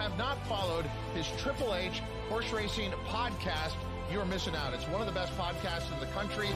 [0.00, 3.74] Have not followed his Triple H horse racing podcast,
[4.10, 4.72] you're missing out.
[4.72, 6.48] It's one of the best podcasts in the country.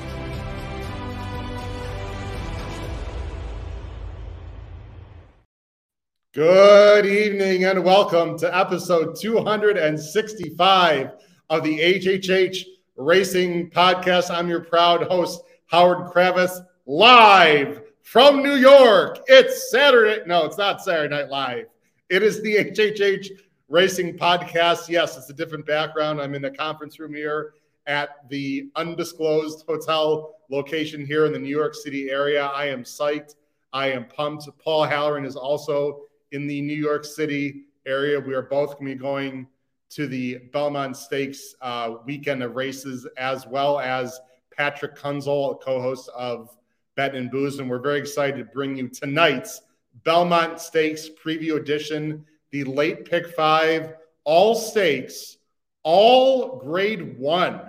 [6.32, 11.10] Good evening and welcome to episode 265
[11.50, 12.64] of the HHH
[12.96, 14.30] Racing Podcast.
[14.30, 19.18] I'm your proud host, Howard Kravets, live from New York.
[19.26, 20.22] It's Saturday.
[20.26, 21.66] No, it's not Saturday Night Live.
[22.14, 24.88] It is the HHH Racing Podcast.
[24.88, 26.20] Yes, it's a different background.
[26.20, 27.54] I'm in the conference room here
[27.88, 32.46] at the undisclosed hotel location here in the New York City area.
[32.46, 33.34] I am psyched.
[33.72, 34.48] I am pumped.
[34.62, 38.20] Paul Halloran is also in the New York City area.
[38.20, 39.48] We are both going to be going
[39.90, 44.20] to the Belmont Stakes uh, weekend of races, as well as
[44.56, 46.56] Patrick Kunzel, co host of
[46.94, 47.58] Bet and Booze.
[47.58, 49.62] And we're very excited to bring you tonight's
[50.04, 53.94] Belmont Stakes preview edition, the late pick five,
[54.24, 55.38] all stakes,
[55.82, 57.60] all grade one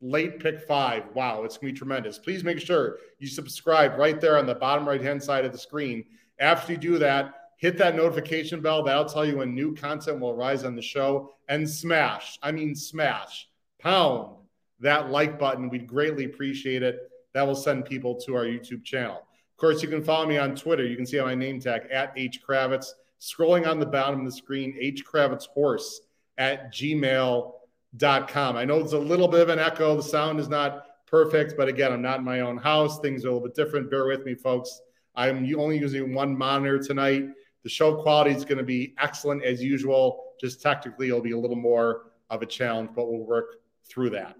[0.00, 1.04] late pick five.
[1.14, 2.18] Wow, it's going to be tremendous.
[2.18, 5.58] Please make sure you subscribe right there on the bottom right hand side of the
[5.58, 6.04] screen.
[6.38, 8.82] After you do that, hit that notification bell.
[8.82, 12.74] That'll tell you when new content will rise on the show and smash, I mean,
[12.74, 13.48] smash,
[13.78, 14.36] pound
[14.80, 15.70] that like button.
[15.70, 17.10] We'd greatly appreciate it.
[17.32, 19.25] That will send people to our YouTube channel.
[19.56, 20.84] Of course, you can follow me on Twitter.
[20.84, 22.88] You can see my name tag at H Kravets.
[23.22, 26.02] Scrolling on the bottom of the screen, H Kravets Horse
[26.36, 28.56] at gmail.com.
[28.56, 29.96] I know it's a little bit of an echo.
[29.96, 33.00] The sound is not perfect, but again, I'm not in my own house.
[33.00, 33.90] Things are a little bit different.
[33.90, 34.78] Bear with me, folks.
[35.14, 37.24] I'm only using one monitor tonight.
[37.62, 40.34] The show quality is going to be excellent as usual.
[40.38, 43.56] Just technically, it'll be a little more of a challenge, but we'll work
[43.88, 44.36] through that.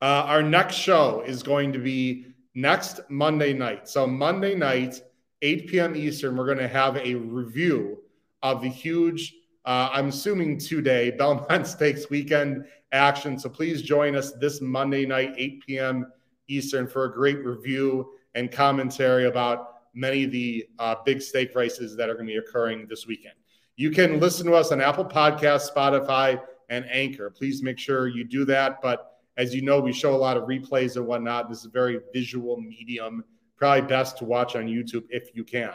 [0.00, 3.88] Uh, our next show is going to be next Monday night.
[3.88, 5.02] So, Monday night,
[5.42, 5.96] 8 p.m.
[5.96, 7.98] Eastern, we're going to have a review
[8.42, 9.34] of the huge,
[9.64, 13.38] uh, I'm assuming two day Belmont Stakes weekend action.
[13.38, 16.12] So, please join us this Monday night, 8 p.m.
[16.48, 21.96] Eastern, for a great review and commentary about many of the uh, big stake races
[21.96, 23.34] that are going to be occurring this weekend.
[23.76, 27.30] You can listen to us on Apple Podcasts, Spotify, and Anchor.
[27.30, 28.80] Please make sure you do that.
[28.80, 31.48] But as you know, we show a lot of replays and whatnot.
[31.48, 33.24] This is a very visual medium,
[33.56, 35.74] probably best to watch on YouTube if you can.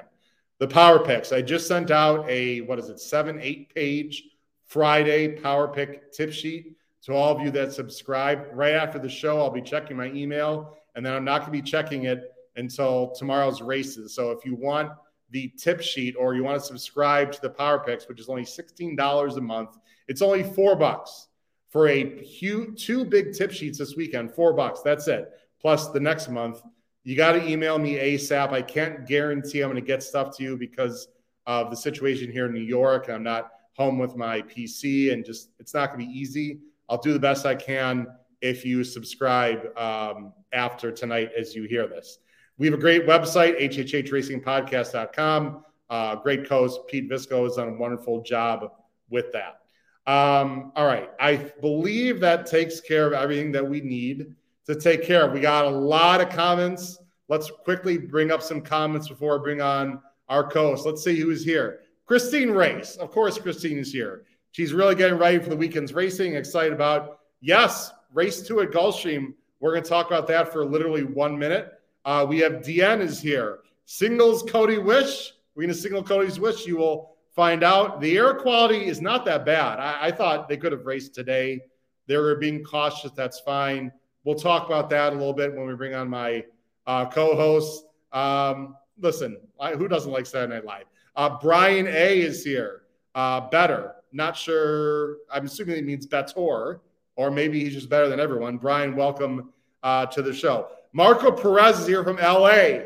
[0.60, 1.32] The power picks.
[1.32, 4.24] I just sent out a, what is it, seven, eight page
[4.66, 8.48] Friday power pick tip sheet to all of you that subscribe.
[8.54, 11.64] Right after the show, I'll be checking my email, and then I'm not going to
[11.64, 14.14] be checking it until tomorrow's races.
[14.14, 14.92] So if you want
[15.32, 18.44] the tip sheet or you want to subscribe to the power picks, which is only
[18.44, 19.78] $16 a month,
[20.08, 21.29] it's only four bucks
[21.70, 24.82] for a huge two big tip sheets this weekend, four bucks.
[24.82, 25.30] That's it.
[25.62, 26.62] Plus the next month,
[27.04, 28.52] you got to email me ASAP.
[28.52, 31.08] I can't guarantee I'm going to get stuff to you because
[31.46, 33.10] of the situation here in New York.
[33.10, 36.60] I'm not home with my PC and just it's not going to be easy.
[36.90, 38.08] I'll do the best I can
[38.42, 42.20] if you subscribe um, after tonight as you hear this.
[42.58, 45.64] We have a great website, hhhracingpodcast.com.
[45.90, 48.72] Uh, great host, Pete Visco, has done a wonderful job
[49.10, 49.59] with that.
[50.08, 51.10] Um, all right.
[51.20, 54.34] I believe that takes care of everything that we need
[54.66, 55.34] to take care of.
[55.34, 57.00] We got a lot of comments.
[57.28, 60.86] Let's quickly bring up some comments before I bring on our co-host.
[60.86, 61.82] Let's see who's here.
[62.06, 62.96] Christine Race.
[62.96, 64.24] Of course, Christine is here.
[64.52, 66.34] She's really getting ready for the weekend's racing.
[66.34, 69.34] Excited about, yes, race two at Gulfstream.
[69.60, 71.74] We're going to talk about that for literally one minute.
[72.06, 73.60] Uh, we have Deanne is here.
[73.86, 75.34] Singles Cody Wish.
[75.54, 76.66] We're going to signal Cody's Wish.
[76.66, 79.80] You will find out the air quality is not that bad.
[79.80, 81.62] I, I thought they could have raced today.
[82.08, 83.12] They were being cautious.
[83.12, 83.92] That's fine.
[84.24, 86.44] We'll talk about that a little bit when we bring on my
[86.88, 87.86] uh, co-host.
[88.12, 90.86] Um, listen, I, who doesn't like Saturday Night Live?
[91.16, 92.84] Uh, Brian A is here.
[93.16, 93.96] Uh, better.
[94.12, 95.18] Not sure.
[95.32, 96.82] I'm assuming it means better,
[97.16, 98.58] or maybe he's just better than everyone.
[98.58, 99.54] Brian, welcome
[99.84, 100.70] uh, to the show.
[100.94, 102.86] Marco Perez is here from LA.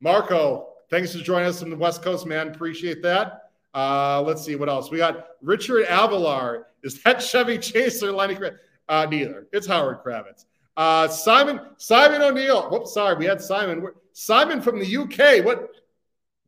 [0.00, 2.48] Marco, thanks for joining us from the West Coast, man.
[2.48, 3.45] Appreciate that.
[3.76, 5.28] Uh, let's see what else we got.
[5.42, 8.38] Richard Avalar is that Chevy Chaser Lenny?
[8.88, 9.46] Uh, neither.
[9.52, 10.46] It's Howard Kravets.
[10.76, 12.70] Uh, Simon Simon O'Neill.
[12.70, 13.86] Whoops, sorry, we had Simon.
[14.12, 15.44] Simon from the UK.
[15.44, 15.68] What?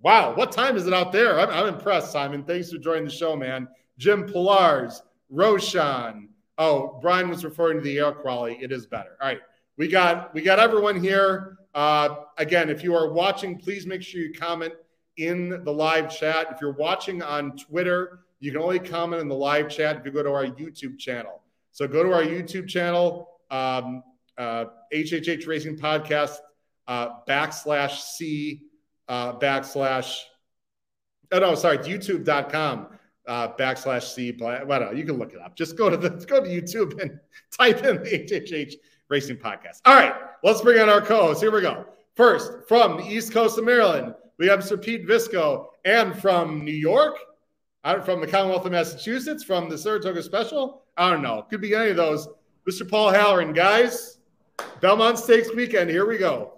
[0.01, 1.41] Wow, what time is it out there?
[1.41, 2.45] I'm, I'm impressed, Simon.
[2.45, 3.67] Thanks for joining the show, man.
[3.99, 6.29] Jim Pilars, Roshan.
[6.57, 8.59] Oh, Brian was referring to the air quality.
[8.63, 9.17] It is better.
[9.21, 9.41] All right,
[9.77, 11.59] we got we got everyone here.
[11.75, 14.73] Uh, again, if you are watching, please make sure you comment
[15.19, 16.49] in the live chat.
[16.51, 20.13] If you're watching on Twitter, you can only comment in the live chat if you
[20.13, 21.43] go to our YouTube channel.
[21.73, 24.03] So go to our YouTube channel, um,
[24.37, 26.37] uh, HHH Racing Podcast
[26.87, 28.63] uh, backslash C
[29.09, 30.23] uh, backslash.
[31.31, 32.89] Oh no, sorry, YouTube.com
[33.27, 34.37] uh, backslash C.
[34.39, 35.57] Well, you can look it up.
[35.57, 37.21] Just go to the go to YouTube and
[37.59, 38.75] type in the HHH
[39.09, 39.81] Racing Podcast.
[39.85, 41.43] All right, let's bring on our co-hosts.
[41.43, 41.85] Here we go.
[42.17, 46.73] First, from the East Coast of Maryland, we have Sir Pete Visco, and from New
[46.73, 47.17] York,
[47.85, 50.85] uh, from the Commonwealth of Massachusetts, from the Saratoga Special.
[50.97, 51.43] I don't know.
[51.43, 52.29] Could be any of those.
[52.69, 52.89] Mr.
[52.89, 54.19] Paul Halloran, guys.
[54.81, 55.91] Belmont Stakes weekend.
[55.91, 56.55] Here we go.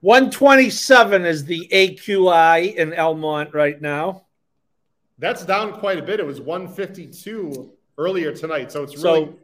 [0.00, 4.26] 127 is the AQI in Elmont right now.
[5.18, 6.20] That's down quite a bit.
[6.20, 8.70] It was 152 earlier tonight.
[8.70, 9.38] So it's really so,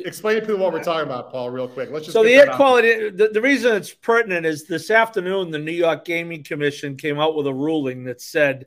[0.00, 1.90] explain to people what we're talking about, Paul, real quick.
[1.90, 3.10] Let's just so the air quality.
[3.10, 7.36] The, the reason it's pertinent is this afternoon the New York Gaming Commission came out
[7.36, 8.66] with a ruling that said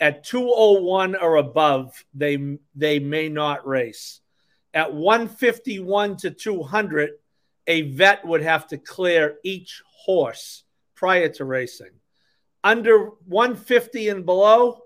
[0.00, 4.20] at 201 or above they they may not race.
[4.72, 7.10] At 151 to 200,
[7.66, 11.90] a vet would have to clear each horse prior to racing.
[12.62, 14.80] Under 150 and below,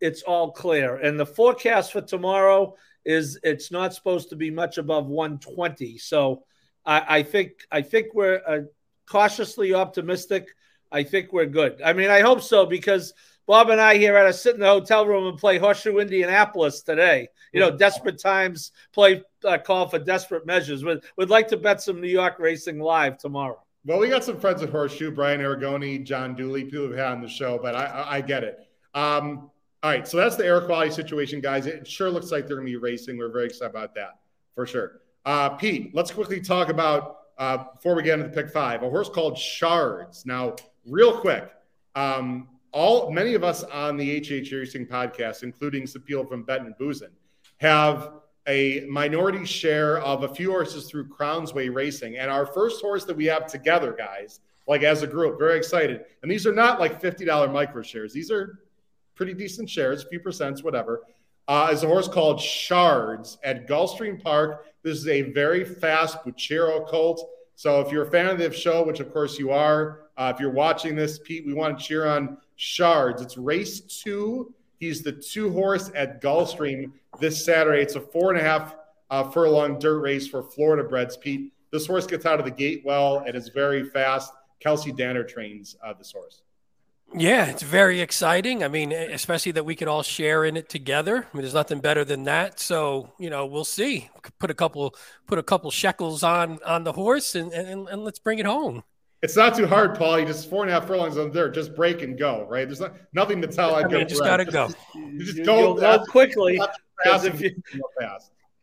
[0.00, 0.96] it's all clear.
[0.96, 2.76] And the forecast for tomorrow
[3.08, 5.96] is it's not supposed to be much above 120.
[5.96, 6.44] So
[6.84, 8.60] I, I think I think we're uh,
[9.06, 10.48] cautiously optimistic.
[10.92, 11.80] I think we're good.
[11.82, 13.14] I mean, I hope so because
[13.46, 16.82] Bob and I here had to sit in the hotel room and play Horseshoe Indianapolis
[16.82, 17.28] today.
[17.54, 20.84] You know, desperate times play uh, call for desperate measures.
[20.84, 23.62] We'd, we'd like to bet some New York racing live tomorrow.
[23.86, 27.22] Well, we got some friends at Horseshoe, Brian Aragoni, John Dooley, people who've had on
[27.22, 28.58] the show, but I, I, I get it.
[28.92, 29.50] Um,
[29.82, 31.66] all right, so that's the air quality situation, guys.
[31.66, 33.16] It sure looks like they're going to be racing.
[33.16, 34.18] We're very excited about that
[34.54, 35.00] for sure.
[35.24, 38.90] Uh, Pete, let's quickly talk about uh, before we get into the pick five a
[38.90, 40.26] horse called Shards.
[40.26, 41.50] Now, real quick,
[41.94, 46.74] um, all many of us on the HH Racing podcast, including Sapil from Bet and
[46.76, 47.10] Boozin,
[47.58, 48.14] have
[48.48, 52.16] a minority share of a few horses through Crownsway Racing.
[52.16, 56.04] And our first horse that we have together, guys, like as a group, very excited.
[56.22, 58.12] And these are not like $50 micro shares.
[58.12, 58.60] These are
[59.18, 61.02] pretty decent shares, a few percents, whatever.
[61.48, 64.66] Uh, is a horse called Shards at Gulfstream Park.
[64.82, 67.28] This is a very fast Bucchero colt.
[67.56, 70.40] So if you're a fan of the show, which of course you are, uh, if
[70.40, 73.20] you're watching this, Pete, we want to cheer on Shards.
[73.20, 74.54] It's race two.
[74.78, 77.82] He's the two horse at Gulfstream this Saturday.
[77.82, 78.76] It's a four and a half
[79.10, 81.16] uh, furlong dirt race for Florida breds.
[81.16, 84.32] Pete, this horse gets out of the gate well and is very fast.
[84.60, 86.42] Kelsey Danner trains uh, this horse.
[87.14, 88.62] Yeah, it's very exciting.
[88.62, 91.16] I mean, especially that we could all share in it together.
[91.16, 92.60] I mean, there's nothing better than that.
[92.60, 94.10] So, you know, we'll see.
[94.38, 94.94] Put a couple
[95.26, 98.84] put a couple shekels on on the horse and and, and let's bring it home.
[99.22, 100.20] It's not too hard, Paul.
[100.20, 101.54] You just four and a half furlongs on dirt.
[101.54, 102.46] Just break and go.
[102.48, 102.68] Right?
[102.68, 103.74] There's not, nothing to tell.
[103.74, 104.68] I, mean, just got to go.
[104.94, 106.60] You just go, go quickly.
[107.02, 107.60] Because if you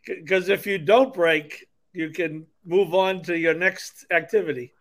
[0.06, 4.74] because if you don't break, you can move on to your next activity.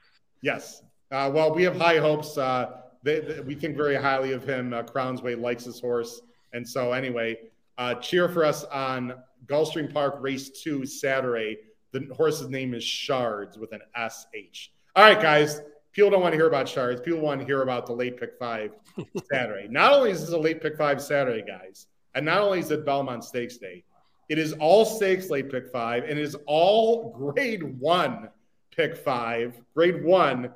[0.42, 0.83] Yes.
[1.11, 2.37] Uh, well, we have high hopes.
[2.37, 4.73] Uh, they, they, we think very highly of him.
[4.73, 7.37] Uh, Crownsway likes his horse, and so anyway,
[7.78, 9.14] uh, cheer for us on
[9.46, 11.58] Gulfstream Park Race Two Saturday.
[11.92, 14.73] The horse's name is Shards with an S H.
[14.96, 15.61] All right, guys.
[15.92, 17.00] People don't want to hear about Shards.
[17.00, 18.73] People want to hear about the late pick five
[19.32, 19.68] Saturday.
[19.68, 22.84] not only is this a late pick five Saturday, guys, and not only is it
[22.84, 23.84] Belmont Stakes Day,
[24.28, 28.28] it is all stakes late pick five, and it is all grade one
[28.75, 30.50] pick five, grade one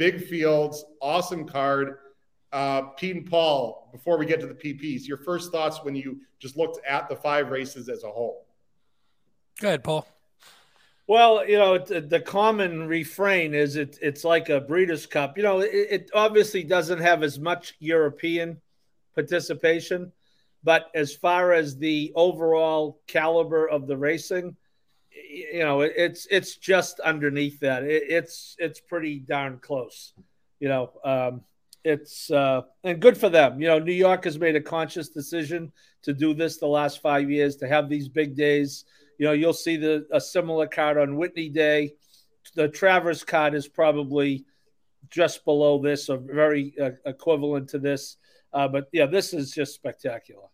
[0.00, 1.98] big fields, awesome card.
[2.52, 6.20] Uh, Pete and Paul, before we get to the PPs, your first thoughts when you
[6.38, 8.46] just looked at the five races as a whole?
[9.60, 10.08] Go ahead, Paul.
[11.06, 15.36] Well, you know, the common refrain is it, it's like a Breeders' Cup.
[15.36, 18.58] You know, it, it obviously doesn't have as much European
[19.14, 20.12] participation,
[20.64, 24.56] but as far as the overall caliber of the racing,
[25.12, 27.82] you know, it's it's just underneath that.
[27.84, 30.12] It, it's it's pretty darn close.
[30.58, 31.42] You know, um,
[31.84, 33.60] it's uh, and good for them.
[33.60, 37.30] You know, New York has made a conscious decision to do this the last five
[37.30, 38.84] years to have these big days.
[39.18, 41.94] You know, you'll see the a similar card on Whitney Day.
[42.54, 44.44] The Travers card is probably
[45.10, 48.16] just below this, or very uh, equivalent to this.
[48.52, 50.46] Uh, but yeah, this is just spectacular.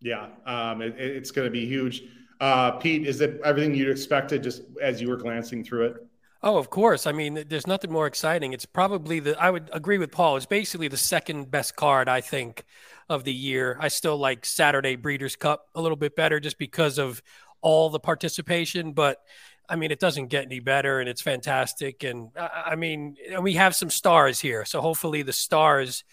[0.00, 2.04] Yeah, um, it, it's going to be huge.
[2.44, 6.06] Uh, Pete, is it everything you'd expected just as you were glancing through it?
[6.42, 7.06] Oh, of course.
[7.06, 8.52] I mean, there's nothing more exciting.
[8.52, 12.20] It's probably the, I would agree with Paul, it's basically the second best card, I
[12.20, 12.66] think,
[13.08, 13.78] of the year.
[13.80, 17.22] I still like Saturday Breeders' Cup a little bit better just because of
[17.62, 18.92] all the participation.
[18.92, 19.22] But
[19.66, 22.04] I mean, it doesn't get any better and it's fantastic.
[22.04, 24.66] And I mean, we have some stars here.
[24.66, 26.04] So hopefully the stars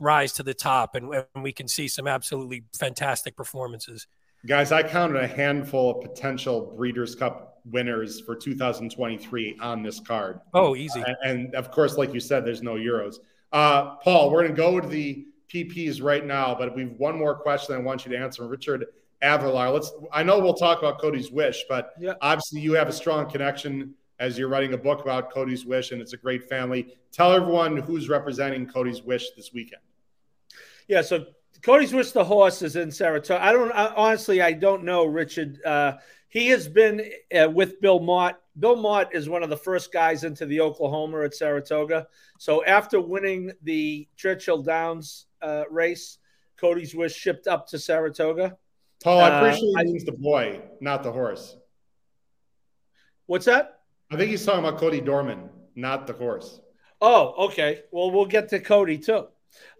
[0.00, 4.08] rise to the top and, and we can see some absolutely fantastic performances.
[4.46, 10.40] Guys, I counted a handful of potential Breeders' Cup winners for 2023 on this card.
[10.54, 11.02] Oh, easy.
[11.04, 13.16] And, and of course, like you said, there's no Euros.
[13.52, 17.34] Uh, Paul, we're going to go to the PPs right now, but we've one more
[17.34, 18.46] question I want you to answer.
[18.46, 18.86] Richard
[19.22, 19.72] Avalar.
[19.72, 19.92] Let's.
[20.12, 22.14] I know we'll talk about Cody's Wish, but yeah.
[22.20, 26.00] obviously you have a strong connection as you're writing a book about Cody's Wish, and
[26.00, 26.94] it's a great family.
[27.10, 29.82] Tell everyone who's representing Cody's Wish this weekend.
[30.88, 31.26] Yeah, so
[31.66, 33.44] Cody's Wish the horse is in Saratoga.
[33.44, 35.60] I don't I, honestly, I don't know Richard.
[35.64, 35.94] Uh,
[36.28, 37.02] he has been
[37.36, 38.40] uh, with Bill Mott.
[38.56, 42.06] Bill Mott is one of the first guys into the Oklahoma at Saratoga.
[42.38, 46.18] So after winning the Churchill Downs uh, race,
[46.56, 48.56] Cody's Wish shipped up to Saratoga.
[49.02, 51.56] Paul, I appreciate uh, he means the boy, not the horse.
[53.26, 53.80] What's that?
[54.12, 56.60] I think he's talking about Cody Dorman, not the horse.
[57.00, 57.82] Oh, okay.
[57.90, 59.26] Well, we'll get to Cody too.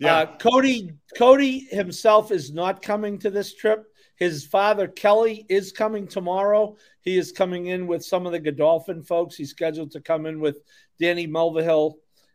[0.01, 0.17] Yeah.
[0.17, 3.85] Uh, Cody Cody himself is not coming to this trip.
[4.17, 6.77] His father Kelly is coming tomorrow.
[7.03, 9.37] He is coming in with some of the Godolphin folks.
[9.37, 10.57] He's scheduled to come in with
[10.99, 11.95] Danny Mulvihill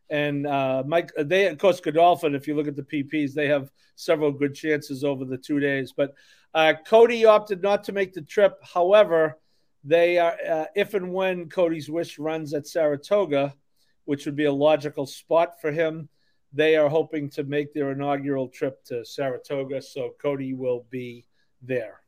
[0.09, 1.11] and uh, Mike.
[1.17, 2.35] They of course Godolphin.
[2.35, 5.93] If you look at the PPs, they have several good chances over the two days.
[5.95, 6.13] But
[6.53, 8.53] uh, Cody opted not to make the trip.
[8.61, 9.39] However,
[9.83, 13.55] they are uh, if and when Cody's Wish runs at Saratoga,
[14.05, 16.09] which would be a logical spot for him
[16.53, 21.25] they are hoping to make their inaugural trip to Saratoga, so Cody will be
[21.61, 22.01] there.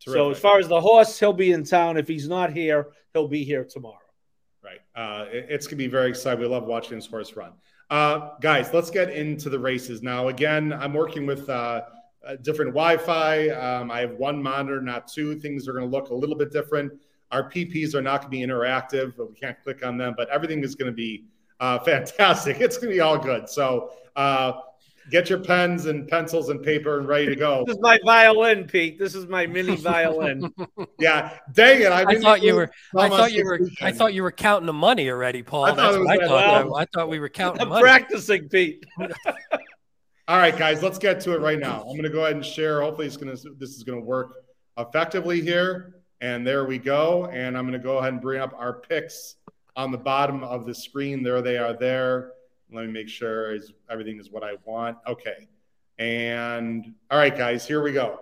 [0.00, 0.18] Terrific.
[0.18, 1.96] So as far as the horse, he'll be in town.
[1.96, 3.98] If he's not here, he'll be here tomorrow.
[4.62, 4.80] Right.
[4.94, 6.40] Uh, it, it's gonna be very exciting.
[6.40, 7.52] We love watching this horse run.
[7.90, 10.28] Uh, guys, let's get into the races now.
[10.28, 11.82] Again, I'm working with uh,
[12.42, 13.48] different Wi-Fi.
[13.48, 15.38] Um, I have one monitor, not two.
[15.40, 16.92] Things are going to look a little bit different.
[17.32, 20.14] Our PPs are not going to be interactive, but we can't click on them.
[20.16, 21.24] But everything is going to be
[21.60, 22.60] uh, fantastic.
[22.60, 23.48] It's going to be all good.
[23.48, 24.52] So uh,
[25.10, 27.64] get your pens and pencils and paper and ready to go.
[27.66, 28.98] this is my violin, Pete.
[28.98, 30.52] This is my mini violin.
[30.98, 31.92] yeah, dang it!
[31.92, 32.70] I, I thought you were.
[32.96, 33.60] I thought you were.
[33.80, 35.64] I thought you were counting the money already, Paul.
[35.64, 36.64] I That's what I thought.
[36.66, 37.62] Well, I thought we were counting.
[37.62, 37.82] I'm money.
[37.82, 38.84] practicing, Pete.
[40.28, 41.80] all right, guys, let's get to it right now.
[41.80, 42.80] I'm going to go ahead and share.
[42.80, 43.50] Hopefully, it's going to.
[43.58, 44.44] This is going to work
[44.78, 45.94] effectively here.
[46.22, 47.26] And there we go.
[47.26, 49.36] And I'm going to go ahead and bring up our picks
[49.80, 51.22] on the bottom of the screen.
[51.22, 52.32] There they are there.
[52.70, 54.98] Let me make sure is everything is what I want.
[55.06, 55.48] Okay.
[55.98, 58.20] And all right, guys, here we go.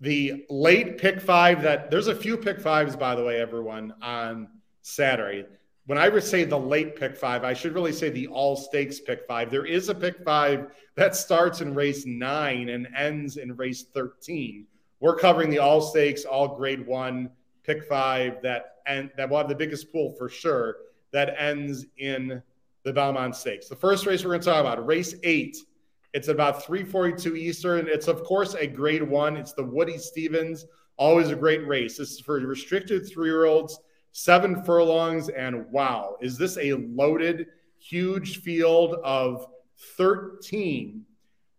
[0.00, 4.48] The late pick five that there's a few pick fives, by the way, everyone, on
[4.82, 5.46] Saturday.
[5.86, 9.26] When I say the late pick five, I should really say the all stakes pick
[9.26, 9.50] five.
[9.50, 14.66] There is a pick five that starts in race nine and ends in race 13.
[15.00, 17.30] We're covering the all stakes, all grade one
[17.64, 20.76] pick five that and that will have the biggest pool for sure
[21.12, 22.42] that ends in
[22.84, 23.68] the Belmont Stakes.
[23.68, 25.56] The first race we're going to talk about, race eight.
[26.12, 27.88] It's about 342 Eastern.
[27.88, 29.36] It's of course a grade one.
[29.36, 30.66] It's the Woody Stephens,
[30.98, 31.98] Always a great race.
[31.98, 33.80] This is for restricted three-year-olds,
[34.12, 39.46] seven furlongs, and wow, is this a loaded, huge field of
[39.98, 41.04] 13?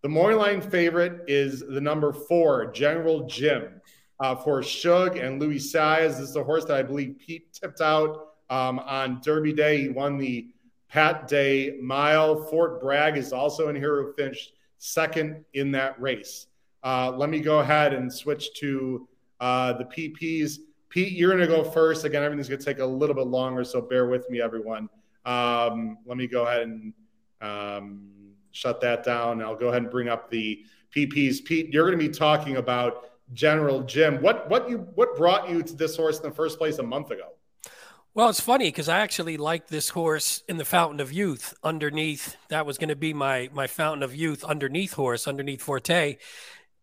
[0.01, 3.76] The morning line favorite is the number four, General Jim
[4.19, 6.17] uh, for Shug and Luis Saez.
[6.17, 9.81] This is a horse that I believe Pete tipped out um, on Derby Day.
[9.81, 10.49] He won the
[10.89, 12.43] Pat Day Mile.
[12.43, 16.47] Fort Bragg is also in here who finished second in that race.
[16.83, 19.07] Uh, let me go ahead and switch to
[19.39, 20.59] uh, the PPs.
[20.89, 22.05] Pete, you're going to go first.
[22.05, 24.89] Again, everything's going to take a little bit longer, so bear with me, everyone.
[25.25, 26.93] Um, let me go ahead and
[27.41, 28.09] um,
[28.51, 29.41] shut that down.
[29.41, 30.63] I'll go ahead and bring up the
[30.95, 31.43] PPs.
[31.43, 34.21] Pete, you're going to be talking about General Jim.
[34.21, 37.11] What what you what brought you to this horse in the first place a month
[37.11, 37.29] ago?
[38.13, 42.35] Well, it's funny because I actually liked this horse in the Fountain of Youth underneath.
[42.49, 46.17] That was going to be my my Fountain of Youth underneath horse, underneath Forte,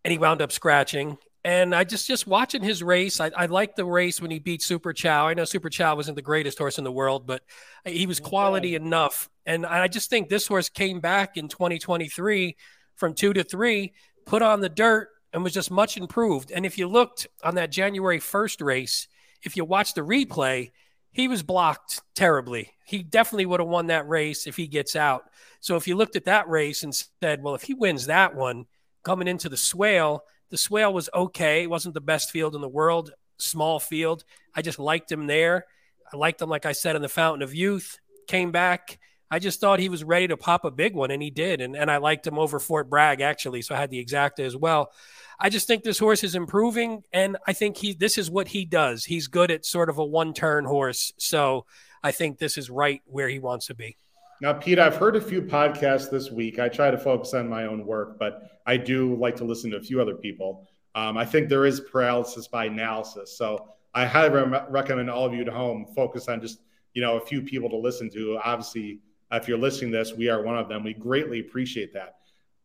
[0.04, 1.18] and he wound up scratching.
[1.44, 4.62] And I just just watching his race, I, I liked the race when he beat
[4.62, 5.28] Super Chow.
[5.28, 7.42] I know Super Chow wasn't the greatest horse in the world, but
[7.84, 8.84] he was quality okay.
[8.84, 9.28] enough.
[9.44, 12.56] And I just think this horse came back in 2023
[12.96, 13.92] from two to three,
[14.24, 16.52] put on the dirt, and was just much improved.
[16.52, 19.08] And if you looked on that January 1st race,
[19.42, 20.70] if you watch the replay,
[21.10, 22.70] he was blocked terribly.
[22.86, 25.24] He definitely would have won that race if he gets out.
[25.60, 28.66] So if you looked at that race and said, well, if he wins that one
[29.02, 31.64] coming into the swale, the swale was okay.
[31.64, 34.24] It wasn't the best field in the world, small field.
[34.54, 35.66] I just liked him there.
[36.12, 37.98] I liked him, like I said, in the Fountain of Youth.
[38.28, 39.00] Came back,
[39.34, 41.60] I just thought he was ready to pop a big one, and he did.
[41.60, 43.62] And, and I liked him over Fort Bragg, actually.
[43.62, 44.92] So I had the exacta as well.
[45.40, 48.64] I just think this horse is improving, and I think he this is what he
[48.64, 49.04] does.
[49.04, 51.12] He's good at sort of a one turn horse.
[51.16, 51.66] So
[52.00, 53.96] I think this is right where he wants to be.
[54.40, 56.60] Now, Pete, I've heard a few podcasts this week.
[56.60, 59.78] I try to focus on my own work, but I do like to listen to
[59.78, 60.68] a few other people.
[60.94, 63.36] Um, I think there is paralysis by analysis.
[63.36, 66.60] So I highly re- recommend all of you at home focus on just
[66.92, 68.38] you know a few people to listen to.
[68.44, 69.00] Obviously,
[69.32, 70.84] if you're listening to this, we are one of them.
[70.84, 72.16] We greatly appreciate that.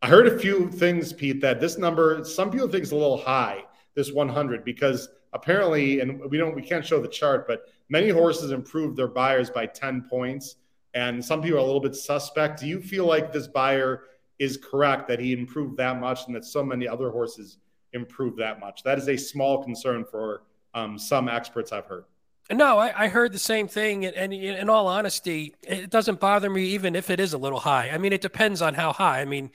[0.01, 3.17] I heard a few things, Pete, that this number, some people think is a little
[3.17, 8.09] high, this 100, because apparently, and we don't, we can't show the chart, but many
[8.09, 10.55] horses improved their Beyers by 10 points.
[10.93, 12.61] And some people are a little bit suspect.
[12.61, 14.03] Do you feel like this Beyer
[14.39, 17.57] is correct that he improved that much and that so many other horses
[17.93, 18.83] improved that much?
[18.83, 22.05] That is a small concern for um, some experts I've heard.
[22.51, 24.05] No, I, I, heard the same thing.
[24.05, 27.59] And, and, in all honesty, it doesn't bother me even if it is a little
[27.59, 27.89] high.
[27.89, 29.21] I mean, it depends on how high.
[29.21, 29.51] I mean,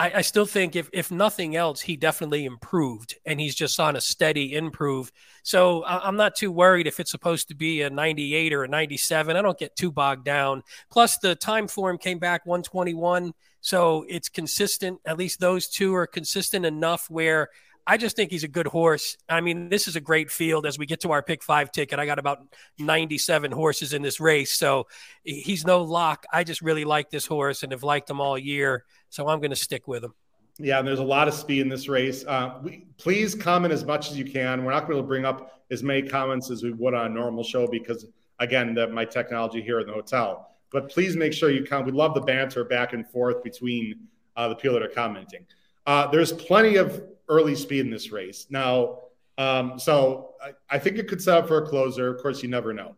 [0.00, 3.96] I, I, still think if if nothing else, he definitely improved, and he's just on
[3.96, 5.12] a steady improve.
[5.42, 9.36] So I'm not too worried if it's supposed to be a 98 or a 97.
[9.36, 10.62] I don't get too bogged down.
[10.90, 15.00] Plus, the time form came back 121, so it's consistent.
[15.04, 17.50] At least those two are consistent enough where.
[17.90, 19.16] I just think he's a good horse.
[19.28, 20.64] I mean, this is a great field.
[20.64, 22.38] As we get to our pick five ticket, I got about
[22.78, 24.52] 97 horses in this race.
[24.52, 24.86] So
[25.24, 26.24] he's no lock.
[26.32, 28.84] I just really like this horse and have liked him all year.
[29.08, 30.14] So I'm going to stick with him.
[30.60, 32.24] Yeah, there's a lot of speed in this race.
[32.24, 34.64] Uh, we, please comment as much as you can.
[34.64, 37.42] We're not going to bring up as many comments as we would on a normal
[37.42, 38.06] show because,
[38.38, 40.54] again, the, my technology here in the hotel.
[40.70, 41.92] But please make sure you comment.
[41.92, 45.44] We love the banter back and forth between uh, the people that are commenting.
[45.88, 48.46] Uh, there's plenty of early speed in this race.
[48.50, 48.98] Now,
[49.38, 52.14] um, so I, I, think it could set up for a closer.
[52.14, 52.96] Of course, you never know.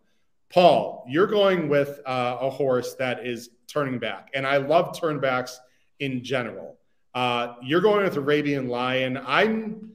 [0.53, 5.57] Paul, you're going with uh, a horse that is turning back, and I love turnbacks–
[6.03, 6.77] in general.
[7.15, 9.19] Uh, you're going with Arabian Lion.
[9.25, 9.93] I'm,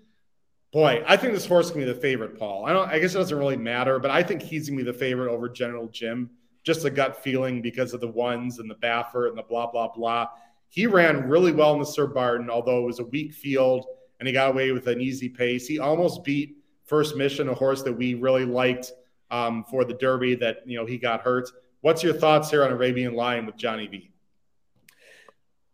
[0.71, 2.65] boy, I think this horse can be the favorite, Paul.
[2.65, 2.89] I don't.
[2.89, 5.49] I guess it doesn't really matter, but I think he's gonna be the favorite over
[5.49, 6.29] General Jim.
[6.63, 9.89] Just a gut feeling because of the ones and the Baffert and the blah blah
[9.89, 10.27] blah.
[10.69, 13.85] He ran really well in the Sir Barton, although it was a weak field
[14.19, 15.67] and he got away with an easy pace.
[15.67, 18.91] He almost beat First Mission, a horse that we really liked
[19.29, 20.35] um, for the Derby.
[20.35, 21.49] That you know he got hurt.
[21.81, 24.11] What's your thoughts here on Arabian Lion with Johnny V?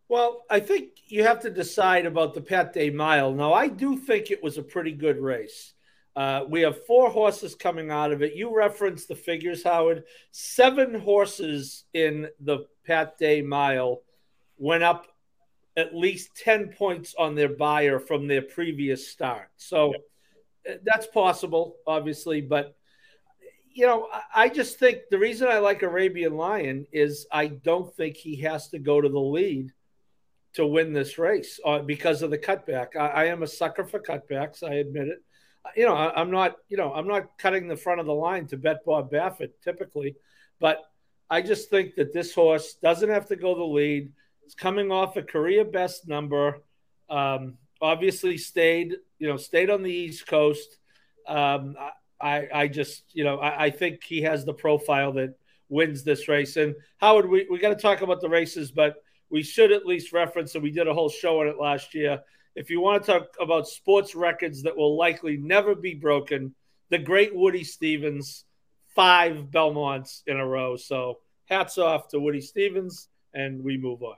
[0.10, 3.34] Well, I think you have to decide about the Pate Mile.
[3.34, 5.74] Now, I do think it was a pretty good race.
[6.16, 8.36] Uh, we have four horses coming out of it.
[8.36, 10.04] You referenced the figures, Howard.
[10.32, 14.02] Seven horses in the Pate Mile
[14.58, 15.08] went up
[15.76, 19.50] at least 10 points on their Beyer from their previous start.
[19.58, 19.94] So
[20.66, 20.82] yep.
[20.86, 22.42] that's possible, obviously.
[22.42, 22.76] But,
[23.72, 28.18] you know, I just think the reason I like Arabian Lion is I don't think
[28.18, 29.72] he has to go to the lead
[30.54, 32.96] to win this race uh, because of the cutback.
[32.96, 34.64] I, I, am a sucker for cutbacks.
[34.64, 35.24] I admit it.
[35.66, 36.58] Uh, you know, I, am not.
[36.70, 40.16] You know, I'm not cutting the front of the line to bet Bob Baffert typically,
[40.60, 40.84] but
[41.30, 44.12] I just think that this horse doesn't have to go the lead.
[44.46, 46.62] It's coming off a career best number.
[47.10, 48.96] Um, obviously, stayed.
[49.20, 50.78] You know, stayed on the East Coast.
[51.28, 51.76] Um,
[52.20, 55.36] I, I just, you know, I, I think he has the profile that
[55.70, 56.58] wins this race.
[56.58, 60.14] And Howard, we, we got to talk about the races, but we should at least
[60.14, 62.22] reference, and we did a whole show on it last year.
[62.56, 66.54] If you want to talk about sports records that will likely never be broken,
[66.90, 68.46] the great Woody Stephens,
[68.96, 70.76] five Belmonts in a row.
[70.76, 74.18] So hats off to Woody Stephens, and we move on.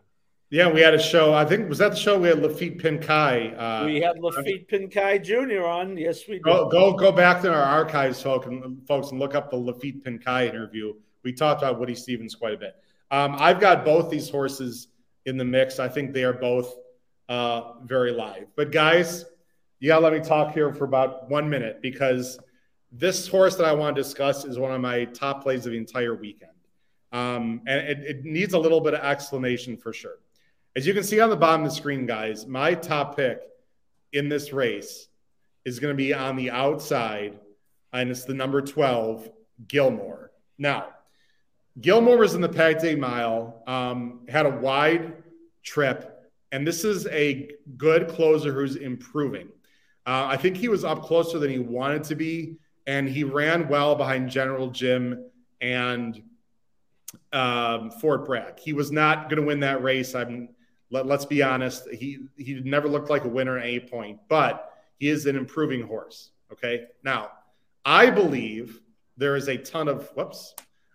[0.51, 1.33] Yeah, we had a show.
[1.33, 3.57] I think was that the show we had Laffit Pincay.
[3.57, 5.65] Uh, we had Laffit Pincay Jr.
[5.65, 5.97] on.
[5.97, 6.43] Yes, we did.
[6.43, 10.03] Go go, go back to our archives, folks, and folks, and look up the Laffit
[10.03, 10.93] Pincay interview.
[11.23, 12.75] We talked about Woody Stephens quite a bit.
[13.09, 14.89] Um, I've got both these horses
[15.25, 15.79] in the mix.
[15.79, 16.75] I think they are both
[17.27, 18.47] uh, very live.
[18.55, 19.25] But guys,
[19.79, 22.39] you gotta let me talk here for about one minute because
[22.91, 25.77] this horse that I want to discuss is one of my top plays of the
[25.77, 26.51] entire weekend.
[27.11, 30.19] Um, and it, it needs a little bit of explanation for sure.
[30.77, 33.39] As you can see on the bottom of the screen, guys, my top pick
[34.11, 35.07] in this race
[35.63, 37.39] is going to be on the outside,
[37.93, 39.29] and it's the number 12,
[39.69, 40.31] Gilmore.
[40.57, 40.87] Now,
[41.79, 45.23] Gilmore was in the Pate Mile, um, had a wide
[45.63, 46.11] trip,
[46.51, 49.47] and this is a good closer who's improving.
[50.05, 53.69] Uh, I think he was up closer than he wanted to be, and he ran
[53.69, 55.25] well behind General Jim
[55.61, 56.21] and
[57.31, 58.59] um, Fort Bragg.
[58.59, 60.15] He was not going to win that race.
[60.15, 60.49] I'm
[61.03, 61.89] let, us be honest.
[61.91, 65.81] He he never looked like a winner at any point, but he is an improving
[65.81, 66.31] horse.
[66.51, 67.31] Okay, now
[67.83, 68.79] I believe
[69.17, 70.53] there is a ton of whoops.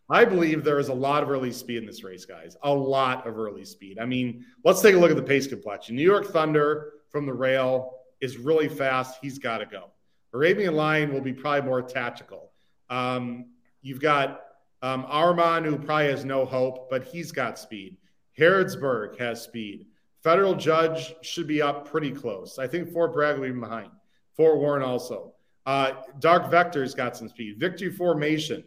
[0.08, 2.56] I believe there is a lot of early speed in this race, guys.
[2.64, 3.98] A lot of early speed.
[4.00, 5.94] I mean, let's take a look at the pace complexion.
[5.94, 9.18] New York Thunder from the rail is really fast.
[9.22, 9.90] He's got to go.
[10.34, 12.50] Arabian Lion will be probably more tactical.
[12.88, 13.46] Um,
[13.82, 14.42] you've got
[14.82, 17.96] um, Arman, who probably has no hope, but he's got speed.
[18.38, 19.86] Harrodsburg has speed.
[20.22, 22.58] Federal Judge should be up pretty close.
[22.58, 23.90] I think Fort Bragg will be behind.
[24.36, 25.32] Fort Warren also.
[25.66, 27.58] Uh, Dark Vector's got some speed.
[27.58, 28.64] Victory Formation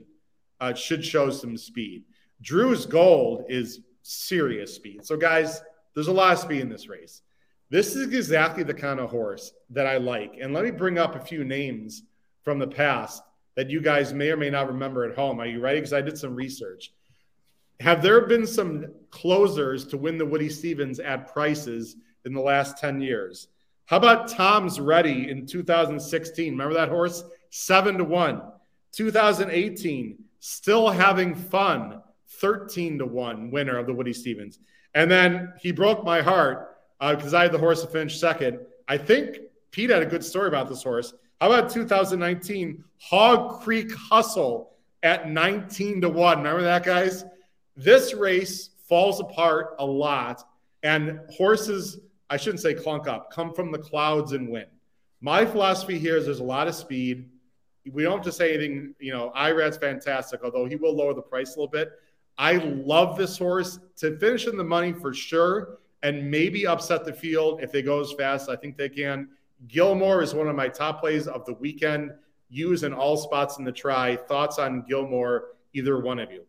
[0.59, 2.03] uh, should show some speed.
[2.41, 5.05] Drew's Gold is serious speed.
[5.05, 5.61] So, guys,
[5.93, 7.21] There's a lot of speed in this race.
[7.69, 10.37] This is exactly the kind of horse that I like.
[10.41, 12.03] And let me bring up a few names
[12.43, 13.23] from the past
[13.55, 15.39] that you guys may or may not remember at home.
[15.39, 15.79] Are you ready?
[15.79, 16.91] Because I did some research.
[17.83, 22.77] Have there been some closers to win the Woody Stephens at prices in the last
[22.77, 23.49] 10 years?
[23.87, 26.53] How about Tom's Ready in 2016?
[26.53, 27.25] Remember that horse?
[27.49, 28.41] Seven to one.
[28.93, 34.59] 2018, still having fun, 13 to one winner of the Woody Stephens.
[34.95, 38.59] And then he broke my heart because uh, I had the horse to finish second.
[38.87, 39.39] I think
[39.71, 41.13] Pete had a good story about this horse.
[41.41, 46.37] How about 2019 Hog Creek Hustle at 19 to 1?
[46.37, 47.25] Remember that, guys?
[47.75, 50.43] This race falls apart a lot,
[50.83, 54.65] and horses, I shouldn't say clunk up, come from the clouds and win.
[55.21, 57.29] My philosophy here is there's a lot of speed.
[57.91, 61.21] We don't have to say anything, you know, Irad's fantastic, although he will lower the
[61.21, 61.91] price a little bit.
[62.37, 67.13] I love this horse to finish in the money for sure and maybe upset the
[67.13, 68.49] field if they go as fast.
[68.49, 69.29] I think they can.
[69.67, 72.11] Gilmore is one of my top plays of the weekend.
[72.49, 74.15] Use in all spots in the try.
[74.15, 76.43] Thoughts on Gilmore, either one of you?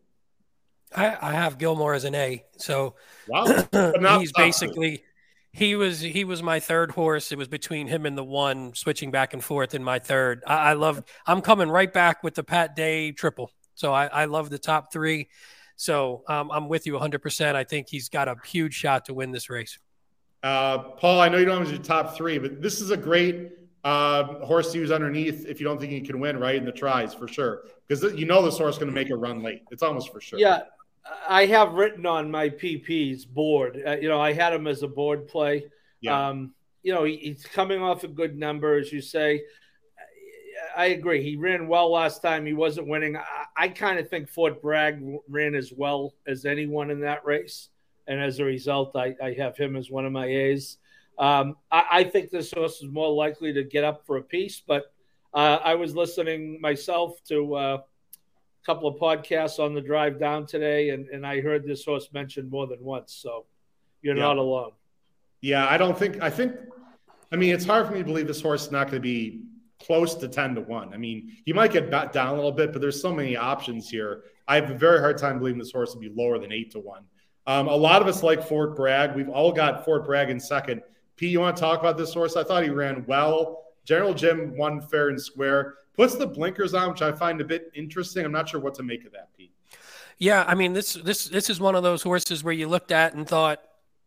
[0.95, 2.45] I, I have Gilmore as an A.
[2.59, 2.95] So
[3.29, 3.45] wow.
[4.19, 5.05] he's basically
[5.53, 7.31] he was he was my third horse.
[7.31, 10.43] It was between him and the one, switching back and forth in my third.
[10.47, 13.51] I, I love I'm coming right back with the Pat Day triple.
[13.75, 15.29] So I, I love the top three.
[15.77, 17.55] So um, I'm with you 100%.
[17.55, 19.79] I think he's got a huge shot to win this race.
[20.43, 23.51] Uh, Paul, I know you don't have your top three, but this is a great
[23.83, 26.57] uh, horse to use underneath if you don't think he can win, right?
[26.57, 27.63] In the tries for sure.
[27.87, 29.63] Because you know this horse is going to make a run late.
[29.71, 30.39] It's almost for sure.
[30.39, 30.63] Yeah.
[31.29, 33.83] I have written on my PP's board.
[33.87, 35.67] Uh, you know, I had him as a board play.
[36.01, 36.29] Yeah.
[36.29, 39.43] Um, you know, he, he's coming off a good number, as you say.
[40.77, 41.23] I agree.
[41.23, 42.47] He ran well last time.
[42.47, 43.17] He wasn't winning.
[43.17, 43.23] I,
[43.57, 47.69] I kind of think Fort Bragg ran as well as anyone in that race
[48.07, 50.79] and as a result, I, I have him as one of my A's.
[51.19, 54.61] Um, I, I, think this horse is more likely to get up for a piece,
[54.61, 54.93] but
[55.33, 57.79] uh, I was listening myself to uh,
[58.65, 62.51] couple of podcasts on the drive down today, and, and I heard this horse mentioned
[62.51, 63.13] more than once.
[63.13, 63.47] So
[64.03, 64.23] you're yeah.
[64.23, 64.73] not alone.
[65.41, 66.55] Yeah, I don't think, I think,
[67.31, 69.43] I mean, it's hard for me to believe this horse is not going to be
[69.79, 70.95] close to 10 to 1.
[70.95, 73.91] I mean, he might get back down a little bit, but there's so many options
[73.91, 74.25] here.
[74.49, 76.81] I have a very hard time believing this horse will be lower than 8 to
[76.81, 77.03] 1.
[77.47, 79.15] Um, a lot of us like Fort Bragg.
[79.15, 80.83] We've all got Fort Bragg in second.
[81.17, 82.37] Pete, you want to talk about this horse?
[82.37, 83.65] I thought he ran well.
[83.85, 85.75] General Jim won fair and square.
[85.97, 88.25] Puts the blinkers on, which I find a bit interesting.
[88.25, 89.53] I'm not sure what to make of that, Pete.
[90.19, 93.15] Yeah, I mean this this this is one of those horses where you looked at
[93.15, 93.63] and thought,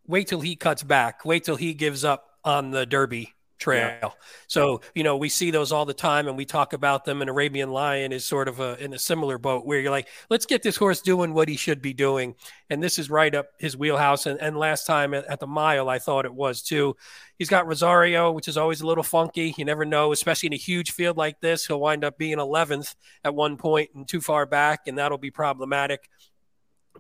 [0.06, 3.98] wait till he cuts back, wait till he gives up on the Derby trail.
[4.02, 4.10] Yeah.
[4.48, 7.22] So, you know, we see those all the time and we talk about them.
[7.22, 10.46] And Arabian Lion is sort of a, in a similar boat where you're like, let's
[10.46, 12.36] get this horse doing what he should be doing.
[12.70, 14.26] And this is right up his wheelhouse.
[14.26, 16.96] And, and last time at, at the mile, I thought it was too.
[17.38, 19.54] He's got Rosario, which is always a little funky.
[19.58, 21.66] You never know, especially in a huge field like this.
[21.66, 25.32] He'll wind up being 11th at one point and too far back, and that'll be
[25.32, 26.10] problematic.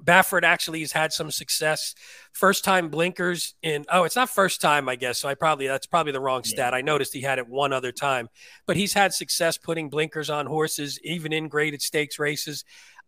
[0.03, 1.95] Baffert actually has had some success.
[2.33, 5.19] First time blinkers in oh, it's not first time, I guess.
[5.19, 6.73] So I probably that's probably the wrong stat.
[6.73, 6.77] Yeah.
[6.77, 8.29] I noticed he had it one other time,
[8.65, 12.63] but he's had success putting blinkers on horses, even in graded stakes races.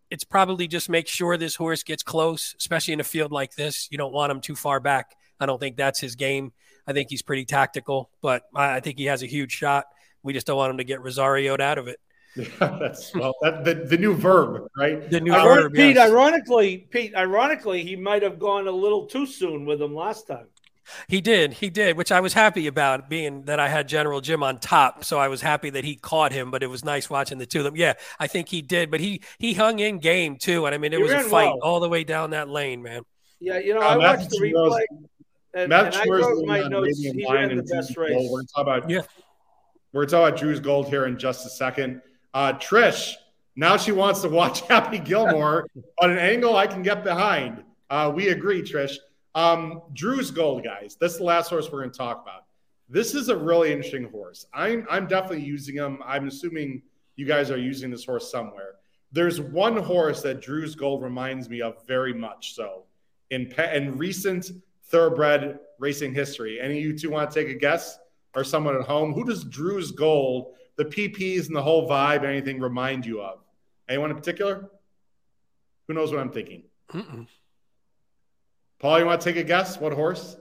[0.09, 3.87] It's probably just make sure this horse gets close, especially in a field like this.
[3.91, 5.15] You don't want him too far back.
[5.39, 6.51] I don't think that's his game.
[6.87, 9.85] I think he's pretty tactical, but I think he has a huge shot.
[10.23, 11.99] We just don't want him to get Rosarioed out of it.
[12.59, 15.09] that's well, that, the, the new verb, right?
[15.09, 15.73] The new uh, verb.
[15.73, 16.09] Pete, yes.
[16.09, 20.47] ironically, Pete, ironically, he might have gone a little too soon with him last time.
[21.07, 24.43] He did, he did, which I was happy about, being that I had General Jim
[24.43, 25.03] on top.
[25.03, 26.51] So I was happy that he caught him.
[26.51, 27.75] But it was nice watching the two of them.
[27.75, 30.93] Yeah, I think he did, but he he hung in game too, and I mean
[30.93, 31.59] it he was a fight well.
[31.61, 33.03] all the way down that lane, man.
[33.39, 34.81] Yeah, you know, uh, I watched the replay.
[35.53, 36.99] And, and I wrote my notes.
[36.99, 38.29] He ran the best race.
[38.29, 39.01] We're talking about yeah.
[39.93, 42.01] We're talking about Drew's gold here in just a second.
[42.33, 43.13] Uh, Trish,
[43.55, 45.67] now she wants to watch Happy Gilmore
[46.01, 47.63] on an angle I can get behind.
[47.89, 48.95] Uh, we agree, Trish.
[49.35, 50.95] Um, Drew's Gold, guys.
[50.99, 52.45] This is the last horse we're going to talk about.
[52.89, 54.47] This is a really interesting horse.
[54.53, 55.99] I'm, I'm definitely using him.
[56.03, 56.81] I'm assuming
[57.15, 58.75] you guys are using this horse somewhere.
[59.11, 62.83] There's one horse that Drew's Gold reminds me of very much so
[63.29, 64.51] in, in recent
[64.85, 66.59] thoroughbred racing history.
[66.59, 67.99] Any of you two want to take a guess
[68.35, 69.13] or someone at home?
[69.13, 73.39] Who does Drew's Gold the PPs and the whole vibe, anything remind you of?
[73.89, 74.69] Anyone in particular?
[75.87, 76.63] Who knows what I'm thinking?
[76.93, 77.27] Mm-mm.
[78.79, 79.77] Paul, you want to take a guess?
[79.77, 80.37] What horse?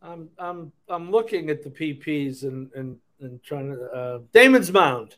[0.00, 5.16] I'm I'm I'm looking at the PPs and and, and trying to uh, Damon's Mound.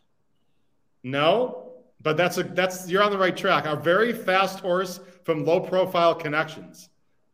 [1.03, 3.67] No, but that's a that's you're on the right track.
[3.67, 6.89] A very fast horse from low profile connections.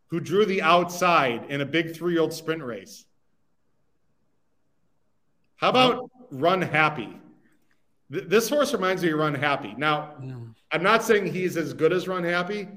[0.08, 3.04] who drew the outside in a big three year old sprint race.
[5.56, 7.12] How about Run Happy?
[8.12, 9.74] Th- this horse reminds me of Run Happy.
[9.76, 10.54] Now, mm.
[10.72, 12.68] I'm not saying he's as good as Run Happy,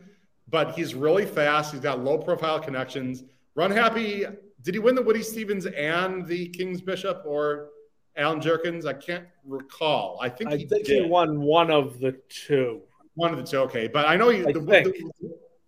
[0.50, 1.72] but he's really fast.
[1.72, 3.24] He's got low profile connections.
[3.56, 4.26] Run Happy,
[4.62, 7.70] did he win the Woody Stephens and the King's Bishop or
[8.15, 8.86] Allen Jerkens?
[8.86, 10.20] I can't recall.
[10.22, 11.04] I think I he think did.
[11.04, 12.82] he won one of the two.
[13.15, 13.88] One of the two, okay.
[13.88, 15.10] But I know he I the, the,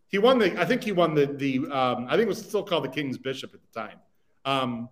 [0.08, 0.60] he won the.
[0.60, 1.60] I think he won the the.
[1.71, 3.97] Um, I think it was still called the King's Bishop at the time.
[4.45, 4.89] Um,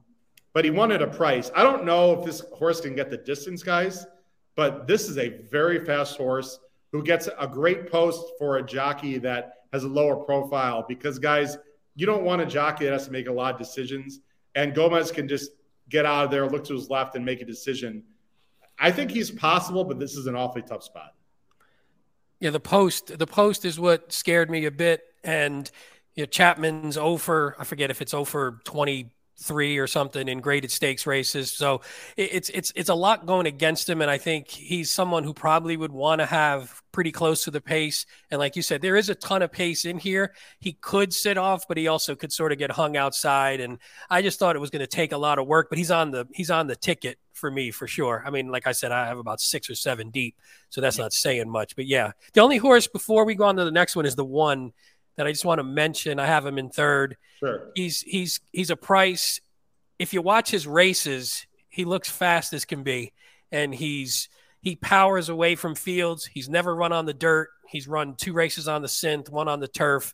[0.53, 1.49] but he won at a price.
[1.55, 4.05] I don't know if this horse can get the distance, guys.
[4.55, 6.59] But this is a very fast horse
[6.91, 11.57] who gets a great post for a jockey that has a lower profile because, guys,
[11.95, 14.19] you don't want a jockey that has to make a lot of decisions.
[14.55, 15.51] And Gomez can just
[15.89, 18.03] get out of there, look to his left, and make a decision.
[18.79, 21.13] I think he's possible, but this is an awfully tough spot.
[22.39, 23.17] Yeah, the post.
[23.17, 25.69] The post is what scared me a bit, and
[26.15, 27.55] you know, Chapman's over.
[27.59, 29.11] I forget if it's over twenty
[29.41, 31.51] three or something in graded stakes races.
[31.51, 31.81] So
[32.15, 35.75] it's it's it's a lot going against him, and I think he's someone who probably
[35.77, 38.05] would want to have pretty close to the pace.
[38.29, 40.33] And like you said, there is a ton of pace in here.
[40.59, 43.59] He could sit off, but he also could sort of get hung outside.
[43.59, 45.69] And I just thought it was going to take a lot of work.
[45.69, 48.23] But he's on the he's on the ticket for me for sure.
[48.25, 50.35] I mean, like I said, I have about six or seven deep,
[50.69, 51.75] so that's not saying much.
[51.75, 54.25] But yeah, the only horse before we go on to the next one is the
[54.25, 54.73] one
[55.21, 56.19] that I just want to mention.
[56.19, 57.15] I have him in third.
[57.39, 57.69] Sure.
[57.75, 59.39] He's he's he's a price.
[59.99, 63.13] If you watch his races, he looks fast as can be,
[63.51, 64.29] and he's
[64.63, 66.25] he powers away from fields.
[66.25, 67.49] He's never run on the dirt.
[67.67, 70.11] He's run two races on the synth, one on the turf,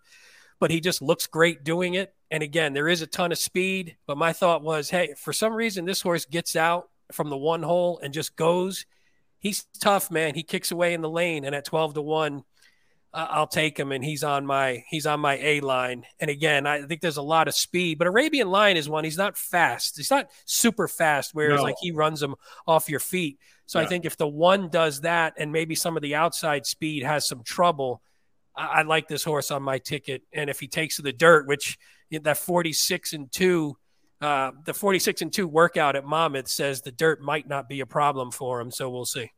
[0.60, 2.14] but he just looks great doing it.
[2.30, 3.96] And again, there is a ton of speed.
[4.08, 7.64] But my thought was, hey, for some reason, this horse gets out from the one
[7.64, 8.86] hole and just goes.
[9.40, 10.36] He's tough, man.
[10.36, 12.44] He kicks away in the lane, and at twelve to one,
[13.14, 16.06] I'll take him, and he's on my he's on my A line.
[16.20, 19.04] And again, I think there's a lot of speed, but Arabian Lion is one.
[19.04, 19.98] He's not fast.
[19.98, 21.64] He's not super fast, whereas no.
[21.64, 22.36] like he runs them
[22.68, 23.40] off your feet.
[23.66, 23.86] So yeah.
[23.86, 27.28] I think if the one does that, and maybe some of the outside speed has
[27.28, 28.02] some trouble,
[28.56, 30.24] I, I like this horse on my ticket.
[30.34, 31.78] And if he takes to the dirt, which
[32.12, 33.78] that 46 and two,
[34.22, 37.86] uh, the 46 and two workout at Monmouth says the dirt might not be a
[37.86, 38.72] problem for him.
[38.72, 39.32] So we'll see.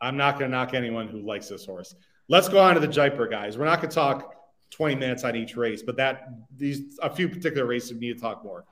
[0.00, 1.94] I'm not going to knock anyone who likes this horse.
[2.28, 3.56] Let's go on to the Jaipur guys.
[3.56, 4.34] We're not going to talk
[4.70, 8.20] 20 minutes on each race, but that these a few particular races we need to
[8.20, 8.64] talk more.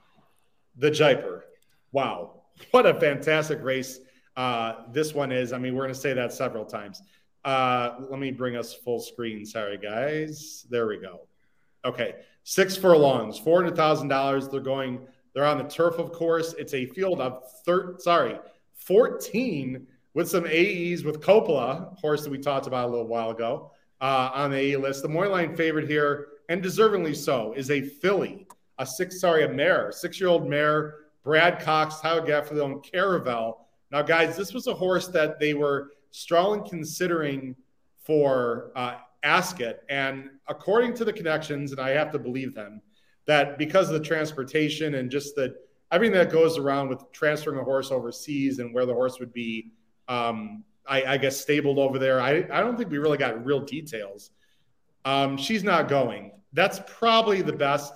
[0.76, 1.44] The Jaipur.
[1.92, 2.42] Wow.
[2.72, 4.00] What a fantastic race
[4.36, 5.52] uh, this one is.
[5.52, 7.02] I mean, we're going to say that several times.
[7.44, 9.44] Uh, let me bring us full screen.
[9.44, 10.66] Sorry, guys.
[10.70, 11.26] There we go.
[11.84, 12.14] Okay.
[12.44, 14.50] Six furlongs, $400,000.
[14.50, 16.54] They're going, they're on the turf, of course.
[16.58, 18.38] It's a field of thir- sorry,
[18.74, 23.72] 14 with some AEs with Coppola, horse that we talked about a little while ago
[24.00, 25.02] uh, on the A list.
[25.02, 28.46] The more line favorite here, and deservingly so, is a filly,
[28.78, 33.66] a six, sorry, a mare, six year old mare, Brad Cox, Tyler Gafford and Caravel.
[33.90, 37.56] Now, guys, this was a horse that they were strongly considering
[38.04, 39.76] for uh, Ascot.
[39.88, 42.82] And according to the connections, and I have to believe them,
[43.26, 45.56] that because of the transportation and just the
[45.90, 49.72] everything that goes around with transferring a horse overseas and where the horse would be
[50.08, 52.20] um, I, I, guess stabled over there.
[52.20, 54.30] I, I don't think we really got real details.
[55.04, 56.32] Um, she's not going.
[56.52, 57.92] That's probably the best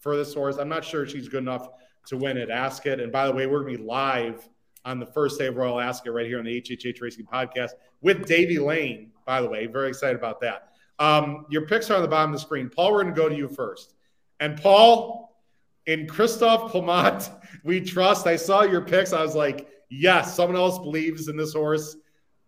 [0.00, 0.56] for this horse.
[0.58, 1.68] I'm not sure she's good enough
[2.06, 3.00] to win at Ascot.
[3.00, 4.48] And by the way, we're going to be live
[4.84, 7.70] on the first day of Royal Ascot right here on the HHH Racing Podcast
[8.00, 9.12] with Davy Lane.
[9.24, 10.72] By the way, very excited about that.
[10.98, 12.68] Um, your picks are on the bottom of the screen.
[12.68, 13.94] Paul, we're going to go to you first.
[14.40, 15.36] And Paul,
[15.86, 17.30] in Christophe Clement,
[17.64, 18.26] we trust.
[18.26, 19.12] I saw your picks.
[19.12, 21.96] I was like, yes, someone else believes in this horse.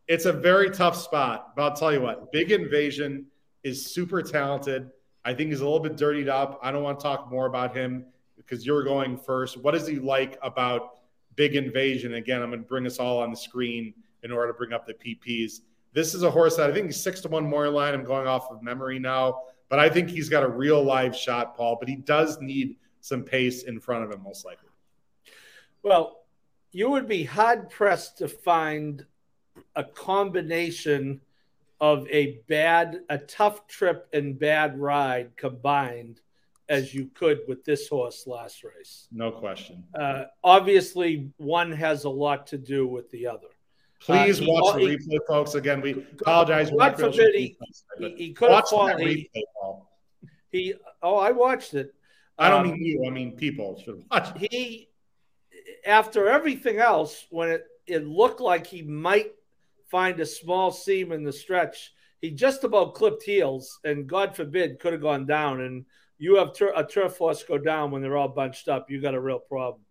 [0.09, 3.26] It's a very tough spot, but I'll tell you what, Big Invasion
[3.62, 4.90] is super talented.
[5.24, 6.59] I think he's a little bit dirtied up.
[6.62, 9.57] I don't want to talk more about him because you're going first.
[9.59, 10.98] What does he like about
[11.37, 12.14] Big Invasion?
[12.14, 14.87] Again, I'm going to bring us all on the screen in order to bring up
[14.87, 15.61] the PPs.
[15.92, 17.94] This is a horse that I think he's six to one more line.
[17.94, 21.57] I'm going off of memory now, but I think he's got a real live shot,
[21.57, 21.76] Paul.
[21.78, 24.70] But he does need some pace in front of him, most likely.
[25.83, 26.23] Well,
[26.74, 29.06] you would be hard pressed to find
[29.76, 31.20] a combination
[31.80, 36.20] of a bad, a tough trip and bad ride combined
[36.68, 39.06] as you could with this horse last race.
[39.12, 39.84] No question.
[39.94, 43.48] Uh, obviously, one has a lot to do with the other.
[44.00, 45.54] Please uh, watch he, the replay, folks.
[45.54, 46.72] Again, we apologize.
[46.72, 47.56] God forbid he,
[47.98, 48.98] he, he could have fallen.
[48.98, 49.30] He,
[50.50, 51.94] he, oh, I watched it.
[52.37, 53.04] I don't um, mean you.
[53.06, 54.37] I mean people should watch.
[54.50, 54.88] He
[55.87, 59.33] after everything else, when it, it looked like he might
[59.90, 64.81] find a small seam in the stretch, he just about clipped heels and God forbid
[64.81, 65.61] could have gone down.
[65.61, 65.85] And
[66.18, 68.90] You have a turf horse go down when they're all bunched up.
[68.90, 69.83] You got a real problem.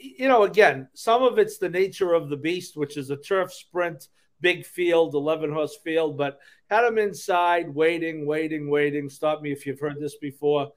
[0.00, 3.52] You know, again, some of it's the nature of the beast, which is a turf
[3.52, 4.08] sprint,
[4.40, 9.08] big field, 11 horse field, but had him inside, waiting, waiting, waiting.
[9.08, 10.72] Stop me if you've heard this before.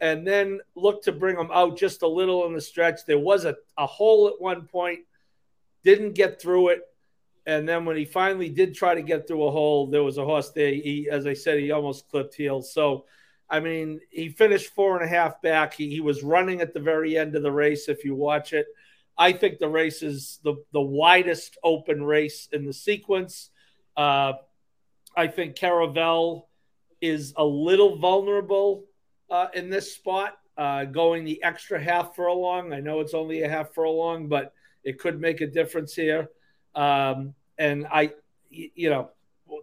[0.00, 3.06] And then look to bring him out just a little in the stretch.
[3.06, 5.00] There was a, a hole at one point,
[5.84, 6.80] didn't get through it.
[7.46, 10.24] And then when he finally did try to get through a hole, there was a
[10.24, 10.72] horse there.
[10.72, 12.72] He, as I said, he almost clipped heels.
[12.72, 13.04] So,
[13.50, 15.74] I mean, he finished four and a half back.
[15.74, 17.88] He, he was running at the very end of the race.
[17.88, 18.66] If you watch it,
[19.18, 23.50] I think the race is the, the widest open race in the sequence.
[23.96, 24.34] Uh,
[25.16, 26.48] I think Caravel
[27.00, 28.84] is a little vulnerable
[29.32, 32.72] uh, in this spot, uh, going the extra half furlong.
[32.72, 34.52] I know it's only a half furlong, but
[34.84, 36.28] it could make a difference here.
[36.74, 38.12] Um, and I,
[38.50, 39.10] you know,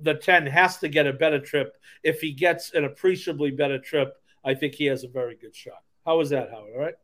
[0.02, 1.78] the 10 has to get a better trip.
[2.04, 5.84] If he gets an appreciably better trip, I think he has a very good shot.
[6.04, 6.74] How was that, Howard?
[6.74, 6.96] All right.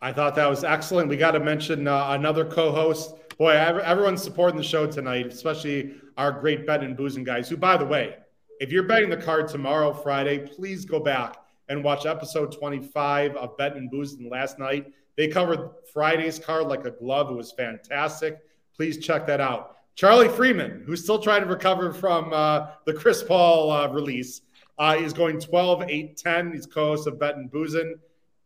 [0.00, 1.08] I thought that was excellent.
[1.08, 3.14] We got to mention uh, another co-host.
[3.36, 7.50] Boy, everyone's supporting the show tonight, especially our great bet and boozing guys.
[7.50, 8.16] Who, by the way,
[8.60, 11.36] if you're betting the card tomorrow, Friday, please go back
[11.68, 14.92] and watch episode 25 of Bettin N' Boozin last night.
[15.16, 17.30] They covered Friday's card like a glove.
[17.30, 18.38] It was fantastic.
[18.74, 19.76] Please check that out.
[19.94, 24.42] Charlie Freeman, who's still trying to recover from uh, the Chris Paul uh, release,
[24.78, 26.52] uh, is going 12, 8, 10.
[26.52, 27.94] He's co host of Bettin N' Boozin.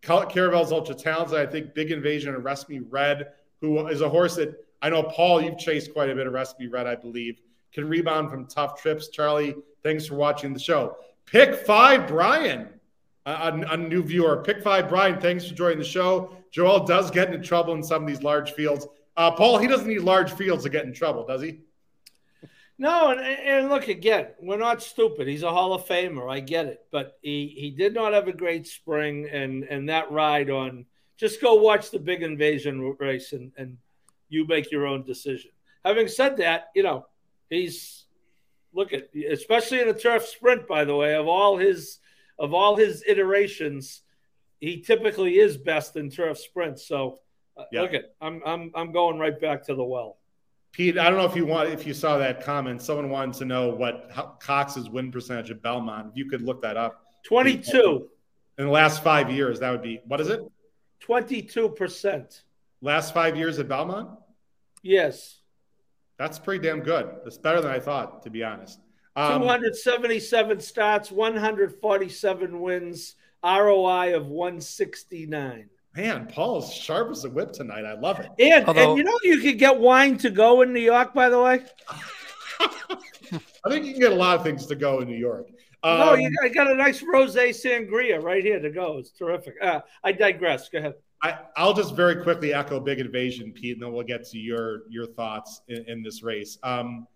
[0.03, 1.39] Caravel's ultra talented.
[1.39, 5.03] I think Big Invasion and Arrest Me Red, who is a horse that I know,
[5.03, 7.41] Paul, you've chased quite a bit of Arrest Me Red, I believe,
[7.73, 9.09] can rebound from tough trips.
[9.09, 10.97] Charlie, thanks for watching the show.
[11.27, 12.69] Pick five, Brian,
[13.27, 14.43] a, a, new viewer.
[14.43, 16.37] Pick five, Brian, thanks for joining the show.
[16.51, 18.87] Joel does get into trouble in some of these large fields.
[19.17, 21.61] Uh, Paul, he doesn't need large fields to get in trouble, does he?
[22.79, 25.29] No, and, and, look again, we're not stupid.
[25.29, 26.33] He's a Hall of Famer.
[26.33, 30.11] I get it, but he he did not have a great spring, and and that
[30.11, 30.87] ride on.
[31.19, 33.77] Just go watch the big invasion race, and and
[34.31, 35.51] you make your own decision.
[35.85, 37.05] Having said that, you know
[37.51, 38.07] he's
[38.73, 40.67] look at especially in a turf sprint.
[40.67, 41.99] By the way, of all his
[42.41, 44.03] of all his iterations,
[44.59, 46.89] he typically is best in turf sprints.
[46.89, 47.21] So
[47.57, 47.83] uh, yeah.
[47.83, 50.17] look at I'm I'm I'm going right back to the well.
[50.73, 52.81] Pete, I don't know if you want if you saw that comment.
[52.81, 56.09] Someone wanted to know what Cox's win percentage at Belmont.
[56.11, 57.05] If you could look that up.
[57.25, 58.09] Twenty-two.
[58.59, 60.41] In the last five years, that would be what is it?
[61.01, 62.43] Twenty-two percent.
[62.83, 64.11] Last five years at Belmont.
[64.83, 65.39] Yes.
[66.19, 67.11] That's pretty damn good.
[67.25, 68.79] That's better than I thought, to be honest.
[69.17, 75.69] Um, 277 starts, 147 wins, ROI of 169.
[75.97, 77.85] Man, Paul's sharp as a whip tonight.
[77.85, 78.31] I love it.
[78.39, 81.29] And, Although, and you know you could get wine to go in New York, by
[81.29, 81.65] the way.
[83.31, 85.49] I think you can get a lot of things to go in New York.
[85.83, 88.99] Um, no, you got, got a nice rosé sangria right here to go.
[88.99, 89.55] It's terrific.
[89.61, 90.69] Uh, I digress.
[90.69, 90.95] Go ahead.
[91.23, 94.89] I, will just very quickly echo Big Invasion, Pete, and then we'll get to your
[94.89, 96.59] your thoughts in, in this race.
[96.63, 97.07] Um,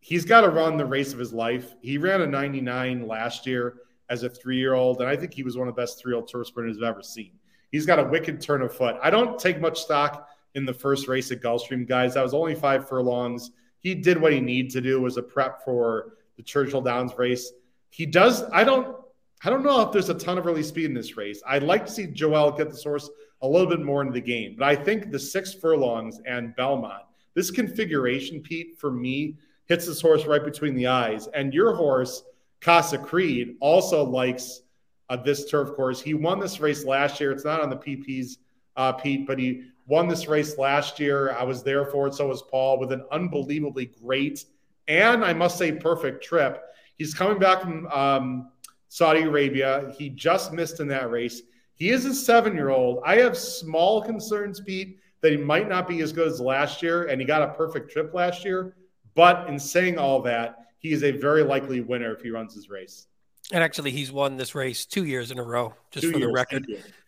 [0.00, 1.74] he's got to run the race of his life.
[1.80, 3.76] He ran a 99 last year
[4.08, 6.12] as a three year old, and I think he was one of the best three
[6.12, 7.32] year old tour sprinters I've ever seen.
[7.70, 8.96] He's got a wicked turn of foot.
[9.02, 12.14] I don't take much stock in the first race at Gulfstream, guys.
[12.14, 13.50] That was only five furlongs.
[13.80, 15.00] He did what he needed to do.
[15.00, 17.52] Was a prep for the Churchill Downs race.
[17.90, 18.44] He does.
[18.52, 18.96] I don't.
[19.44, 21.40] I don't know if there's a ton of early speed in this race.
[21.46, 23.08] I'd like to see Joel get the horse
[23.40, 27.04] a little bit more into the game, but I think the six furlongs and Belmont,
[27.34, 29.36] this configuration, Pete, for me,
[29.68, 31.28] hits this horse right between the eyes.
[31.28, 32.24] And your horse,
[32.60, 34.62] Casa Creed, also likes
[35.08, 36.00] uh, this turf course.
[36.00, 37.32] He won this race last year.
[37.32, 38.38] It's not on the PPs,
[38.76, 41.32] uh, Pete, but he won this race last year.
[41.32, 42.14] I was there for it.
[42.14, 44.44] So was Paul with an unbelievably great
[44.88, 46.64] and I must say perfect trip.
[46.96, 48.50] He's coming back from um,
[48.88, 49.92] Saudi Arabia.
[49.96, 51.42] He just missed in that race.
[51.74, 53.02] He is a seven year old.
[53.04, 57.04] I have small concerns, Pete, that he might not be as good as last year,
[57.04, 58.74] and he got a perfect trip last year.
[59.18, 62.70] But in saying all that, he is a very likely winner if he runs his
[62.70, 63.08] race.
[63.50, 66.28] And actually, he's won this race two years in a row, just two for years.
[66.28, 66.66] the record.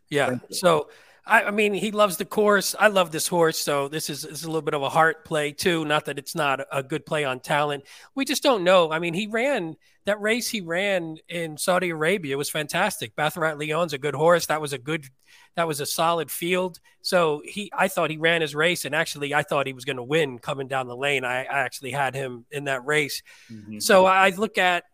[0.09, 0.39] Yeah.
[0.51, 0.89] So,
[1.31, 2.75] I, I, mean, he loves the course.
[2.79, 3.57] I love this horse.
[3.57, 5.85] So this is, this is a little bit of a heart play too.
[5.85, 7.85] Not that it's not a good play on talent.
[8.17, 8.91] We just don't know.
[8.91, 9.77] I mean, he ran
[10.07, 10.49] that race.
[10.49, 13.15] He ran in Saudi Arabia was fantastic.
[13.15, 14.47] Bathrat Leon's a good horse.
[14.47, 15.07] That was a good.
[15.55, 16.81] That was a solid field.
[17.03, 19.97] So he, I thought he ran his race, and actually, I thought he was going
[19.97, 21.25] to win coming down the lane.
[21.25, 23.23] I, I actually had him in that race.
[23.53, 23.79] Mm-hmm.
[23.81, 24.85] So I look at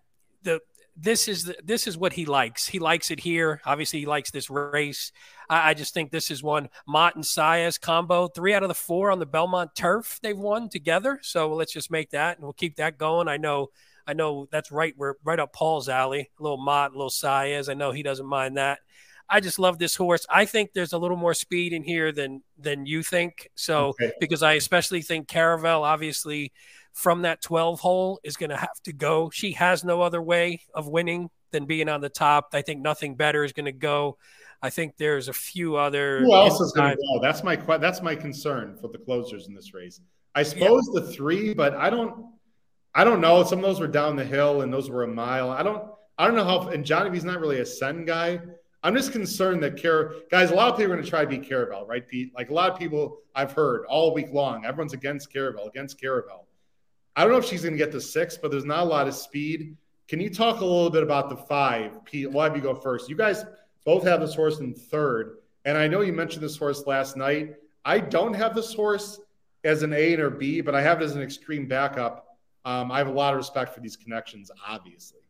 [0.43, 0.61] the
[0.97, 2.67] this is the, this is what he likes.
[2.67, 3.61] He likes it here.
[3.65, 5.13] Obviously, he likes this race.
[5.49, 8.29] I, I just think this is one Mott and Saez combo.
[8.29, 11.19] Three out of the four on the Belmont turf they've won together.
[11.23, 13.29] So let's just make that, and we'll keep that going.
[13.29, 13.71] I know
[14.07, 14.95] I know that's right.
[14.97, 16.31] We're right up Paul's alley.
[16.39, 17.69] A little Mott, a little Saez.
[17.69, 18.79] I know he doesn't mind that.
[19.29, 20.25] I just love this horse.
[20.31, 23.51] I think there's a little more speed in here than than you think.
[23.55, 24.13] So okay.
[24.21, 26.53] because I especially think Caravel, obviously,
[26.93, 29.31] from that 12 hole is going to have to go.
[29.31, 32.51] She has no other way of winning than being on the top.
[32.53, 34.17] I think nothing better is going to go.
[34.63, 36.21] I think there's a few other.
[36.21, 37.21] Who else is going to go?
[37.21, 40.01] That's my that's my concern for the closers in this race.
[40.35, 41.01] I suppose yeah.
[41.01, 42.27] the three, but I don't.
[42.95, 43.45] I don't know.
[43.45, 45.51] Some of those were down the hill, and those were a mile.
[45.51, 45.85] I don't.
[46.19, 46.69] I don't know how.
[46.69, 48.41] And Johnny V's not really a send guy.
[48.83, 50.51] I'm just concerned that Car guys.
[50.51, 52.33] A lot of people are going to try to beat Caravel, right, Pete?
[52.35, 54.65] Like a lot of people I've heard all week long.
[54.65, 56.47] Everyone's against Caravel, against Caravel.
[57.17, 59.09] I don't know if she's going to get the six, but there's not a lot
[59.09, 59.77] of speed.
[60.07, 62.31] Can you talk a little bit about the five, Pete?
[62.31, 63.09] We'll have you go first.
[63.09, 63.45] You guys
[63.85, 65.39] both have this horse in third.
[65.65, 67.57] And I know you mentioned this horse last night.
[67.85, 69.19] I don't have this horse
[69.65, 72.39] as an A and or B, but I have it as an extreme backup.
[72.65, 75.26] Um, I have a lot of respect for these connections, obviously.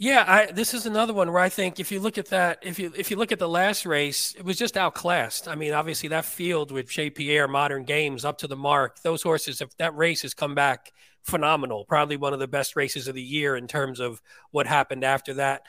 [0.00, 2.78] Yeah, I, this is another one where I think if you look at that, if
[2.78, 5.48] you if you look at the last race, it was just outclassed.
[5.48, 9.02] I mean, obviously that field with Chez Pierre, Modern Games, up to the mark.
[9.02, 10.92] Those horses, if that race has come back
[11.24, 14.22] phenomenal, probably one of the best races of the year in terms of
[14.52, 15.62] what happened after that.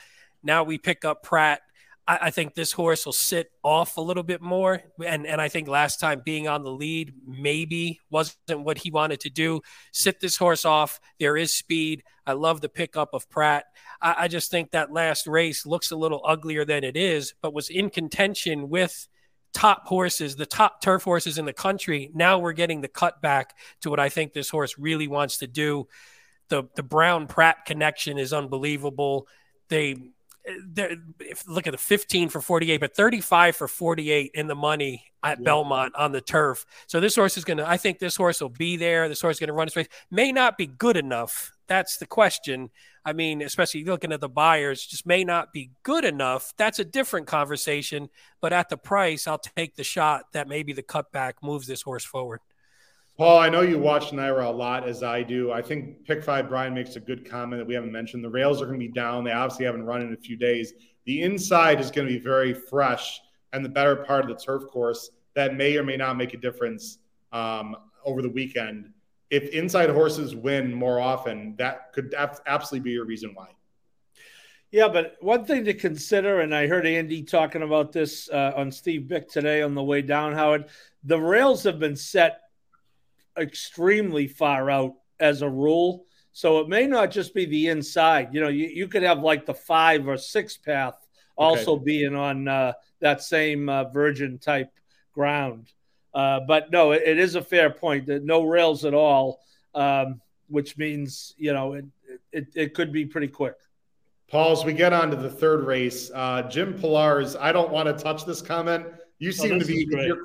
[0.44, 1.60] Now we pick up Prat.
[2.06, 4.82] I, I, think this horse will sit off a little bit more.
[5.04, 9.20] And, and I think last time being on the lead maybe wasn't what he wanted
[9.20, 9.60] to do.
[9.92, 11.00] Sit this horse off.
[11.18, 12.04] There is speed.
[12.26, 13.64] I love the pickup of Prat.
[14.00, 17.54] I, I just think that last race looks a little uglier than it is, but
[17.54, 19.08] was in contention with
[19.52, 22.10] top horses, the top turf horses in the country.
[22.14, 25.46] Now we're getting the cut back to what I think this horse really wants to
[25.46, 25.88] do.
[26.48, 29.28] The the Brown Prat connection is unbelievable.
[29.68, 29.96] They
[30.44, 35.38] if look at the 15 for 48, but 35 for 48 in the money at
[35.38, 35.44] yeah.
[35.44, 36.64] Belmont on the turf.
[36.86, 39.08] So this horse is going to, I think this horse will be there.
[39.08, 39.88] This horse is going to run his race.
[40.10, 41.52] May not be good enough.
[41.70, 42.68] That's the question.
[43.04, 46.52] I mean, especially looking at the buyers, just may not be good enough.
[46.56, 48.08] That's a different conversation.
[48.40, 52.04] But at the price, I'll take the shot that maybe the cutback moves this horse
[52.04, 52.40] forward.
[53.16, 55.52] Paul, I know you watch NYRA a lot as I do.
[55.52, 58.24] I think Pick Five Brian makes a good comment that we haven't mentioned.
[58.24, 59.22] The rails are going to be down.
[59.22, 60.72] They obviously haven't run in a few days.
[61.04, 63.20] The inside is going to be very fresh
[63.52, 66.36] and the better part of the turf course that may or may not make a
[66.36, 66.98] difference
[67.30, 68.92] um, over the weekend.
[69.30, 73.48] If inside horses win more often, that could absolutely be a reason why.
[74.72, 78.70] Yeah, but one thing to consider, and I heard Andy talking about this uh, on
[78.70, 80.66] Steve Byk today on the way down, Howard.
[81.04, 82.40] The rails have been set
[83.38, 86.04] extremely far out as a rule.
[86.32, 88.28] So it may not just be the inside.
[88.32, 90.94] You know, you, you could have like the five or six path
[91.36, 91.84] also okay.
[91.84, 94.70] being on uh, that same uh, virgin type
[95.12, 95.72] ground.
[96.14, 99.40] Uh, but no, it, it is a fair point that no rails at all,
[99.74, 101.84] um, which means, you know, it,
[102.32, 103.54] it, it could be pretty quick.
[104.28, 107.86] Paul, as we get on to the third race, uh, Jim Pillar's, I don't want
[107.88, 108.86] to touch this comment.
[109.18, 110.18] You oh, seem oh, to be, with your,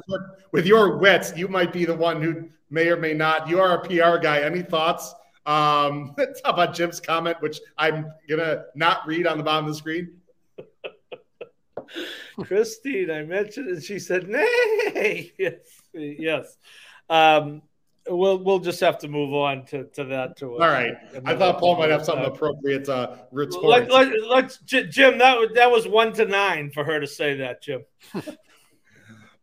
[0.51, 3.49] with your wits, you might be the one who may or may not.
[3.49, 4.41] You are a PR guy.
[4.41, 5.13] Any thoughts
[5.45, 6.15] um,
[6.45, 10.21] about Jim's comment, which I'm gonna not read on the bottom of the screen?
[12.43, 16.57] Christine, I mentioned and She said, "Nay, yes, yes."
[17.09, 17.61] Um,
[18.07, 20.37] we'll we'll just have to move on to, to that.
[20.37, 20.93] To all right.
[21.25, 23.65] I thought Paul might have something appropriate uh, retort.
[23.65, 25.17] Let, let, let's Jim.
[25.17, 27.83] That was that was one to nine for her to say that, Jim.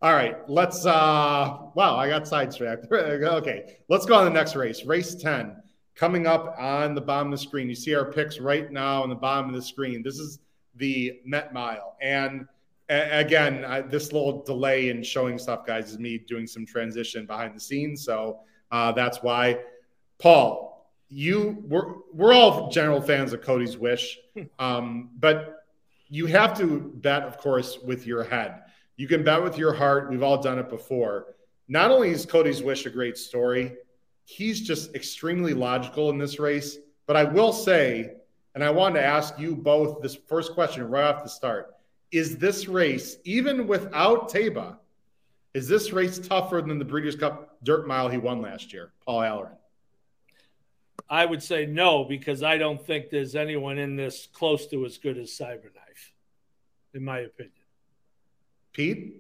[0.03, 0.85] All right, let's.
[0.85, 2.91] uh Wow, I got sidetracked.
[2.93, 4.85] okay, let's go on the next race.
[4.85, 5.63] Race ten
[5.95, 7.69] coming up on the bottom of the screen.
[7.69, 10.03] You see our picks right now on the bottom of the screen.
[10.03, 10.41] This is
[10.77, 12.47] the Met Mile, and
[12.89, 17.55] again, I, this little delay in showing stuff, guys, is me doing some transition behind
[17.55, 18.05] the scenes.
[18.05, 19.61] So uh, that's why,
[20.19, 24.19] Paul, you we're we're all general fans of Cody's Wish,
[24.59, 25.65] um, but
[26.09, 28.63] you have to bet, of course, with your head
[28.97, 30.11] you can bet with your heart.
[30.11, 31.35] We've all done it before.
[31.69, 33.75] Not only is Cody's Wish a great story,
[34.25, 36.79] he's just extremely logical in this race.
[37.07, 38.15] But I will say,
[38.55, 41.75] and I wanted to ask you both this first question right off the start
[42.11, 44.77] is this race, even without Taiba,
[45.55, 49.23] is this race tougher than the Breeders' Cup Dirt Mile he won last year, Paul
[49.23, 49.57] Halloran?
[51.09, 54.99] I would say no, because I don't think there's anyone in this close to as
[54.99, 56.13] good as Cyberknife,
[56.95, 57.53] in my opinion.
[58.73, 59.17] Pete?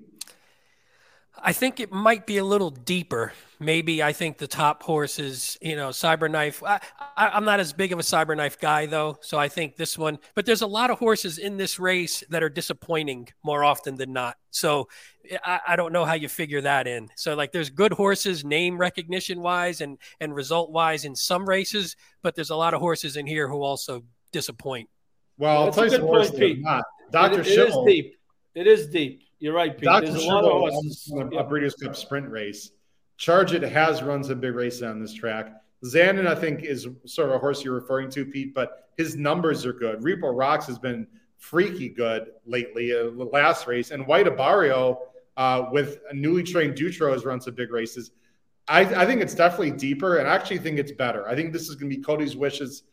[1.40, 3.32] I think it might be a little deeper.
[3.58, 6.66] Maybe I think the top horses, you know, Cyberknife.
[6.66, 6.80] I,
[7.16, 10.18] I, am not as big of a Cyberknife guy though, so I think this one.
[10.34, 14.12] But there's a lot of horses in this race that are disappointing more often than
[14.12, 14.36] not.
[14.50, 14.88] So
[15.44, 17.08] I, I don't know how you figure that in.
[17.16, 21.96] So like, there's good horses, name recognition wise and and result wise in some races,
[22.22, 24.02] but there's a lot of horses in here who also
[24.32, 24.88] disappoint.
[25.38, 26.84] Well, I'll tell you some horses not.
[27.10, 27.40] Dr.
[27.40, 28.16] It, it is deep.
[28.54, 29.22] It is deep.
[29.42, 29.86] You're right, Pete.
[29.86, 30.12] Dr.
[30.12, 31.12] There's a lot of horses.
[31.16, 32.70] A, a Breeders' Cup sprint race.
[33.16, 35.52] Charge It has run some big races on this track.
[35.84, 39.66] Zandon, I think, is sort of a horse you're referring to, Pete, but his numbers
[39.66, 39.98] are good.
[40.02, 43.90] Repo Rocks has been freaky good lately, uh, the last race.
[43.90, 44.98] And White Abarrio,
[45.36, 48.12] uh, with a newly trained Dutrow, has run some big races.
[48.68, 51.28] I, I, think it's definitely deeper, and I actually think it's better.
[51.28, 52.84] I think this is going to be Cody's Wishes'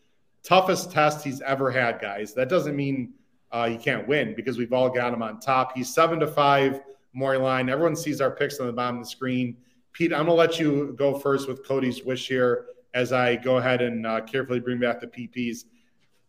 [0.41, 2.33] toughest test he's ever had, guys.
[2.33, 3.13] That doesn't mean
[3.51, 5.75] uh, he can't win because we've all got him on top.
[5.75, 6.81] He's seven to five
[7.13, 7.69] more line.
[7.69, 9.57] Everyone sees our picks on the bottom of the screen.
[9.93, 13.57] Pete, I'm going to let you go first with Cody's wish here as I go
[13.57, 15.65] ahead and uh, carefully bring back the PPs.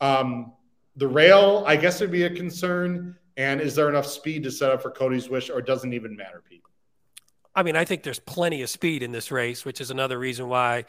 [0.00, 0.52] Um,
[0.96, 3.16] the rail, I guess, would be a concern.
[3.36, 6.42] And is there enough speed to set up for Cody's wish, or doesn't even matter,
[6.48, 6.62] Pete?
[7.54, 10.48] I mean, I think there's plenty of speed in this race, which is another reason
[10.48, 10.84] why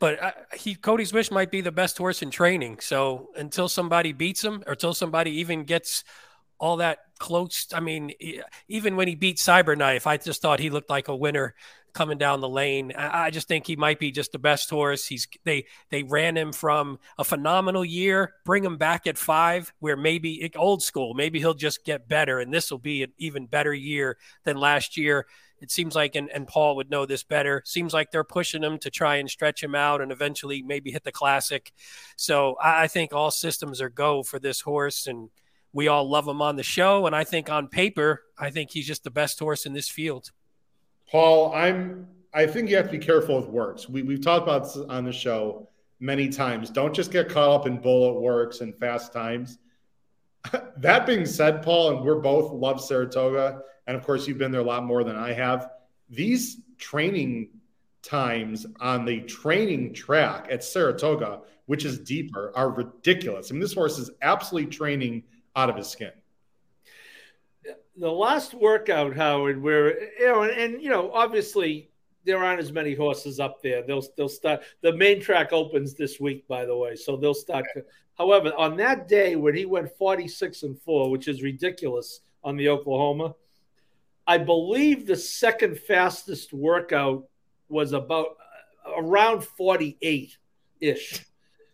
[0.00, 2.80] but uh, he Cody's Wish might be the best horse in training.
[2.80, 6.04] So until somebody beats him, or until somebody even gets
[6.58, 8.12] all that close, I mean,
[8.68, 11.54] even when he beat Cyberknife, I just thought he looked like a winner
[11.94, 12.92] coming down the lane.
[12.96, 15.06] I just think he might be just the best horse.
[15.06, 19.96] He's they they ran him from a phenomenal year, bring him back at five, where
[19.96, 23.74] maybe old school, maybe he'll just get better, and this will be an even better
[23.74, 25.26] year than last year.
[25.60, 28.78] It seems like, and, and Paul would know this better, seems like they're pushing him
[28.78, 31.72] to try and stretch him out and eventually maybe hit the classic.
[32.16, 35.06] So I, I think all systems are go for this horse.
[35.06, 35.30] And
[35.72, 37.06] we all love him on the show.
[37.06, 40.30] And I think on paper, I think he's just the best horse in this field.
[41.10, 42.06] Paul, I'm.
[42.34, 43.88] I think you have to be careful with works.
[43.88, 46.68] We, we've talked about this on the show many times.
[46.68, 49.58] Don't just get caught up in bullet works and fast times.
[50.78, 54.60] that being said, Paul, and we're both love Saratoga and of course, you've been there
[54.60, 55.70] a lot more than I have.
[56.10, 57.48] These training
[58.02, 63.50] times on the training track at Saratoga, which is deeper, are ridiculous.
[63.50, 65.24] I mean, this horse is absolutely training
[65.56, 66.12] out of his skin.
[67.96, 71.90] The last workout, Howard, where you know, and, and you know, obviously
[72.24, 73.82] there aren't as many horses up there.
[73.82, 74.60] They'll they'll start.
[74.82, 77.64] The main track opens this week, by the way, so they'll start.
[77.74, 77.86] Okay.
[78.18, 82.56] However, on that day when he went forty six and four, which is ridiculous on
[82.56, 83.34] the Oklahoma,
[84.26, 87.24] I believe the second fastest workout
[87.70, 88.36] was about
[88.86, 90.36] uh, around 48
[90.80, 91.24] ish.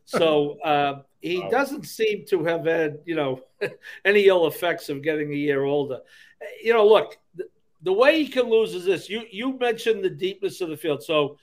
[0.05, 1.51] So uh, he wow.
[1.51, 3.41] doesn't seem to have had, you know,
[4.05, 6.01] any ill effects of getting a year older.
[6.63, 7.47] You know, look, the,
[7.83, 9.09] the way he can lose is this.
[9.09, 11.03] You you mentioned the deepness of the field.
[11.03, 11.39] So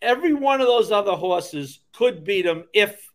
[0.00, 3.10] every one of those other horses could beat him if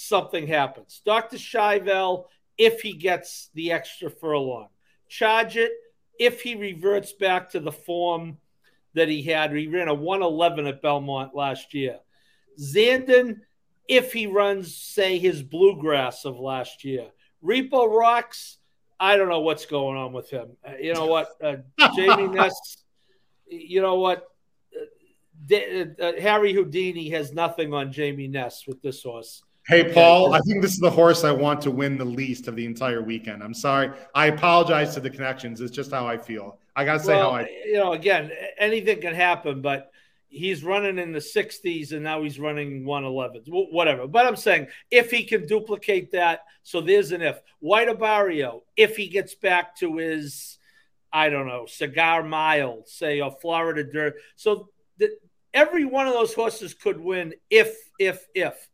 [0.00, 1.02] something happens.
[1.04, 1.36] Dr.
[1.36, 2.24] Schivel,
[2.58, 4.68] if he gets the extra furlong.
[5.08, 5.72] Charge it
[6.18, 8.38] if he reverts back to the form
[8.94, 9.52] that he had.
[9.52, 11.98] He ran a 111 at Belmont last year.
[12.60, 13.40] Zandon,
[13.88, 17.06] if he runs, say, his bluegrass of last year.
[17.42, 18.58] Repo Rocks,
[18.98, 20.50] I don't know what's going on with him.
[20.66, 21.30] Uh, you know what?
[21.42, 21.56] Uh,
[21.96, 22.84] Jamie Ness,
[23.48, 24.28] you know what?
[25.50, 25.56] Uh,
[26.02, 29.42] uh, Harry Houdini has nothing on Jamie Ness with this horse.
[29.70, 32.56] Hey, Paul, I think this is the horse I want to win the least of
[32.56, 33.40] the entire weekend.
[33.40, 33.92] I'm sorry.
[34.16, 35.60] I apologize to the connections.
[35.60, 36.58] It's just how I feel.
[36.74, 39.92] I got to say well, how I You know, again, anything can happen, but
[40.26, 44.08] he's running in the 60s and now he's running 111, whatever.
[44.08, 47.40] But I'm saying if he can duplicate that, so there's an if.
[47.60, 50.58] White Abarrio, if he gets back to his,
[51.12, 54.14] I don't know, cigar mile, say, or Florida dirt.
[54.34, 55.16] So the,
[55.54, 58.68] every one of those horses could win if, if, if.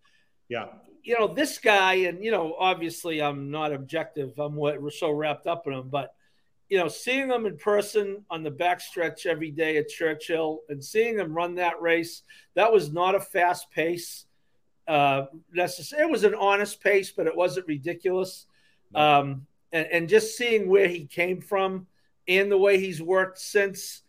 [0.49, 0.68] Yeah.
[1.07, 4.36] You know, this guy, and, you know, obviously I'm not objective.
[4.40, 6.12] I'm what, we're so wrapped up in him, but,
[6.68, 11.20] you know, seeing him in person on the backstretch every day at Churchill and seeing
[11.20, 12.22] him run that race,
[12.54, 14.26] that was not a fast pace.
[14.88, 16.02] Uh, necessary.
[16.02, 18.46] It was an honest pace, but it wasn't ridiculous.
[18.92, 21.86] Um, and, and just seeing where he came from
[22.26, 24.02] and the way he's worked since,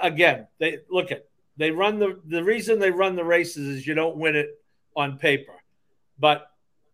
[0.00, 3.94] again, they look at they run the the reason they run the races is you
[3.94, 4.48] don't win it
[4.96, 5.52] on paper.
[6.18, 6.50] But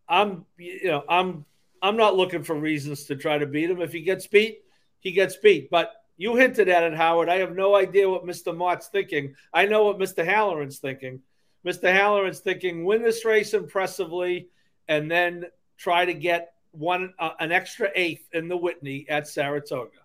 [0.09, 1.45] I'm you know I'm
[1.81, 3.81] I'm not looking for reasons to try to beat him.
[3.81, 4.59] If he gets beat,
[5.01, 5.71] he gets beat.
[5.71, 7.29] But you hinted at it, Howard.
[7.29, 8.55] I have no idea what Mr.
[8.57, 9.35] Mott's thinking.
[9.53, 10.25] I know what Mr.
[10.25, 11.23] Halloran's thinking.
[11.67, 11.93] Mr.
[11.93, 14.49] Halloran's thinking win this race impressively
[14.89, 15.47] and then
[15.79, 19.99] try to get one uh, an extra eighth in the Whitney at Saratoga.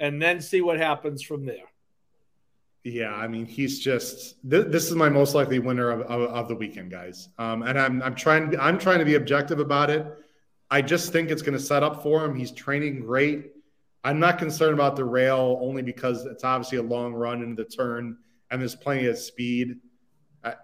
[0.00, 1.71] and then see what happens from there.
[2.84, 6.48] Yeah, I mean, he's just th- this is my most likely winner of, of, of
[6.48, 7.28] the weekend, guys.
[7.38, 10.04] Um, and I'm I'm trying I'm trying to be objective about it.
[10.70, 12.34] I just think it's going to set up for him.
[12.34, 13.52] He's training great.
[14.04, 17.68] I'm not concerned about the rail only because it's obviously a long run into the
[17.68, 18.16] turn
[18.50, 19.76] and there's plenty of speed.
[20.42, 20.54] I,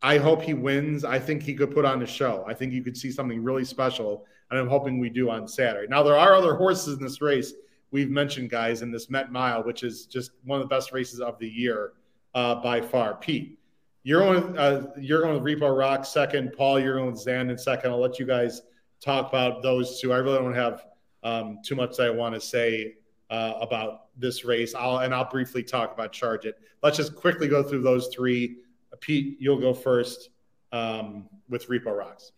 [0.00, 1.04] I hope he wins.
[1.04, 2.44] I think he could put on a show.
[2.46, 5.86] I think you could see something really special, and I'm hoping we do on Saturday.
[5.88, 7.52] Now there are other horses in this race
[7.90, 11.20] we've mentioned guys in this Met Mile, which is just one of the best races
[11.20, 11.92] of the year
[12.34, 13.14] uh, by far.
[13.14, 13.58] Pete,
[14.02, 14.56] you're going.
[14.56, 16.52] Uh, you're going with Repo Rock second.
[16.56, 17.90] Paul, you're going with Zan in second.
[17.90, 18.62] I'll let you guys
[19.00, 20.12] talk about those two.
[20.12, 20.86] I really don't have
[21.22, 22.94] um, too much that I want to say
[23.30, 24.74] uh, about this race.
[24.74, 26.58] I'll and I'll briefly talk about Charge It.
[26.82, 28.58] Let's just quickly go through those three.
[29.00, 30.30] Pete, you'll go first
[30.72, 32.32] um, with Repo Rocks.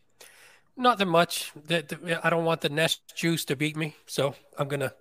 [0.76, 1.52] Not that much.
[1.68, 4.92] I don't want the Ness juice to beat me, so I'm gonna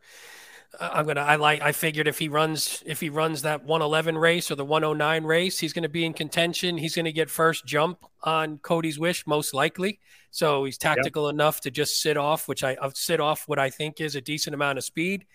[0.80, 1.22] I'm gonna.
[1.22, 1.62] I like.
[1.62, 5.60] I figured if he runs, if he runs that 111 race or the 109 race,
[5.60, 6.78] he's going to be in contention.
[6.78, 10.00] He's going to get first jump on Cody's wish, most likely.
[10.32, 11.34] So he's tactical yep.
[11.34, 14.22] enough to just sit off, which I uh, sit off what I think is a
[14.22, 15.26] decent amount of speed.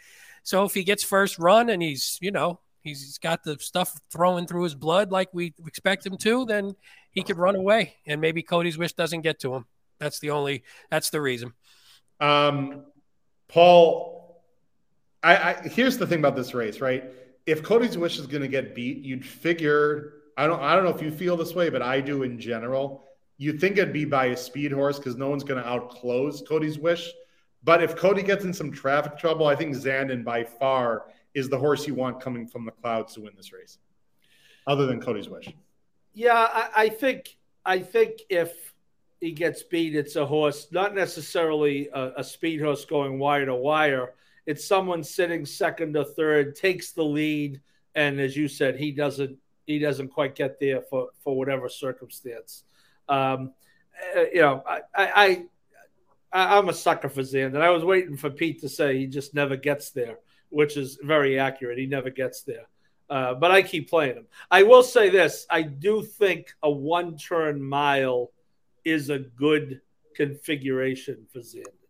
[0.44, 4.46] So if he gets first run and he's, you know, he's got the stuff throwing
[4.46, 6.76] through his blood like we expect him to, then
[7.10, 9.66] he could run away, and maybe Cody's wish doesn't get to him.
[9.98, 10.64] That's the only.
[10.90, 11.54] That's the reason.
[12.20, 12.84] Um,
[13.48, 14.23] Paul
[15.24, 17.04] I, I here's the thing about this race, right?
[17.46, 20.14] If Cody's Wish is going to get beat, you'd figure.
[20.36, 20.60] I don't.
[20.60, 23.04] I don't know if you feel this way, but I do in general.
[23.38, 26.78] You'd think it'd be by a speed horse because no one's going to outclose Cody's
[26.78, 27.12] Wish.
[27.64, 31.58] But if Cody gets in some traffic trouble, I think Zandon by far is the
[31.58, 33.78] horse you want coming from the clouds to win this race,
[34.66, 35.52] other than Cody's Wish.
[36.12, 37.36] Yeah, I, I think.
[37.66, 38.74] I think if
[39.20, 43.54] he gets beat, it's a horse, not necessarily a, a speed horse going wire to
[43.54, 44.12] wire
[44.46, 47.60] it's someone sitting second or third, takes the lead,
[47.94, 52.64] and as you said, he doesn't he doesn't quite get there for for whatever circumstance.
[53.08, 53.52] Um,
[54.16, 55.44] uh, you know, I, I,
[56.32, 57.60] I am a sucker for Zandon.
[57.60, 60.18] I was waiting for Pete to say he just never gets there,
[60.50, 61.78] which is very accurate.
[61.78, 62.66] He never gets there.
[63.08, 64.26] Uh, but I keep playing him.
[64.50, 68.32] I will say this: I do think a one-turn mile
[68.84, 69.80] is a good
[70.14, 71.83] configuration for Zandon.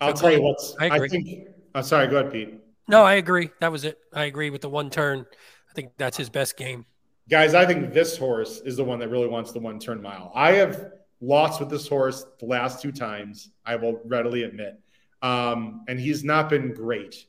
[0.00, 0.74] I'll tell you what's.
[0.80, 1.06] I, agree.
[1.06, 1.48] I think.
[1.74, 2.06] Oh, sorry.
[2.08, 2.60] Go ahead, Pete.
[2.88, 3.50] No, I agree.
[3.60, 3.98] That was it.
[4.12, 5.26] I agree with the one turn.
[5.70, 6.86] I think that's his best game.
[7.28, 10.32] Guys, I think this horse is the one that really wants the one turn mile.
[10.34, 13.50] I have lost with this horse the last two times.
[13.64, 14.80] I will readily admit,
[15.22, 17.26] um, and he's not been great.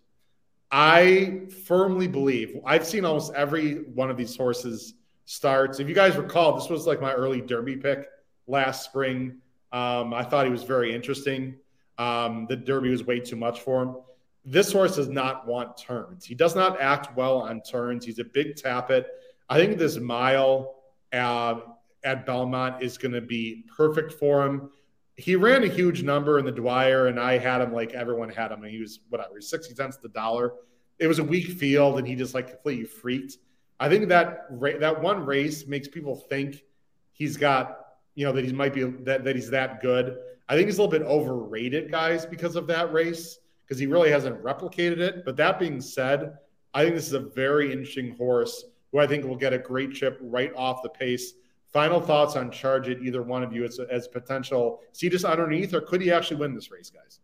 [0.72, 4.96] I firmly believe I've seen almost every one of these horses
[5.26, 5.80] starts.
[5.80, 8.08] If you guys recall, this was like my early Derby pick
[8.48, 9.38] last spring.
[9.72, 11.56] Um, I thought he was very interesting.
[12.02, 13.96] Um, the Derby was way too much for him.
[14.44, 16.26] This horse does not want turns.
[16.26, 18.04] He does not act well on turns.
[18.04, 19.06] He's a big tappet.
[19.48, 20.78] I think this mile
[21.14, 21.60] uh,
[22.04, 24.72] at Belmont is going to be perfect for him.
[25.16, 28.52] He ran a huge number in the Dwyer, and I had him like everyone had
[28.52, 30.54] him, and he was whatever, 60 cents the dollar.
[30.98, 33.38] It was a weak field, and he just like completely freaked.
[33.80, 34.48] I think that
[34.80, 36.64] that one race makes people think
[37.12, 37.78] he's got,
[38.16, 40.18] you know, that he might be that, that he's that good.
[40.52, 44.12] I think he's a little bit overrated, guys, because of that race, because he really
[44.12, 45.24] hasn't replicated it.
[45.24, 46.34] But that being said,
[46.74, 49.96] I think this is a very interesting horse who I think will get a great
[49.96, 51.36] trip right off the pace.
[51.70, 54.82] Final thoughts on Charge It, either one of you, as, as potential.
[54.92, 57.22] See just underneath, or could he actually win this race, guys?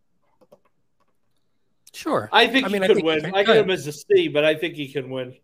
[1.92, 2.30] Sure.
[2.32, 3.34] I think I mean, he could I win.
[3.34, 5.36] I got him as a C, but I think he can win.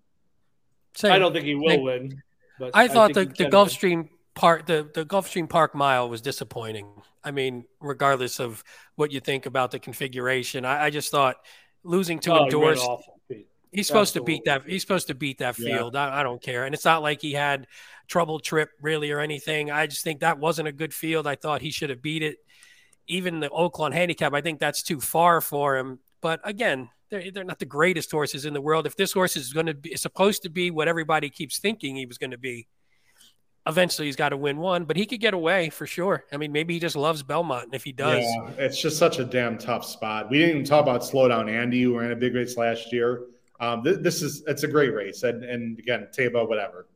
[0.94, 1.12] Same.
[1.12, 1.82] I don't think he will Same.
[1.82, 2.22] win.
[2.58, 6.88] But I thought the, the Gulfstream Park, the, the Gulfstream Park mile was disappointing.
[7.22, 8.64] I mean, regardless of
[8.96, 11.36] what you think about the configuration, I, I just thought
[11.84, 12.84] losing to oh, endorse.
[13.70, 14.34] He's supposed Absolutely.
[14.34, 14.62] to beat that.
[14.70, 15.94] He's supposed to beat that field.
[15.94, 16.06] Yeah.
[16.06, 17.66] I, I, don't care, and it's not like he had
[18.06, 19.70] trouble trip really or anything.
[19.70, 21.26] I just think that wasn't a good field.
[21.26, 22.36] I thought he should have beat it.
[23.08, 25.98] Even the Oaklawn handicap, I think that's too far for him.
[26.20, 28.86] But again, they're, they're not the greatest horses in the world.
[28.86, 32.06] If this horse is going to be supposed to be what everybody keeps thinking he
[32.06, 32.68] was going to be,
[33.66, 36.24] eventually he's got to win one, but he could get away for sure.
[36.32, 37.64] I mean, maybe he just loves Belmont.
[37.64, 40.30] And if he does, yeah, it's just such a damn tough spot.
[40.30, 43.22] We didn't even talk about slow down Andy, who ran a big race last year.
[43.60, 46.88] Um, th- this is it's a great race, and and again, Taiba, whatever,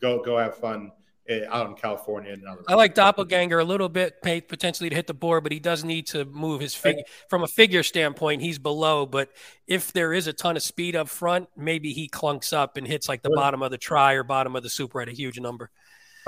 [0.00, 0.90] go go have fun
[1.28, 2.32] eh, out in California.
[2.32, 5.84] And I like Doppelganger a little bit, potentially to hit the board, but he does
[5.84, 8.42] need to move his figure from a figure standpoint.
[8.42, 9.30] He's below, but
[9.68, 13.08] if there is a ton of speed up front, maybe he clunks up and hits
[13.08, 15.70] like the bottom of the try or bottom of the super at a huge number.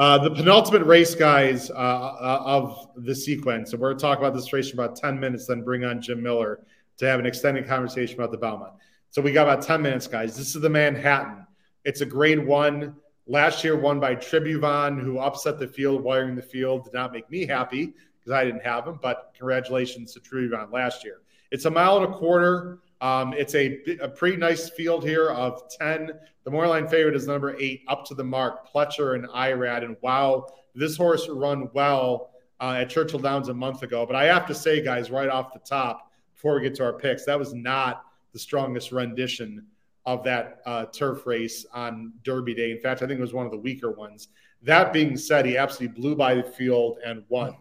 [0.03, 3.73] Uh, the penultimate race, guys, uh, uh, of the sequence.
[3.73, 6.03] And we're going to talk about this race for about 10 minutes, then bring on
[6.03, 6.65] Jim Miller
[6.97, 8.73] to have an extended conversation about the Belmont.
[9.11, 10.37] So we got about 10 minutes, guys.
[10.37, 11.47] This is the Manhattan.
[11.85, 12.97] It's a grade one.
[13.29, 16.83] Last year, won by Tribhuvan, who upset the field, wiring the field.
[16.83, 21.05] Did not make me happy because I didn't have him, but congratulations to Tribhuvan last
[21.05, 21.21] year.
[21.53, 22.81] It's a mile and a quarter.
[23.03, 26.13] Um, it's a, a pretty nice field here of 10.
[26.45, 29.85] The Moorline favorite is number eight, up to the mark, Pletcher and Irad.
[29.85, 30.47] And wow,
[30.77, 32.31] this horse run well
[32.61, 34.07] uh, at Churchill Downs a month ago.
[34.07, 36.93] But I have to say, guys, right off the top, before we get to our
[36.93, 39.67] picks, that was not the strongest rendition
[40.07, 42.71] of that uh, turf race on Derby Day.
[42.71, 44.29] In fact, I think it was one of the weaker ones.
[44.63, 47.57] That being said, he absolutely blew by the field and won.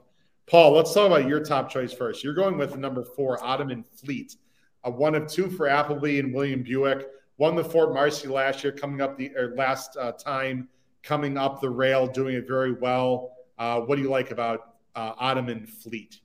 [0.46, 2.24] Paul, let's talk about your top choice first.
[2.24, 4.36] You're going with number four, Ottoman Fleet,
[4.84, 7.08] a one of two for Appleby and William Buick.
[7.38, 10.68] Won the Fort Marcy last year, coming up the or last uh, time,
[11.02, 13.34] coming up the rail, doing it very well.
[13.58, 16.20] Uh, what do you like about uh, Ottoman Fleet?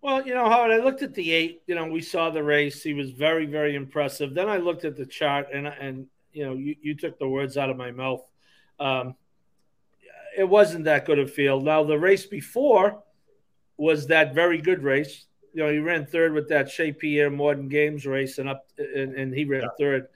[0.00, 1.62] Well, you know, Howard, I looked at the eight.
[1.66, 2.82] You know, we saw the race.
[2.82, 4.34] He was very, very impressive.
[4.34, 7.56] Then I looked at the chart, and and you know, you, you took the words
[7.56, 8.22] out of my mouth.
[8.78, 9.14] Um,
[10.36, 11.64] it wasn't that good a field.
[11.64, 13.02] Now the race before
[13.78, 15.26] was that very good race.
[15.56, 19.14] You know, he ran third with that Chez Pierre Modern Games race, and up, and,
[19.14, 19.68] and he ran yeah.
[19.78, 20.08] third.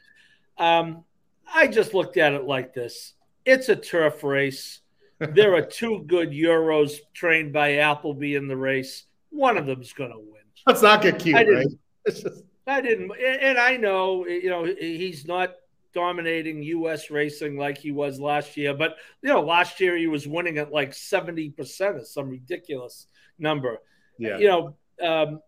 [0.59, 1.05] Um,
[1.53, 3.15] I just looked at it like this:
[3.45, 4.81] it's a turf race.
[5.19, 10.11] there are two good Euros trained by Appleby in the race one of them's going
[10.11, 10.43] to win.
[10.67, 11.67] Let's not get cute, I right?
[12.07, 12.27] Just...
[12.67, 15.55] I didn't, and I know, you know, he's not
[15.93, 17.11] dominating U.S.
[17.11, 20.71] racing like he was last year, but you know, last year he was winning at
[20.71, 23.07] like seventy percent of some ridiculous
[23.39, 23.79] number.
[24.19, 25.41] Yeah, you know, um,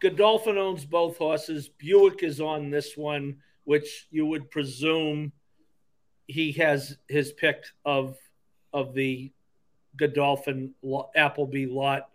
[0.00, 1.68] Godolphin owns both horses.
[1.68, 5.32] Buick is on this one, which you would presume
[6.26, 8.16] he has his pick of
[8.72, 9.32] of the
[9.96, 10.74] Godolphin
[11.14, 12.08] Appleby lot.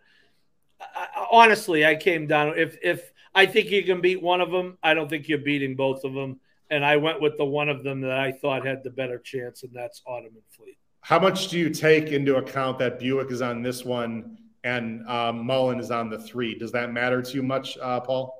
[0.79, 4.77] I, honestly, I came down if if I think you can beat one of them,
[4.81, 6.39] I don't think you're beating both of them.
[6.71, 9.61] And I went with the one of them that I thought had the better chance,
[9.61, 10.77] and that's Ottoman Fleet.
[11.01, 15.45] How much do you take into account that Buick is on this one and um,
[15.45, 16.55] Mullen is on the three?
[16.55, 18.33] Does that matter to you much, uh, Paul?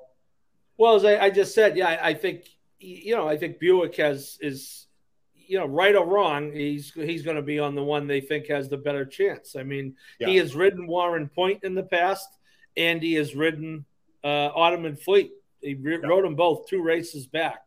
[0.76, 2.48] Well, as I, I just said, yeah, I, I think
[2.78, 4.86] you know, I think Buick has is
[5.34, 8.48] you know, right or wrong, he's he's going to be on the one they think
[8.48, 9.54] has the better chance.
[9.56, 10.28] I mean, yeah.
[10.28, 12.28] he has ridden Warren Point in the past,
[12.76, 13.84] and he has ridden
[14.24, 15.30] uh, Ottoman Fleet.
[15.60, 16.08] He re- yeah.
[16.08, 17.60] rode them both two races back.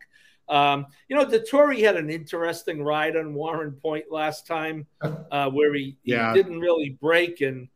[0.50, 4.88] Um, you know, Dettori had an interesting ride on Warren Point last time,
[5.32, 6.34] uh, where he, yeah.
[6.34, 7.70] he, didn't really break, and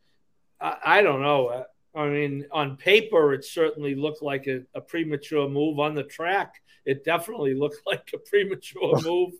[0.63, 1.65] I, I don't know.
[1.95, 5.79] I mean, on paper, it certainly looked like a, a, premature move.
[5.79, 6.55] On the track,
[6.85, 9.33] it definitely looked like a premature move.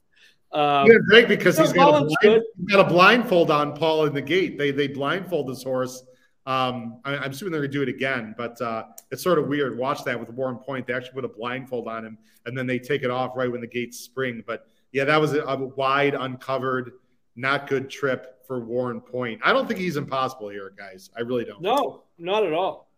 [0.51, 4.13] Um, yeah, great because he's got, a blind, he's got a blindfold on Paul in
[4.13, 4.59] the gate.
[4.59, 6.03] They they blindfold this horse.
[6.45, 9.47] Um, I, am assuming they're going to do it again, but uh, it's sort of
[9.47, 9.77] weird.
[9.79, 10.85] Watch that with Warren Point.
[10.85, 13.61] They actually put a blindfold on him, and then they take it off right when
[13.61, 14.43] the gates spring.
[14.45, 16.91] But yeah, that was a, a wide, uncovered,
[17.35, 19.41] not good trip for Warren Point.
[19.43, 21.09] I don't think he's impossible here, guys.
[21.15, 21.61] I really don't.
[21.61, 22.89] No, not at all.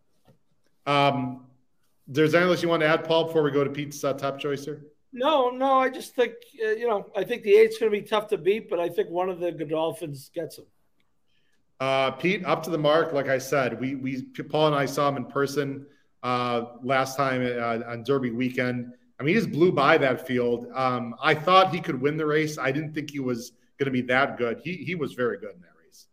[0.86, 1.46] Um,
[2.08, 4.40] there's anything else you want to add, Paul, before we go to Pete's uh, top
[4.40, 4.86] choice here?
[5.12, 5.80] No, no.
[5.80, 6.34] I just think
[6.64, 7.10] uh, you know.
[7.16, 9.40] I think the eight's going to be tough to beat, but I think one of
[9.40, 10.66] the Godolphins gets him.
[11.80, 13.14] Uh, Pete, up to the mark.
[13.14, 15.86] Like I said, we we Paul and I saw him in person
[16.22, 18.94] uh, last time uh, on Derby weekend.
[19.20, 20.68] I mean, he just blew by that field.
[20.74, 22.58] Um, I thought he could win the race.
[22.58, 24.62] I didn't think he was going to be that good.
[24.64, 26.08] He he was very good in that race.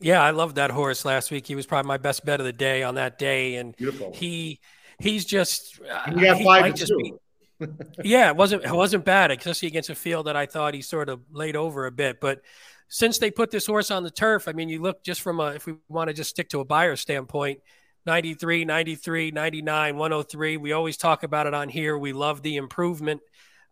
[0.00, 1.46] Yeah, I loved that horse last week.
[1.46, 4.12] He was probably my best bet of the day on that day, and Beautiful.
[4.14, 4.60] he
[4.98, 5.76] he's just
[6.08, 6.98] he got five to two.
[6.98, 7.14] Be,
[8.04, 11.08] yeah, it wasn't it wasn't bad, especially against a field that I thought he sort
[11.08, 12.20] of laid over a bit.
[12.20, 12.42] But
[12.88, 15.48] since they put this horse on the turf, I mean, you look just from a
[15.48, 17.60] if we want to just stick to a Beyer standpoint,
[18.06, 20.56] 93, 93, 99, 103.
[20.56, 21.96] We always talk about it on here.
[21.96, 23.20] We love the improvement.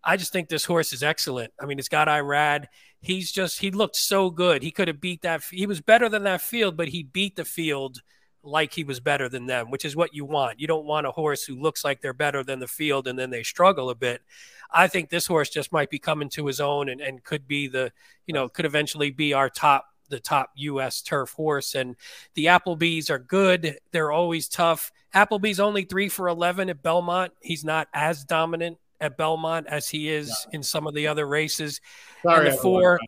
[0.04, 1.52] I just think this horse is excellent.
[1.60, 2.66] I mean, it's got Irad.
[3.00, 4.62] He's just he looked so good.
[4.62, 5.42] He could have beat that.
[5.50, 8.00] He was better than that field, but he beat the field
[8.42, 10.60] like he was better than them, which is what you want.
[10.60, 13.30] You don't want a horse who looks like they're better than the field and then
[13.30, 14.22] they struggle a bit.
[14.70, 17.68] I think this horse just might be coming to his own and, and could be
[17.68, 17.92] the,
[18.26, 21.02] you know, could eventually be our top, the top U.S.
[21.02, 21.74] turf horse.
[21.74, 21.96] And
[22.34, 23.78] the Applebys are good.
[23.92, 24.92] They're always tough.
[25.14, 27.32] Appleby's only three for 11 at Belmont.
[27.40, 31.80] He's not as dominant at Belmont as he is in some of the other races.
[32.22, 33.00] Sorry, and the four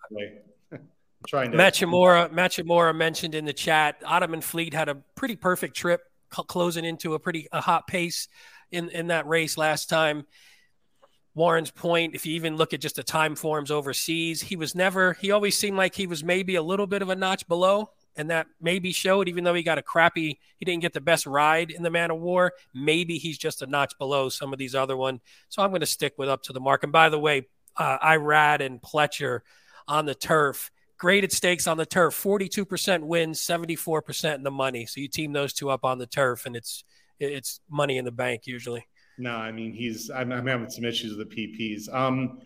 [1.26, 6.02] trying to Machimura, Machimura mentioned in the chat, Ottoman Fleet had a pretty perfect trip,
[6.30, 8.28] closing into a pretty a hot pace
[8.70, 10.26] in in that race last time.
[11.34, 15.12] Warren's point, if you even look at just the time forms overseas, he was never,
[15.14, 18.30] he always seemed like he was maybe a little bit of a notch below and
[18.30, 21.70] that maybe showed, even though he got a crappy, he didn't get the best ride
[21.70, 22.52] in the Man o' War.
[22.74, 25.20] Maybe he's just a notch below some of these other one.
[25.48, 26.82] So I'm going to stick with up to the mark.
[26.82, 29.40] And by the way, uh, Irad and Pletcher
[29.86, 34.86] on the turf, graded stakes on the turf, 42% wins, 74% in the money.
[34.86, 36.84] So you team those two up on the turf, and it's
[37.18, 38.86] it's money in the bank usually.
[39.18, 40.10] No, I mean he's.
[40.10, 41.92] I'm, I'm having some issues with the PPs.
[41.94, 42.38] Um,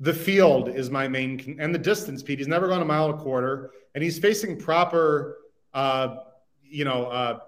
[0.00, 2.22] the field is my main and the distance.
[2.22, 5.38] Pete, he's never gone a mile and a quarter, and he's facing proper.
[5.72, 6.16] Uh,
[6.62, 7.38] you know, uh,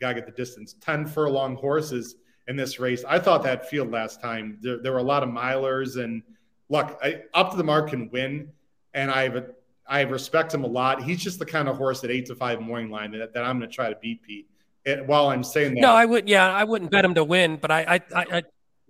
[0.00, 0.74] gotta get the distance.
[0.80, 2.16] Ten furlong horses
[2.48, 3.04] in this race.
[3.06, 6.22] I thought that field last time there, there were a lot of milers, and
[6.68, 8.50] look, I, up to the mark can win,
[8.94, 9.52] and I've
[9.86, 11.02] I respect him a lot.
[11.02, 13.58] He's just the kind of horse at eight to five morning line that, that I'm
[13.58, 14.46] going to try to beat Pete.
[14.84, 16.28] It, while I'm saying that, no, I would.
[16.28, 18.42] Yeah, I wouldn't bet him to win, but I, I, I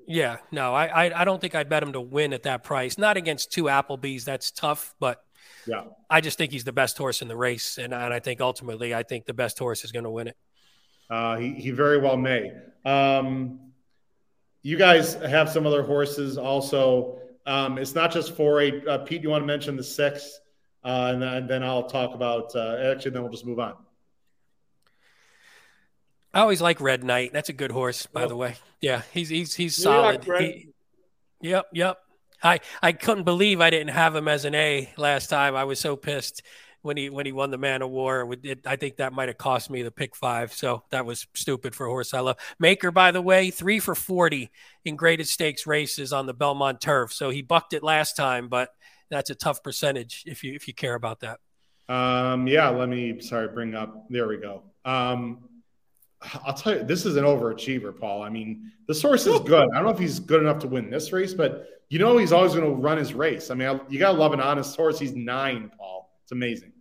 [0.06, 2.98] yeah, no, I, I, I don't think I'd bet him to win at that price.
[2.98, 5.22] Not against two Appleby's, that's tough, but
[5.66, 8.40] yeah, I just think he's the best horse in the race, and, and I think
[8.40, 10.36] ultimately, I think the best horse is going to win it.
[11.08, 12.52] Uh, he, he very well may.
[12.84, 13.72] Um,
[14.62, 17.18] you guys have some other horses also.
[17.46, 18.86] Um, it's not just four eight.
[18.86, 20.40] Uh, Pete, you want to mention the six,
[20.84, 22.54] uh, and, then, and, then, I'll talk about.
[22.54, 23.74] Uh, actually, then we'll just move on.
[26.32, 27.32] I always like Red Knight.
[27.32, 28.28] That's a good horse, by oh.
[28.28, 28.56] the way.
[28.80, 30.24] Yeah, he's he's he's New solid.
[30.24, 30.68] He,
[31.40, 31.98] yep, yep.
[32.42, 35.54] I I couldn't believe I didn't have him as an A last time.
[35.54, 36.42] I was so pissed
[36.82, 38.34] when he when he won the Man o' War.
[38.42, 40.52] It, I think that might have cost me the pick five.
[40.52, 42.38] So that was stupid for a horse I love.
[42.58, 44.50] Maker, by the way, three for forty
[44.84, 47.12] in graded stakes races on the Belmont turf.
[47.12, 48.70] So he bucked it last time, but
[49.10, 51.40] that's a tough percentage if you if you care about that.
[51.88, 54.06] Um, yeah, let me sorry bring up.
[54.08, 54.62] There we go.
[54.84, 55.49] Um,
[56.44, 58.22] I'll tell you, this is an overachiever, Paul.
[58.22, 59.68] I mean, the source is good.
[59.72, 62.32] I don't know if he's good enough to win this race, but you know he's
[62.32, 63.50] always going to run his race.
[63.50, 64.98] I mean, you got to love an honest horse.
[64.98, 66.10] He's nine, Paul.
[66.22, 66.72] It's amazing.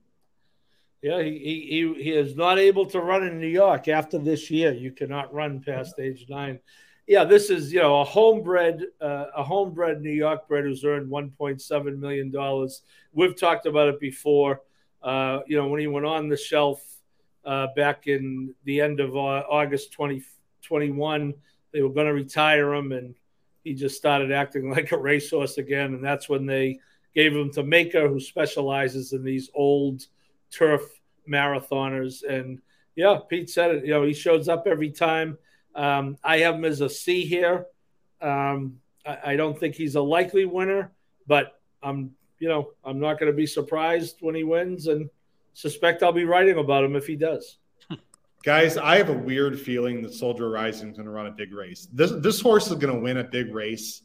[1.01, 4.73] Yeah, he, he he is not able to run in New York after this year.
[4.73, 6.59] You cannot run past age nine.
[7.07, 11.09] Yeah, this is you know a homebred uh, a homebred New York bred who's earned
[11.09, 12.81] 1.7 million dollars.
[13.13, 14.61] We've talked about it before.
[15.01, 16.83] Uh, you know when he went on the shelf
[17.45, 21.19] uh, back in the end of uh, August 2021.
[21.21, 21.35] 20,
[21.71, 23.15] they were going to retire him, and
[23.63, 25.93] he just started acting like a racehorse again.
[25.93, 26.79] And that's when they
[27.13, 30.05] gave him to Maker, who specializes in these old
[30.51, 30.81] turf
[31.27, 32.23] marathoners.
[32.27, 32.59] And
[32.95, 33.85] yeah, Pete said it.
[33.85, 35.37] You know, he shows up every time.
[35.75, 37.65] Um, I have him as a C here.
[38.21, 40.91] Um, I, I don't think he's a likely winner,
[41.27, 44.87] but I'm, you know, I'm not going to be surprised when he wins.
[44.87, 45.09] And
[45.59, 47.57] suspect I'll be writing about him if he does.
[48.43, 51.53] Guys, I have a weird feeling that Soldier Rising is going to run a big
[51.53, 51.89] race.
[51.91, 54.03] This this horse is going to win a big race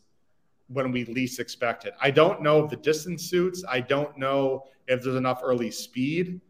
[0.67, 1.95] when we least expect it.
[2.03, 3.63] I don't know if the distance suits.
[3.69, 6.41] I don't know if there's enough early speed,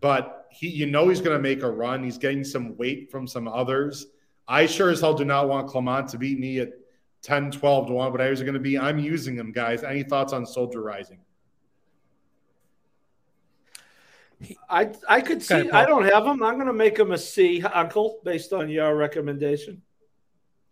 [0.00, 2.04] but he, you know, he's going to make a run.
[2.04, 4.06] He's getting some weight from some others.
[4.46, 6.70] I sure as hell do not want Clement to beat me at
[7.22, 8.78] 10, 12 to 1, but I was going to be.
[8.78, 9.82] I'm using him, guys.
[9.82, 11.23] Any thoughts on Soldier Rising?
[14.68, 15.70] I I could see.
[15.70, 16.42] I don't have him.
[16.42, 19.82] I'm going to make him a C, Uncle, based on your recommendation.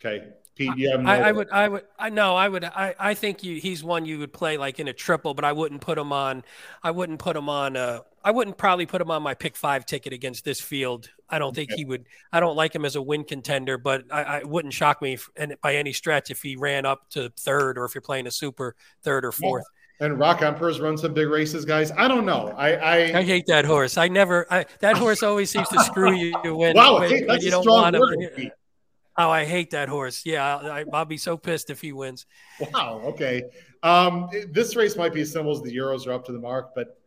[0.00, 1.50] Okay, Pete, you have no I, I, would.
[1.50, 1.84] I would.
[1.98, 2.34] I know.
[2.36, 2.64] I would.
[2.64, 2.94] I.
[2.98, 3.60] I think you.
[3.60, 6.44] He's one you would play like in a triple, but I wouldn't put him on.
[6.82, 7.76] I wouldn't put him on.
[7.76, 11.10] Uh, I wouldn't probably put him on my pick five ticket against this field.
[11.28, 11.78] I don't think okay.
[11.78, 12.06] he would.
[12.32, 15.30] I don't like him as a win contender, but I, I wouldn't shock me if,
[15.36, 18.30] and by any stretch if he ran up to third or if you're playing a
[18.30, 19.64] super third or fourth.
[19.64, 21.92] Yeah and Rockemperor's run some big races, guys.
[21.92, 22.52] I don't know.
[22.56, 23.96] I I, I hate that horse.
[23.96, 24.46] I never.
[24.50, 27.94] I, that horse always seems to screw you when, wow, when, when you don't want
[27.94, 28.50] him.
[29.16, 30.22] Oh, I hate that horse.
[30.24, 32.26] Yeah, I, will be so pissed if he wins.
[32.72, 33.02] Wow.
[33.04, 33.42] Okay.
[33.82, 36.74] Um, this race might be as simple as the Euros are up to the mark,
[36.74, 36.98] but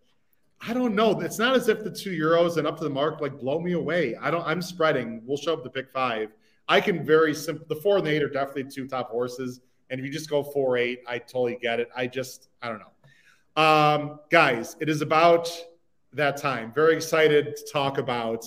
[0.61, 1.19] I don't know.
[1.19, 3.73] It's not as if the two Euros and up to the mark like blow me
[3.73, 4.15] away.
[4.15, 4.45] I don't.
[4.45, 5.21] I'm spreading.
[5.25, 6.29] We'll show up the pick five.
[6.69, 7.65] I can very simple.
[7.67, 9.59] The four and the eight are definitely two top horses.
[9.89, 11.89] And if you just go four eight, I totally get it.
[11.95, 14.75] I just I don't know, um, guys.
[14.79, 15.49] It is about
[16.13, 16.71] that time.
[16.73, 18.45] Very excited to talk about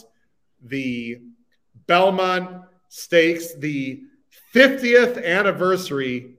[0.63, 1.21] the
[1.87, 4.03] Belmont Stakes, the
[4.55, 6.35] 50th anniversary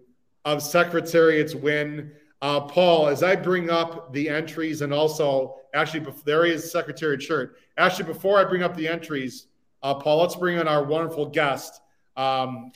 [0.45, 2.11] of Secretariat's win.
[2.41, 7.57] Uh, Paul, as I bring up the entries and also actually, there is Secretariat shirt.
[7.77, 9.47] Actually, before I bring up the entries,
[9.83, 11.81] uh, Paul, let's bring in our wonderful guest.
[12.19, 12.73] Um,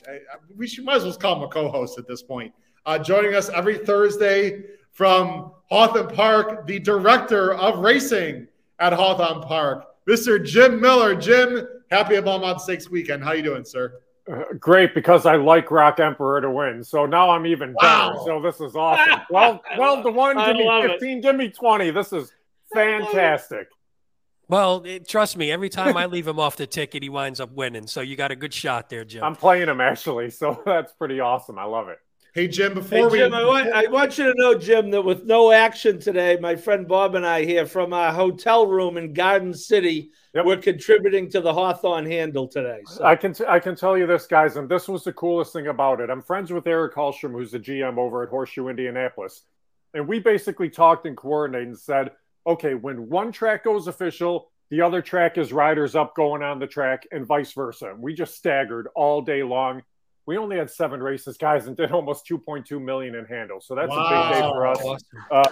[0.56, 2.54] we should might as well call him a co-host at this point.
[2.86, 9.84] Uh, joining us every Thursday from Hawthorne Park, the director of racing at Hawthorne Park,
[10.08, 10.42] Mr.
[10.42, 11.14] Jim Miller.
[11.14, 13.22] Jim, happy Belmont Stakes weekend.
[13.22, 14.00] How you doing, sir?
[14.30, 16.82] Uh, great, because I like Rockemperor to win.
[16.82, 18.12] So now I'm even wow.
[18.12, 18.24] better.
[18.24, 19.20] So this is awesome.
[19.28, 21.22] 12, 12 to 1, give me 15, it.
[21.22, 21.90] give me 20.
[21.90, 22.32] This is
[22.72, 23.68] fantastic.
[24.48, 27.52] Well, it, trust me, every time I leave him off the ticket, he winds up
[27.52, 27.86] winning.
[27.86, 29.24] So you got a good shot there, Jim.
[29.24, 31.58] I'm playing him actually, so that's pretty awesome.
[31.58, 31.98] I love it.
[32.34, 35.02] Hey Jim, before hey, Jim, we I want, I want you to know, Jim, that
[35.02, 39.12] with no action today, my friend Bob and I here from our hotel room in
[39.12, 40.44] Garden City, yep.
[40.44, 42.80] we're contributing to the Hawthorne handle today.
[42.86, 43.04] So.
[43.04, 45.68] I can t- I can tell you this, guys, and this was the coolest thing
[45.68, 46.10] about it.
[46.10, 49.42] I'm friends with Eric Halstrom, who's the GM over at Horseshoe Indianapolis,
[49.94, 52.10] and we basically talked and coordinated and said,
[52.46, 56.66] okay, when one track goes official, the other track is riders up going on the
[56.66, 57.90] track, and vice versa.
[57.90, 59.82] And we just staggered all day long
[60.26, 63.60] we only had seven races, guys, and did almost 2.2 million in handle.
[63.60, 64.06] So that's wow.
[64.06, 64.78] a big day for us.
[64.80, 65.06] Awesome.
[65.30, 65.44] Uh,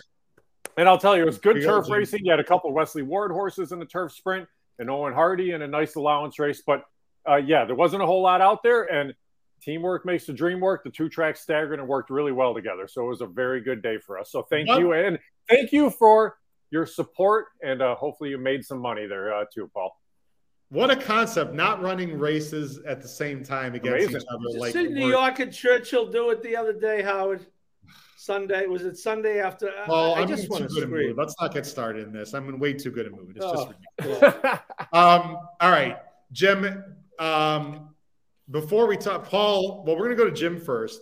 [0.78, 2.24] and I'll tell you, it was good turf racing.
[2.24, 5.60] You had a couple Wesley Ward horses in the turf sprint, and Owen Hardy in
[5.60, 6.62] a nice allowance race.
[6.66, 6.84] But
[7.28, 9.14] uh, yeah, there wasn't a whole lot out there, and
[9.60, 10.82] teamwork makes the dream work.
[10.82, 12.88] The two tracks staggered and worked really well together.
[12.88, 14.32] So it was a very good day for us.
[14.32, 14.78] So thank yep.
[14.78, 16.38] you, and thank you for
[16.72, 19.94] your support, and uh, hopefully you made some money there uh, too, Paul.
[20.70, 21.52] What a concept!
[21.52, 24.16] Not running races at the same time against Amazing.
[24.16, 24.44] each other.
[24.52, 27.46] Just like New York and Churchill do it the other day, Howard.
[28.16, 29.70] Sunday was it Sunday after?
[29.86, 31.14] Well, I, I just want to scream.
[31.16, 32.32] Let's not get started in this.
[32.32, 33.36] I'm in way too good a mood.
[33.36, 34.34] It's oh, just ridiculous.
[34.92, 35.98] Um, all right,
[36.32, 36.84] Jim.
[37.18, 37.90] Um,
[38.50, 39.84] before we talk, Paul.
[39.84, 41.00] Well, we're going to go to Jim first.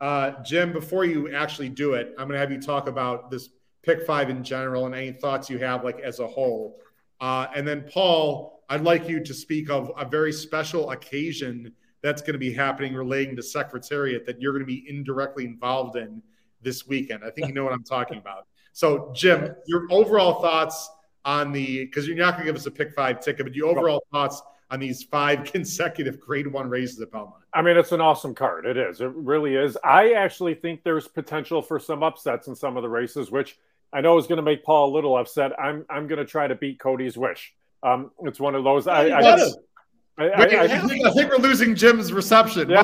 [0.00, 3.48] Uh, Jim, before you actually do it, I'm going to have you talk about this
[3.88, 6.78] pick five in general and any thoughts you have, like as a whole.
[7.20, 11.72] Uh, and then Paul I'd like you to speak of a very special occasion
[12.02, 15.96] that's going to be happening relating to Secretariat that you're going to be indirectly involved
[15.96, 16.22] in
[16.60, 17.24] this weekend.
[17.24, 18.46] I think you know what I'm talking about.
[18.72, 20.90] So, Jim, your overall thoughts
[21.24, 23.68] on the because you're not going to give us a pick five ticket, but your
[23.68, 27.42] overall thoughts on these five consecutive grade one races at Belmont.
[27.54, 28.66] I mean, it's an awesome card.
[28.66, 29.00] It is.
[29.00, 29.78] It really is.
[29.82, 33.58] I actually think there's potential for some upsets in some of the races, which
[33.92, 35.58] I know it's going to make Paul a little upset.
[35.58, 37.54] I'm I'm going to try to beat Cody's wish.
[37.82, 38.86] Um, it's one of those.
[38.86, 39.36] I, I,
[40.18, 42.68] I, I, think, I, think, we're losing Jim's reception.
[42.68, 42.82] Yeah,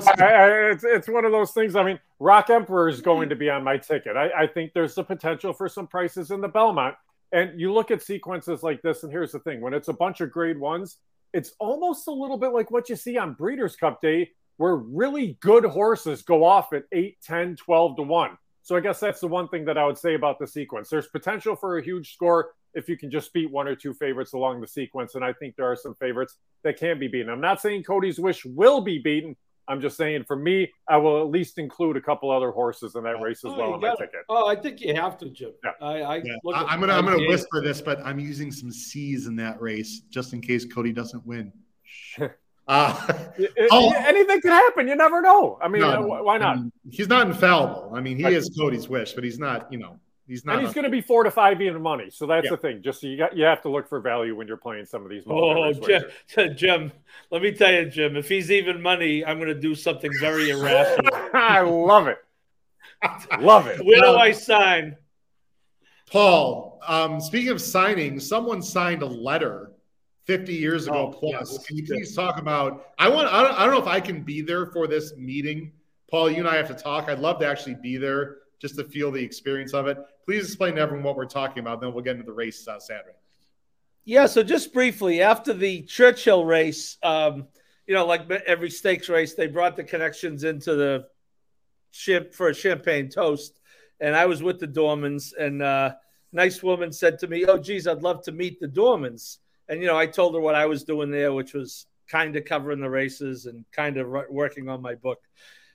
[0.70, 1.74] it's, it's one of those things.
[1.74, 4.16] I mean, Rockemperor is going to be on my ticket.
[4.16, 6.94] I, think there's the potential for some prices in the Belmont.
[7.32, 10.20] And you look at sequences like this, and here's the thing when it's a bunch
[10.20, 10.98] of grade ones,
[11.32, 15.36] it's almost a little bit like what you see on Breeders' Cup Day, where really
[15.40, 18.38] good horses go off at 8, 10, 12 to 1.
[18.64, 20.88] So I guess that's the one thing that I would say about the sequence.
[20.88, 24.32] There's potential for a huge score if you can just beat one or two favorites
[24.32, 25.14] along the sequence.
[25.14, 27.30] And I think there are some favorites that can be beaten.
[27.30, 29.36] I'm not saying Cody's Wish will be beaten.
[29.68, 33.04] I'm just saying for me, I will at least include a couple other horses in
[33.04, 34.22] that race as oh, well on my ticket.
[34.30, 35.52] Oh, I think you have to, Jim.
[35.62, 35.70] Yeah.
[35.82, 36.34] I, I yeah.
[36.54, 40.32] I'm gonna I'm gonna whisper this, but I'm using some C's in that race just
[40.32, 41.52] in case Cody doesn't win.
[42.66, 43.24] Uh,
[43.70, 44.88] oh, anything could happen.
[44.88, 45.58] You never know.
[45.60, 46.56] I mean, no, why not?
[46.56, 47.92] I mean, he's not infallible.
[47.94, 49.70] I mean, he is Cody's wish, but he's not.
[49.70, 50.56] You know, He's not.
[50.56, 52.08] And he's going to be four to five even money.
[52.10, 52.52] So that's yeah.
[52.52, 52.82] the thing.
[52.82, 55.10] Just so you got you have to look for value when you're playing some of
[55.10, 55.22] these.
[55.26, 56.04] Oh, Jim,
[56.56, 56.92] Jim,
[57.30, 58.16] let me tell you, Jim.
[58.16, 61.14] If he's even money, I'm going to do something very irrational.
[61.34, 62.18] I love it.
[63.38, 63.84] love it.
[63.84, 64.96] Where do I sign?
[66.10, 69.72] Paul, um, speaking of signing, someone signed a letter
[70.24, 71.64] 50 years ago oh, plus.
[71.66, 72.92] Can you please talk about?
[72.98, 73.28] I want.
[73.28, 75.72] I don't, I don't know if I can be there for this meeting.
[76.10, 77.08] Paul, you and I have to talk.
[77.08, 79.98] I'd love to actually be there just to feel the experience of it.
[80.24, 81.80] Please explain to everyone what we're talking about.
[81.80, 83.16] Then we'll get into the race uh, Saturday.
[84.04, 84.26] Yeah.
[84.26, 87.48] So just briefly, after the Churchill race, um,
[87.86, 91.06] you know, like every stakes race, they brought the connections into the
[91.90, 93.60] ship for a champagne toast,
[94.00, 95.92] and I was with the Dormans, and uh,
[96.32, 99.38] nice woman said to me, "Oh, geez, I'd love to meet the Dormans."
[99.68, 102.44] And you know, I told her what I was doing there, which was kind of
[102.44, 105.20] covering the races and kind of working on my book.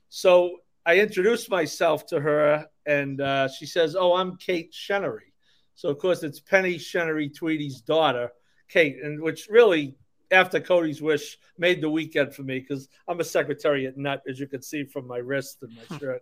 [0.09, 5.33] So I introduced myself to her, and uh, she says, "Oh, I'm Kate Chenery."
[5.75, 8.31] So of course it's Penny Chenery Tweedy's daughter,
[8.67, 9.95] Kate, and which really,
[10.31, 14.39] after Cody's wish, made the weekend for me because I'm a secretary secretariat nut, as
[14.39, 16.21] you can see from my wrist and my shirt.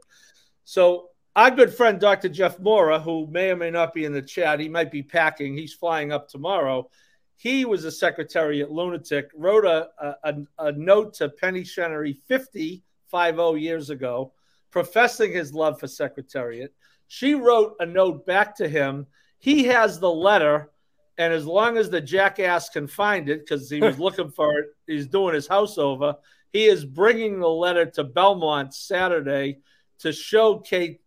[0.64, 2.30] So our good friend Dr.
[2.30, 5.56] Jeff Mora, who may or may not be in the chat, he might be packing.
[5.56, 6.90] He's flying up tomorrow.
[7.38, 9.30] He was a secretariat lunatic.
[9.36, 9.90] Wrote a,
[10.24, 14.34] a, a note to Penny Chenery 50, 50 years ago
[14.72, 16.74] professing his love for Secretariat.
[17.08, 19.08] She wrote a note back to him.
[19.40, 20.72] He has the letter,
[21.18, 24.68] and as long as the jackass can find it, because he was looking for it,
[24.86, 26.16] he's doing his house over.
[26.52, 29.60] He is bringing the letter to Belmont Saturday
[30.00, 31.02] to show Kate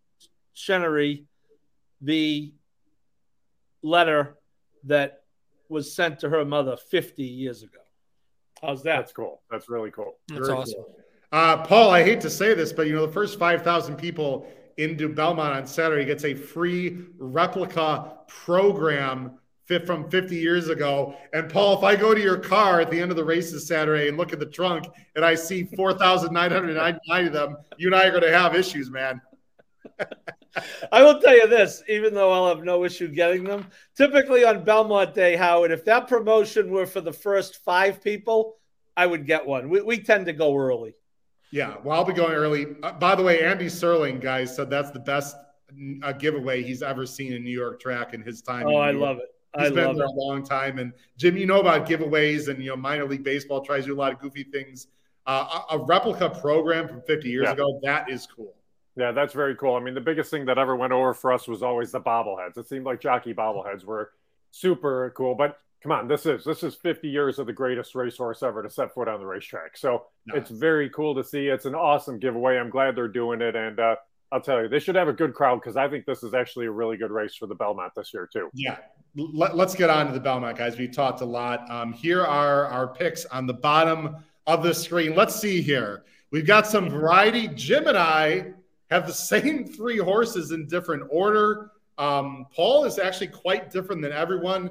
[0.53, 1.25] Chenery
[2.01, 2.53] the
[3.83, 4.37] letter
[4.85, 5.20] that
[5.71, 7.79] was sent to her mother 50 years ago.
[8.61, 8.97] How's that?
[8.97, 9.41] That's cool.
[9.49, 10.17] That's really cool.
[10.27, 10.75] That's Very awesome.
[10.75, 10.95] Cool.
[11.31, 14.47] Uh, Paul, I hate to say this, but you know the first five thousand people
[14.77, 19.39] into Belmont on Saturday gets a free replica program
[19.79, 21.15] from 50 years ago.
[21.33, 24.09] And Paul, if I go to your car at the end of the races Saturday
[24.09, 28.11] and look at the trunk and I see 4,999 of them, you and I are
[28.11, 29.21] going to have issues, man.
[30.91, 33.67] I will tell you this, even though I'll have no issue getting them.
[33.95, 38.57] Typically on Belmont Day, Howard, if that promotion were for the first five people,
[38.97, 39.69] I would get one.
[39.69, 40.95] We, we tend to go early.
[41.51, 42.67] Yeah, well, I'll be going early.
[42.81, 45.35] Uh, by the way, Andy Serling, guys, said that's the best
[46.03, 48.67] uh, giveaway he's ever seen in New York track in his time.
[48.67, 49.29] Oh, I love it.
[49.57, 50.09] He's I been there it.
[50.09, 50.79] a long time.
[50.79, 53.95] And Jim, you know about giveaways and you know minor league baseball tries to do
[53.95, 54.87] a lot of goofy things.
[55.27, 57.51] Uh, a, a, replica program from 50 years yeah.
[57.51, 58.55] ago, that is cool.
[58.95, 59.75] Yeah, that's very cool.
[59.75, 62.57] I mean, the biggest thing that ever went over for us was always the bobbleheads.
[62.57, 64.11] It seemed like jockey bobbleheads were
[64.51, 65.33] super cool.
[65.33, 68.69] But come on, this is this is 50 years of the greatest racehorse ever to
[68.69, 69.77] set foot on the racetrack.
[69.77, 70.41] So nice.
[70.41, 71.47] it's very cool to see.
[71.47, 72.57] It's an awesome giveaway.
[72.57, 73.95] I'm glad they're doing it, and uh,
[74.31, 76.67] I'll tell you, they should have a good crowd because I think this is actually
[76.67, 78.49] a really good race for the Belmont this year too.
[78.53, 78.77] Yeah,
[79.15, 80.77] Let, us get on to the Belmont, guys.
[80.77, 81.69] We talked a lot.
[81.69, 84.17] Um, here are our picks on the bottom
[84.47, 85.15] of the screen.
[85.15, 86.03] Let's see here.
[86.31, 87.49] We've got some variety.
[87.49, 88.53] Jim and I
[88.91, 91.71] have the same three horses in different order.
[91.97, 94.69] Um, Paul is actually quite different than everyone.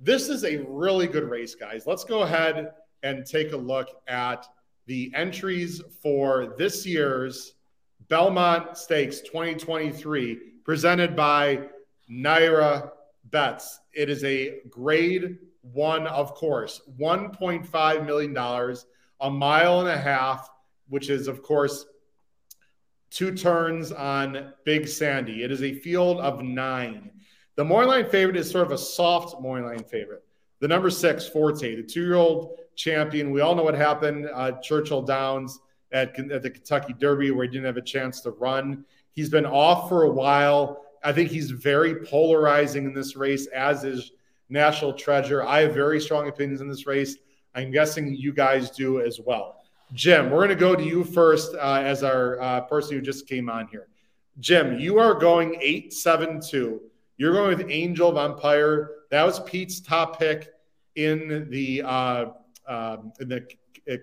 [0.00, 1.86] This is a really good race, guys.
[1.86, 4.46] Let's go ahead and take a look at
[4.86, 7.54] the entries for this year's
[8.08, 11.68] Belmont Stakes 2023, presented by
[12.10, 12.90] NYRA
[13.24, 13.80] Bets.
[13.92, 15.38] It is a grade
[15.72, 18.36] one, of course, $1.5 million,
[19.20, 20.48] a mile and a half,
[20.88, 21.84] which is, of course,
[23.10, 25.42] two turns on Big Sandy.
[25.42, 27.10] It is a field of nine.
[27.56, 30.24] The morning line favorite is sort of a soft morning line favorite.
[30.60, 33.30] The number six, Forte, the two year old champion.
[33.30, 35.58] We all know what happened uh, Churchill Downs
[35.92, 38.84] at, at the Kentucky Derby, where he didn't have a chance to run.
[39.12, 40.84] He's been off for a while.
[41.02, 44.12] I think he's very polarizing in this race, as is
[44.48, 45.42] National Treasure.
[45.42, 47.16] I have very strong opinions in this race.
[47.54, 49.62] I'm guessing you guys do as well.
[49.92, 53.26] Jim, we're going to go to you first uh, as our uh, person who just
[53.26, 53.88] came on here.
[54.38, 56.80] Jim, you are going 872.
[57.16, 58.90] You're going with Angel of.
[59.10, 60.50] That was Pete's top pick
[60.94, 62.26] in the uh,
[62.66, 63.48] um, in the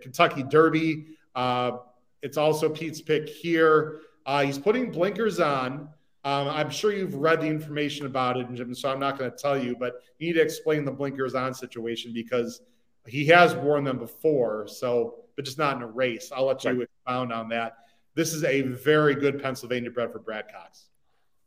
[0.01, 1.05] Kentucky Derby.
[1.35, 1.77] Uh,
[2.21, 4.01] it's also Pete's pick here.
[4.25, 5.89] Uh, he's putting blinkers on.
[6.23, 9.37] Um, I'm sure you've read the information about it, Jim, so I'm not going to
[9.37, 12.61] tell you, but you need to explain the blinkers on situation because
[13.05, 14.67] he has worn them before.
[14.67, 16.31] So, but just not in a race.
[16.35, 16.81] I'll let you right.
[16.81, 17.77] expound on that.
[18.15, 20.87] This is a very good Pennsylvania bred for Brad Cox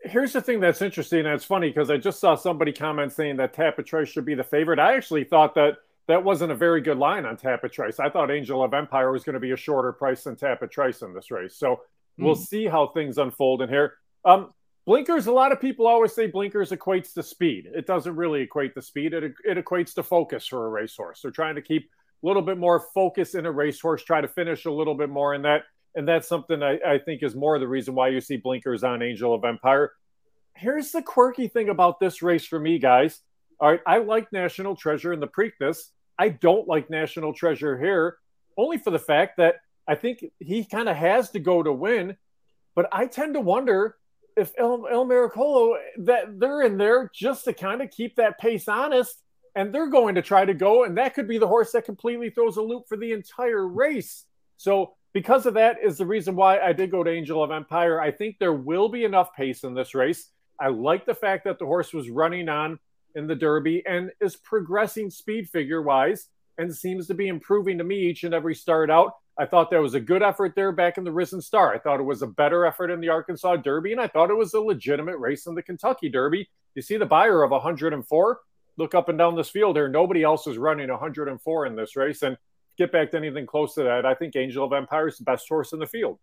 [0.04, 3.36] here's the thing that's interesting, and it's funny because I just saw somebody comment saying
[3.36, 4.78] that Tapit Trice should be the favorite.
[4.78, 7.98] I actually thought that that wasn't a very good line on Tapit Trice.
[7.98, 11.02] I thought Angel of Empire was going to be a shorter price than Tapit Trice
[11.02, 11.54] in this race.
[11.56, 11.76] So
[12.18, 12.24] mm.
[12.24, 13.94] we'll see how things unfold in here.
[14.24, 14.52] Um,
[14.86, 17.68] blinkers, a lot of people always say blinkers equates to speed.
[17.74, 19.12] It doesn't really equate to speed.
[19.12, 21.20] It, it equates to focus for a racehorse.
[21.22, 21.90] They're trying to keep
[22.22, 25.42] little bit more focus in a racehorse, try to finish a little bit more in
[25.42, 25.62] that
[25.94, 29.02] and that's something I, I, think is more the reason why you see blinkers on
[29.02, 29.92] Angel of Empire.
[30.54, 33.20] Here's the quirky thing about this race for me, guys.
[33.60, 35.78] All right, I like National Treasure in the Preakness.
[36.18, 38.18] I don't like National Treasure here,
[38.56, 39.56] only for the fact that
[39.88, 42.16] I think he kind of has to go to win.
[42.76, 43.96] But I tend to wonder
[44.36, 49.20] if El, El that they're in there just to kind of keep that pace honest,
[49.58, 52.30] and they're going to try to go, and that could be the horse that completely
[52.30, 54.24] throws a loop for the entire race.
[54.56, 58.00] So because of that is the reason why I did go to Angel of Empire.
[58.00, 60.30] I think there will be enough pace in this race.
[60.60, 62.78] I like the fact that the horse was running on
[63.16, 67.84] in the Derby and is progressing speed figure wise and seems to be improving to
[67.84, 69.14] me each and every start out.
[69.36, 71.74] I thought there was a good effort there back in the Risen Star.
[71.74, 74.36] I thought it was a better effort in the Arkansas Derby, and I thought it
[74.36, 76.48] was a legitimate race in the Kentucky Derby.
[76.76, 78.38] You see the Beyer of 104.
[78.78, 79.88] Look up and down this field here.
[79.88, 82.22] Nobody else is running 104 in this race.
[82.22, 82.38] And
[82.78, 85.48] get back to anything close to that, I think Angel of Empire is the best
[85.48, 86.18] horse in the field.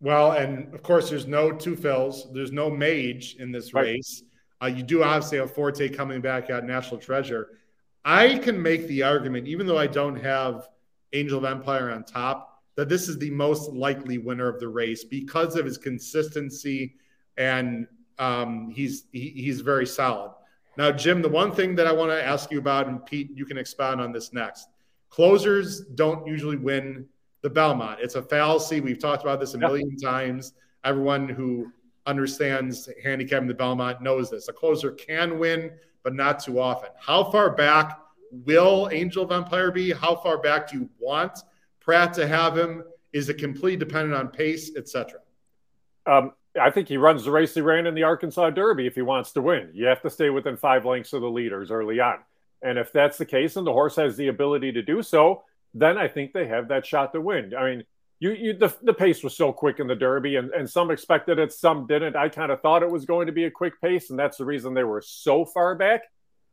[0.00, 2.32] Well, and of course, there's no Two Phils.
[2.32, 3.82] There's no mage in this right.
[3.86, 4.22] race.
[4.62, 7.58] Uh, you do obviously have Forte coming back at National Treasure.
[8.04, 10.68] I can make the argument, even though I don't have
[11.12, 15.04] Angel of Empire on top, that this is the most likely winner of the race
[15.04, 16.94] because of his consistency
[17.36, 17.86] and
[18.18, 20.32] um, he's he, he's very solid.
[20.76, 23.44] Now, Jim, the one thing that I want to ask you about, and Pete, you
[23.44, 24.68] can expound on this next.
[25.08, 27.06] Closers don't usually win
[27.42, 28.00] the Belmont.
[28.00, 28.80] It's a fallacy.
[28.80, 30.10] We've talked about this a million yep.
[30.10, 30.54] times.
[30.84, 31.72] Everyone who
[32.06, 34.48] understands handicapping the Belmont knows this.
[34.48, 35.72] A closer can win,
[36.02, 36.90] but not too often.
[36.98, 37.98] How far back
[38.30, 39.92] will Angel of Empire be?
[39.92, 41.38] How far back do you want
[41.80, 42.84] Prat to have him?
[43.12, 45.20] Is it completely dependent on pace, etc.?
[46.06, 49.02] Um, I think he runs the race he ran in the Arkansas Derby if he
[49.02, 49.70] wants to win.
[49.72, 52.18] You have to stay within five lengths of the leaders early on.
[52.62, 55.44] And if that's the case and the horse has the ability to do so,
[55.74, 57.54] then I think they have that shot to win.
[57.54, 57.84] I mean,
[58.18, 61.38] you, you the, the pace was so quick in the Derby, and, and some expected
[61.38, 62.16] it, some didn't.
[62.16, 64.44] I kind of thought it was going to be a quick pace, and that's the
[64.44, 66.02] reason they were so far back.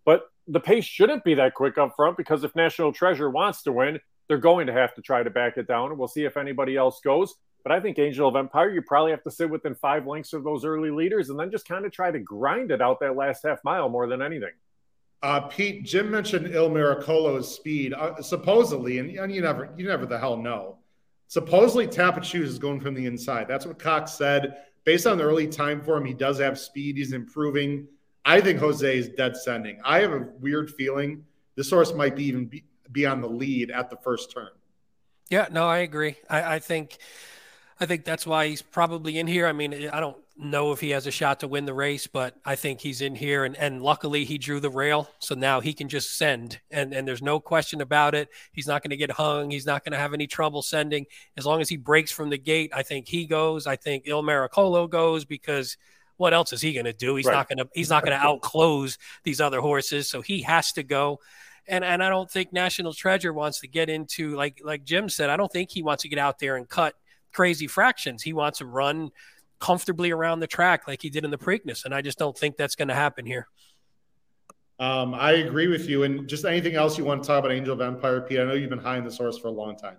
[0.05, 3.73] But the pace shouldn't be that quick up front because if National Treasure wants to
[3.73, 3.99] win,
[4.29, 5.97] they're going to have to try to back it down.
[5.97, 7.35] We'll see if anybody else goes.
[7.67, 10.45] But I think Angel of Empire, you probably have to sit within five lengths of
[10.45, 13.43] those early leaders and then just kind of try to grind it out that last
[13.43, 14.53] half mile more than anything.
[15.21, 17.93] Uh, Pete, Jim mentioned Il Miracolo's speed.
[17.93, 20.77] Uh, supposedly, and, and, you never, you never the hell know.
[21.27, 23.49] Supposedly, Tapit Shoes is going from the inside.
[23.49, 24.59] That's what Cox said.
[24.85, 26.95] Based on the early time for him, he does have speed.
[26.95, 27.85] He's improving.
[28.23, 29.81] I think Jose is dead sending.
[29.83, 31.25] I have a weird feeling
[31.57, 32.63] this horse might be even be,
[32.93, 34.51] be on the lead at the first turn.
[35.29, 36.15] Yeah, no, I agree.
[36.29, 36.99] I, I think
[37.79, 39.45] I think that's why he's probably in here.
[39.45, 42.35] I mean, I don't know if he has a shot to win the race, but
[42.43, 43.45] I think he's in here.
[43.45, 45.09] And, and luckily, he drew the rail.
[45.19, 46.59] So now he can just send.
[46.71, 48.29] And, and there's no question about it.
[48.51, 49.51] He's not going to get hung.
[49.51, 51.05] He's not going to have any trouble sending.
[51.37, 53.67] As long as he breaks from the gate, I think he goes.
[53.67, 55.77] I think Il Miracolo goes because
[56.17, 57.15] what else is he going to do?
[57.15, 57.33] He's right.
[57.33, 60.09] not going to he's not going to outclose these other horses.
[60.09, 61.19] So he has to go.
[61.67, 65.29] And, and I don't think National Treasure wants to get into like like Jim said.
[65.29, 66.95] I don't think he wants to get out there and cut–
[67.37, 68.23] crazy fractions.
[68.23, 69.11] He wants to run
[69.59, 72.57] comfortably around the track like he did in the Preakness, and I just don't think
[72.57, 73.47] that's going to happen here.
[74.79, 76.01] Um, I agree with you.
[76.01, 78.39] And just anything else you want to talk about Angel of Empire, Pete?
[78.39, 79.97] I know you've been high in the source for a long time.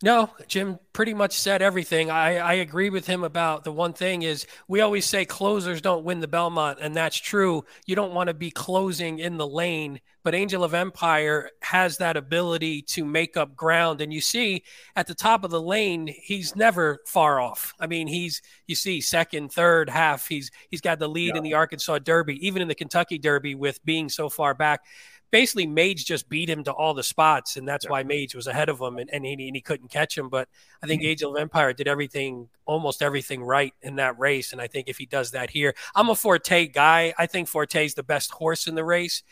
[0.00, 2.08] No, Jim pretty much said everything.
[2.08, 6.04] I, I agree with him about the one thing is we always say closers don't
[6.04, 7.64] win the Belmont, and that's true.
[7.84, 12.16] You don't want to be closing in the lane, but Angel of Empire has that
[12.16, 14.00] ability to make up ground.
[14.00, 14.62] And you see
[14.94, 17.74] at the top of the lane, he's never far off.
[17.80, 20.28] I mean, he's you see second, third, half.
[20.28, 21.38] He's he's got the lead yeah.
[21.38, 24.82] in the Arkansas Derby, even in the Kentucky Derby with being so far back
[25.30, 27.90] basically Mage just beat him to all the spots, and that's yeah.
[27.90, 30.28] why Mage was ahead of him, and, and, he, and he couldn't catch him.
[30.28, 30.48] But
[30.82, 31.26] I think mm-hmm.
[31.26, 35.06] Of Empire did everything, almost everything right in that race, and I think if he
[35.06, 37.14] does that here, I'm a Forte guy.
[37.18, 39.22] I think Forte is the best horse in the race.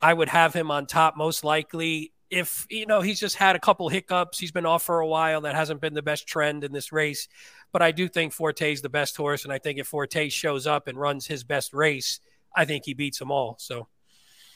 [0.00, 2.12] I would have him on top most likely.
[2.28, 5.42] If you know he's just had a couple hiccups, he's been off for a while.
[5.42, 7.28] That hasn't been the best trend in this race,
[7.72, 10.66] but I do think Forte is the best horse, and I think if Forte shows
[10.66, 12.20] up and runs his best race,
[12.54, 13.56] I think he beats them all.
[13.58, 13.88] So.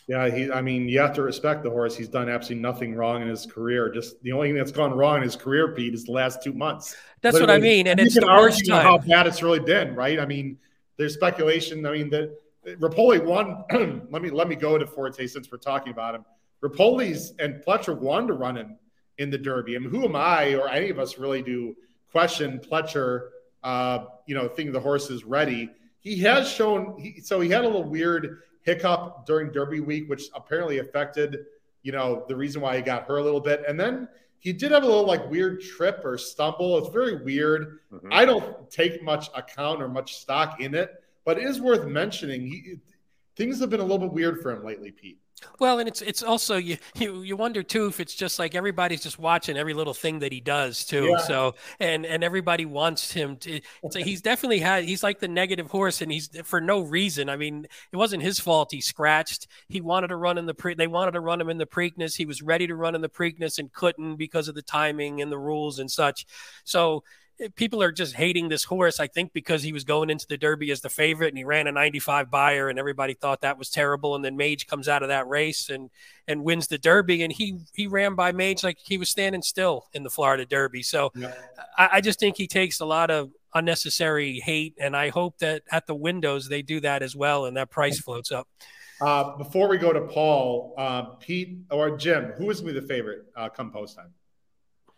[0.08, 0.52] Yeah, he.
[0.52, 1.96] I mean, you have to respect the horse.
[1.96, 3.90] He's done absolutely nothing wrong in his career.
[3.90, 6.52] Just the only thing that's gone wrong in his career, Pete, is the last two
[6.52, 6.96] months.
[7.22, 8.82] That's Literally, what I mean, and it's the worst time.
[8.82, 10.20] How bad it's really been, right?
[10.20, 10.58] I mean,
[10.96, 11.84] there's speculation.
[11.84, 12.38] I mean, that
[12.78, 13.64] Repole won.
[14.10, 16.24] let me let me go to Forte since we're talking about him.
[16.62, 18.76] Repole's and Pletcher won to run him
[19.18, 19.74] in the Derby.
[19.74, 21.74] I mean, who am I or any of us really do
[22.10, 23.30] question Pletcher?
[23.64, 25.70] Uh, you know, think the horse is ready.
[25.98, 26.96] He has shown.
[26.98, 31.46] He, so he had a little weird hiccup during Derby week, which apparently affected,
[31.82, 33.62] you know, the reason why he got hurt a little bit.
[33.66, 34.08] And then
[34.40, 36.76] he did have a little like weird trip or stumble.
[36.78, 37.78] It's very weird.
[37.92, 38.12] Mm-hmm.
[38.12, 42.42] I don't take much account or much stock in it, but it is worth mentioning.
[42.42, 42.74] He,
[43.36, 45.20] things have been a little bit weird for him lately, Pete.
[45.58, 49.02] Well, and it's it's also you you you wonder too if it's just like everybody's
[49.02, 51.04] just watching every little thing that he does too.
[51.04, 51.18] Yeah.
[51.18, 53.60] So and and everybody wants him to.
[53.90, 57.28] So he's definitely had he's like the negative horse, and he's for no reason.
[57.28, 58.72] I mean, it wasn't his fault.
[58.72, 59.46] He scratched.
[59.68, 60.74] He wanted to run in the pre.
[60.74, 62.16] They wanted to run him in the Preakness.
[62.16, 65.30] He was ready to run in the Preakness and couldn't because of the timing and
[65.30, 66.26] the rules and such.
[66.64, 67.04] So
[67.54, 68.98] people are just hating this horse.
[69.00, 71.66] I think because he was going into the Derby as the favorite and he ran
[71.66, 74.14] a 95 Beyer and everybody thought that was terrible.
[74.14, 75.90] And then Mage comes out of that race and
[76.26, 79.86] and wins the Derby and he he ran by Mage like he was standing still
[79.92, 80.82] in the Florida Derby.
[80.82, 81.34] So yeah.
[81.76, 85.62] I, I just think he takes a lot of unnecessary hate and I hope that
[85.70, 88.48] at the windows they do that as well and that price floats up.
[89.00, 93.26] Uh, before we go to Paul, uh, Pete or Jim, who is me the favorite
[93.36, 94.14] uh, come post time?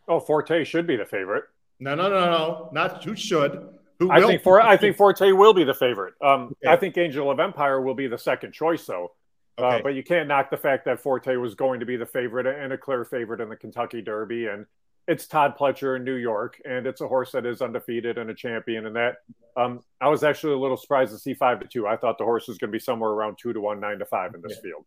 [0.07, 1.45] Oh, Forte should be the favorite.
[1.81, 2.69] No, no, no, no.
[2.73, 3.69] Not who should.
[3.99, 6.15] Who I think for I think Forte will be the favorite.
[6.23, 6.73] Um, okay.
[6.73, 9.13] I think Angel of Empire will be the second choice, though.
[9.59, 9.77] Uh, okay.
[9.77, 12.47] Uh, but you can't knock the fact that Forte was going to be the favorite
[12.47, 14.67] and a clear favorite in the Kentucky Derby, and
[15.09, 18.35] it's Todd Pletcher in New York, and it's a horse that is undefeated and a
[18.35, 18.87] champion.
[18.87, 19.17] And that
[19.57, 21.89] um, I was actually a little surprised to see five to two.
[21.89, 24.05] I thought the horse was going to be somewhere around two to one, nine to
[24.05, 24.71] five in this yeah.
[24.71, 24.85] field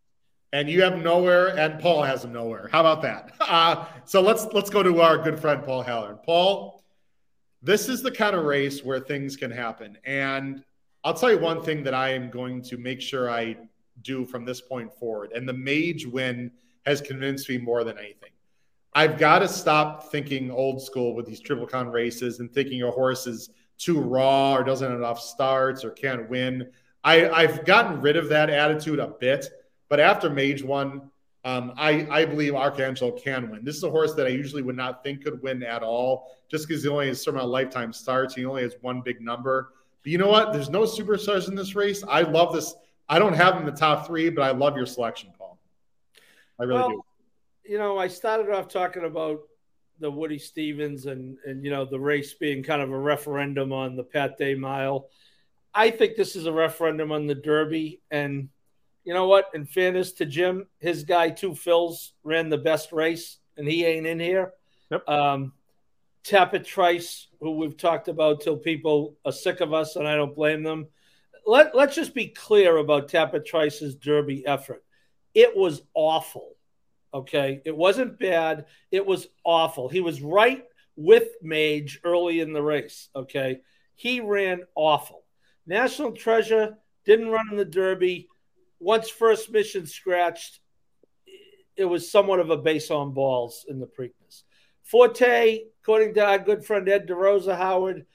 [0.54, 2.70] and you have nowhere, and Paul has him nowhere.
[2.72, 3.34] How about that?
[3.52, 6.18] Uh, so let's let's go to our good friend Paul Halloran.
[6.26, 6.81] Paul,
[7.62, 9.98] this is the kind of race where things can happen.
[10.04, 10.64] And
[11.04, 13.58] I'll tell you one thing that I am going to make sure I
[14.02, 15.32] do from this point forward.
[15.34, 16.52] And the mage win
[16.86, 18.30] has convinced me more than anything.
[18.94, 22.92] I've got to stop thinking old school with these Triple Crown races and thinking a
[22.92, 26.70] horse is too raw or doesn't have enough starts or can't win.
[27.04, 29.50] I, I've gotten rid of that attitude a bit,
[29.88, 31.11] but after Mage one,
[31.44, 33.64] um, I, I believe Arcangelo can win.
[33.64, 36.68] This is a horse that I usually would not think could win at all, just
[36.68, 38.36] because he only has certain of lifetime starts.
[38.36, 39.74] He only has one big number.
[40.04, 40.54] But you know what?
[40.54, 42.04] There's no superstars in this race.
[42.08, 42.76] I love this.
[43.10, 45.58] I don't have him in the top three, but I love your selection, Paul.
[46.60, 47.04] I really well, do.
[47.66, 49.42] You know, I started off talking about
[50.00, 53.96] the Woody Stephens and and you know the race being kind of a referendum on
[53.96, 55.08] the Pat Day Mile.
[55.74, 58.50] I think this is a referendum on the Derby, and
[59.04, 59.50] you know what?
[59.54, 64.08] In fairness to Jim, his guy Two Phils ran the best race, and he ain't
[64.08, 64.54] in here.
[64.90, 65.10] Yep.
[65.10, 65.54] Um,
[66.24, 70.36] Tapit Trice, who we've talked about till people are sick of us, and I don't
[70.36, 70.88] blame them.
[71.46, 74.84] Let Let's just be clear about Tapit Trice's Derby effort.
[75.34, 76.56] It was awful.
[77.14, 77.62] Okay.
[77.66, 78.66] It wasn't bad.
[78.92, 79.90] It was awful.
[79.90, 80.64] He was right
[80.96, 83.10] with Mage early in the race.
[83.16, 83.62] Okay.
[83.96, 85.24] He ran awful.
[85.66, 88.30] National Treasure didn't run in the Derby.
[88.82, 90.60] Once first mission scratched,
[91.78, 94.42] it was somewhat of a base on balls in the Preakness.
[94.82, 98.08] Forte, according to our good friend Ed DeRosa Howard,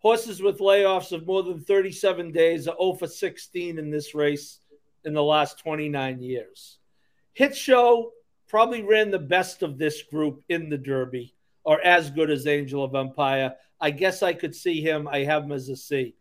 [0.00, 4.58] horses with layoffs of more than 37 days are 0 for 16 in this race
[5.04, 6.78] in the last 29 years.
[7.34, 8.10] Hit Show
[8.48, 11.32] probably ran the best of this group in the Derby,
[11.62, 13.54] or as good as Angel of Empire.
[13.80, 15.06] I guess I could see him.
[15.06, 16.16] I have him as a C.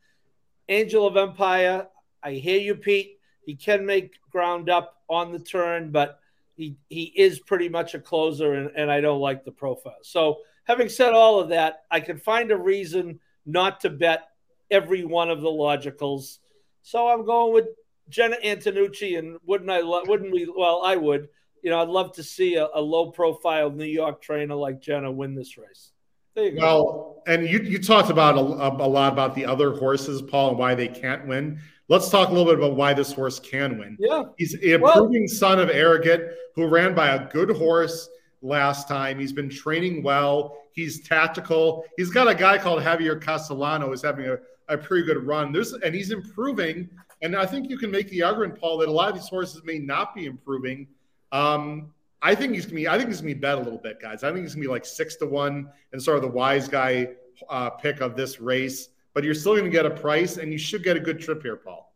[0.69, 1.88] Angel of Empire,
[2.22, 3.16] I hear you, Pete.
[3.48, 6.19] He can make ground up on the turn, but
[6.56, 9.98] he he is pretty much a closer, and, and I don't like the profile.
[10.03, 14.28] So, having said all of that, I can find a reason not to bet
[14.69, 16.38] every one of the logicals.
[16.84, 17.65] So I'm going with
[18.10, 19.82] Jenna Antonucci, and wouldn't I?
[19.82, 20.48] Wouldn't we?
[20.56, 21.30] Well, I would
[21.68, 25.11] you know, I'd love to see a, a low profile New York trainer like Jenna
[25.11, 25.91] win this race.
[26.36, 27.24] Well, go.
[27.26, 30.76] and you, you talked about a, a, lot about the other horses, Paul, and why
[30.76, 31.60] they can't win.
[31.89, 33.97] Let's talk a little bit about why this horse can win.
[33.99, 34.23] Yeah.
[34.38, 38.09] He's a improving well, son of Arrogate, who ran by a good horse
[38.41, 39.19] last time.
[39.19, 40.57] He's been training well.
[40.73, 41.85] He's tactical.
[41.97, 44.38] He's got a guy called Javier Castellano who's having a,
[44.68, 45.51] a pretty good run.
[45.51, 46.89] There's and he's improving.
[47.22, 49.64] And I think you can make the argument, Paul, that a lot of these horses
[49.64, 50.88] may not be improving
[51.31, 52.88] um, I think he's gonna be.
[52.88, 54.23] I think he's gonna be bet a little bit, guys.
[54.23, 57.09] I think he's gonna be like six to one and sort of the wise guy
[57.49, 58.89] uh, pick of this race.
[59.18, 61.56] But you're still gonna get a price, and you should get a good trip here,
[61.56, 61.91] Paul.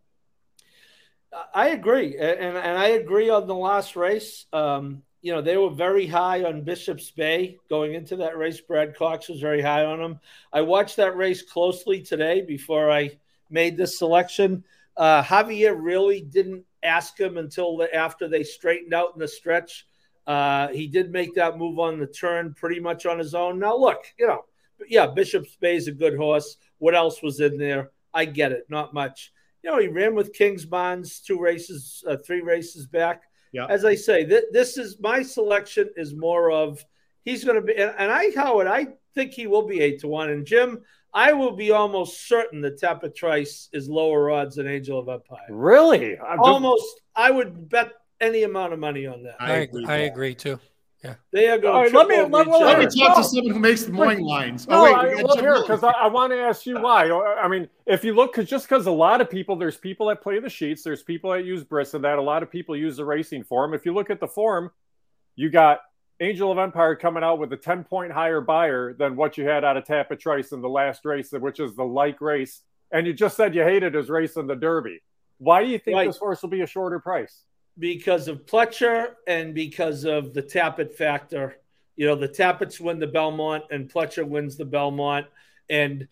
[1.53, 4.48] I agree, and and I agree on the last race.
[4.52, 8.60] Um, you know, they were very high on Bishop's Bay going into that race.
[8.60, 10.19] Brad Cox was very high on them.
[10.52, 13.19] I watched that race closely today before I
[13.52, 14.64] made this selection.
[14.98, 19.85] Uh, Javier really didn't ask him until the, after they straightened out in the stretch.
[20.26, 23.60] Uh, he did make that move on the turn pretty much on his own.
[23.60, 24.45] Now, look, you know,
[24.89, 26.57] yeah, Bishop's Bay is a good horse.
[26.82, 27.91] What else was in there?
[28.12, 29.32] I get it, not much.
[29.62, 33.22] You know, he ran with Kingsbarns two races, uh, three races back.
[33.53, 33.68] Yeah.
[33.70, 36.84] As I say, th- this is my selection is more of
[37.24, 40.08] he's going to be, and, and I, Howard, I think he will be eight to
[40.08, 40.32] one.
[40.32, 40.82] And Jim,
[41.14, 45.45] I will be almost certain that Tapit Trice is lower odds than Angel of Empire.
[45.52, 46.18] Really?
[46.18, 47.02] almost.
[47.16, 49.36] I would bet any amount of money on that.
[49.40, 49.86] I, agree.
[49.86, 50.60] I agree too.
[51.03, 51.91] Yeah, they are going.
[51.91, 54.68] Right, let me let, let, me talk to someone who makes the morning lines.
[54.68, 57.10] No, oh, wait, I, well, here because I, I want to ask you why.
[57.11, 60.22] I mean, if you look, because just because a lot of people, there's people that
[60.22, 63.06] play the sheets, there's people that use Brisnet, that a lot of people use the
[63.06, 63.73] racing form.
[63.73, 64.69] If you look at the form,
[65.36, 65.80] you got
[66.19, 69.64] Angel of Empire coming out with a 10 point higher Beyer than what you had
[69.64, 72.61] out of Tapit Trice in the last race, which is the like race.
[72.91, 75.02] And you just said you hated his race in the Derby.
[75.40, 76.07] Why do you think right.
[76.07, 77.41] this horse will be a shorter price?
[77.80, 81.57] Because of Pletcher and because of the Tapit factor.
[81.95, 85.27] You know, the Tapits win the Belmont and Pletcher wins the Belmont.
[85.69, 86.07] And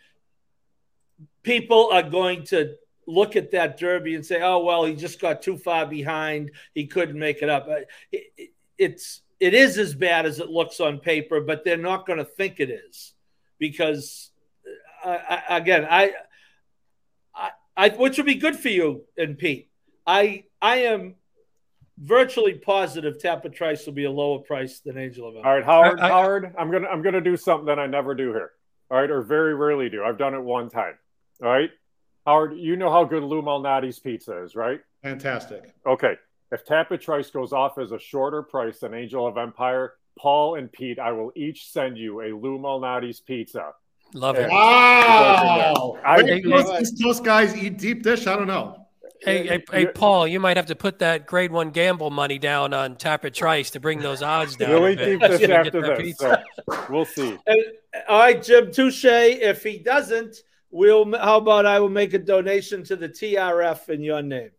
[1.43, 2.75] people are going to
[3.07, 6.51] look at that Derby and say, oh, well, he just got too far behind.
[6.73, 7.67] He couldn't make it up.
[8.77, 12.25] It's it is as bad as it looks on paper, but they're not going to
[12.25, 13.13] think it is
[13.57, 14.31] because,
[15.03, 16.13] uh, I, again, I,
[17.33, 19.69] I, I, which would be good for you and Pete.
[20.05, 21.15] I, I am
[21.99, 25.51] virtually positive Tapit Trice will be a lower price than Angel of Empire.
[25.51, 25.99] All right, Howard.
[25.99, 28.51] I, I, Howard, I'm gonna, I'm gonna do something that I never do here.
[28.91, 30.03] All right, or very rarely do.
[30.03, 30.97] I've done it one time.
[31.43, 31.69] All right,
[32.25, 34.81] Howard, you know how good Lou Malnati's pizza is, right?
[35.03, 35.73] Fantastic.
[35.85, 36.15] Okay.
[36.51, 40.71] If Tapit Trice goes off as a shorter price than Angel of Empire, Paul and
[40.71, 43.73] Pete, I will each send you a Lou Malnati's pizza.
[44.15, 44.49] Love it.
[44.49, 45.97] Wow.
[46.03, 46.21] I,
[46.81, 48.25] East Coast guys eat deep dish.
[48.25, 48.78] I don't know.
[49.21, 52.73] Hey, hey, hey, Paul, you might have to put that grade one gamble money down
[52.73, 54.81] on Tapit Trice to bring those odds down.
[54.81, 56.17] We'll deep dish after this.
[56.17, 56.41] So
[56.89, 57.37] we'll see.
[57.47, 57.59] And,
[57.93, 59.03] uh, all right, Jim Touche.
[59.03, 61.11] If he doesn't, We'll.
[61.17, 64.51] How about I will make a donation to the TRF in your name?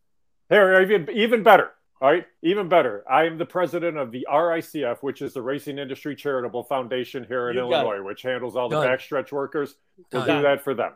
[0.48, 1.70] Here, even even better.
[2.00, 3.04] All right, even better.
[3.08, 7.50] I am the president of the RICF, which is the Racing Industry Charitable Foundation here
[7.50, 9.74] in You Illinois, which handles all the backstretch workers.
[10.10, 10.38] We'll Done.
[10.38, 10.92] do that for them.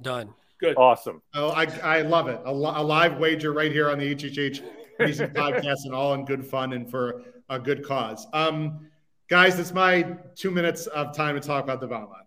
[0.00, 0.32] Done.
[0.58, 0.76] Good.
[0.76, 1.22] Awesome.
[1.34, 2.40] Oh, I, I love it.
[2.44, 4.62] A, li- a live wager right here on the HHH
[4.98, 8.26] Racing Podcast and all in good fun and for a good cause.
[8.32, 8.88] Um,
[9.28, 12.12] guys, it's my two minutes of time to talk about the Belmont.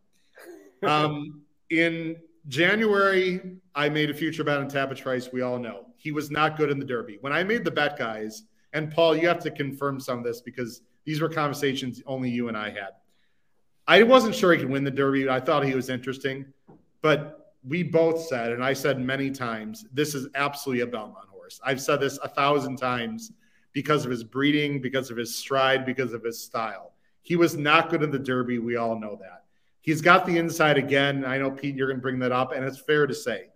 [0.81, 2.15] Um, in
[2.47, 5.29] January, I made a future bet on Tapit Trice.
[5.33, 7.17] We all know he was not good in the Derby.
[7.19, 10.39] When I made the bet, guys, and Paul, you have to confirm some of this
[10.39, 12.91] because these were conversations only you and I had.
[13.87, 15.27] I wasn't sure he could win the Derby.
[15.27, 16.45] I thought he was interesting,
[17.01, 21.59] but we both said, and I said many times, this is absolutely a Belmont horse.
[21.63, 23.31] I've said this a thousand times
[23.73, 26.93] because of his breeding, because of his stride, because of his style.
[27.21, 28.59] He was not good in the Derby.
[28.59, 29.43] We all know that.
[29.81, 31.25] He's got the inside again.
[31.25, 33.49] I know, Pete, you're going to bring that up, and it's fair to say.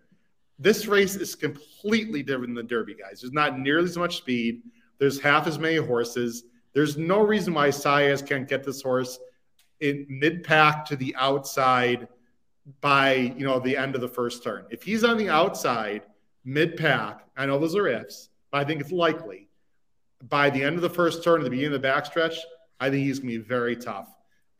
[0.58, 3.20] This race is completely different than the Derby, guys.
[3.20, 4.62] There's not nearly as much speed.
[4.98, 6.44] There's half as many horses.
[6.72, 9.18] There's no reason why Saez can't get this horse
[9.80, 12.08] in mid pack to the outside
[12.80, 14.66] by you know the end of the first turn.
[14.70, 16.02] If he's on the outside
[16.44, 19.48] mid pack, I know those are ifs, but I think it's likely.
[20.28, 22.36] By the end of the first turn, at the beginning of the backstretch,
[22.80, 24.08] I think he's going to be very tough.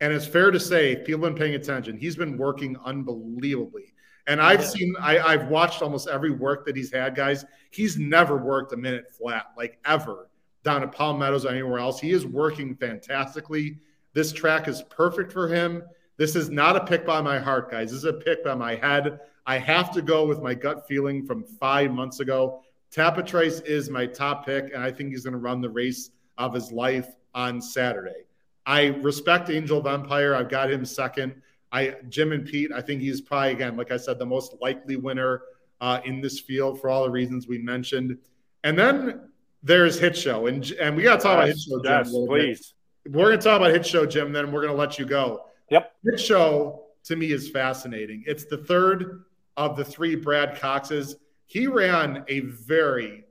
[0.01, 3.93] And it's fair to say, if people have been paying attention, he's been working unbelievably.
[4.27, 7.45] And I've seen, I, I've watched almost every work that he's had, guys.
[7.71, 10.29] He's never worked a minute flat, like ever,
[10.63, 11.99] down at Palm Meadows or anywhere else.
[11.99, 13.77] He is working fantastically.
[14.13, 15.83] This track is perfect for him.
[16.17, 17.91] This is not a pick by my heart, guys.
[17.91, 19.19] This is a pick by my head.
[19.45, 22.63] I have to go with my gut feeling from five months ago.
[22.91, 26.11] Tapit Trice is my top pick, and I think he's going to run the race
[26.37, 28.25] of his life on Saturday.
[28.65, 30.35] I respect Angel of Empire.
[30.35, 31.35] I've got him second.
[31.71, 32.71] I Jim and Pete.
[32.71, 35.41] I think he's probably again, like I said, the most likely winner
[35.81, 38.17] uh, in this field for all the reasons we mentioned.
[38.63, 39.29] And then
[39.61, 41.81] there's Hit Show, and and we got to talk about Hit Show.
[41.81, 42.45] Jim, yes, little bit.
[42.45, 42.73] please.
[43.07, 44.31] We're going to talk about Hit Show, Jim.
[44.31, 45.45] Then we're going to let you go.
[45.69, 45.91] Yep.
[46.03, 48.23] This Show to me is fascinating.
[48.25, 49.25] It's the third
[49.57, 51.15] of the three Brad Coxes.
[51.45, 53.25] He ran a very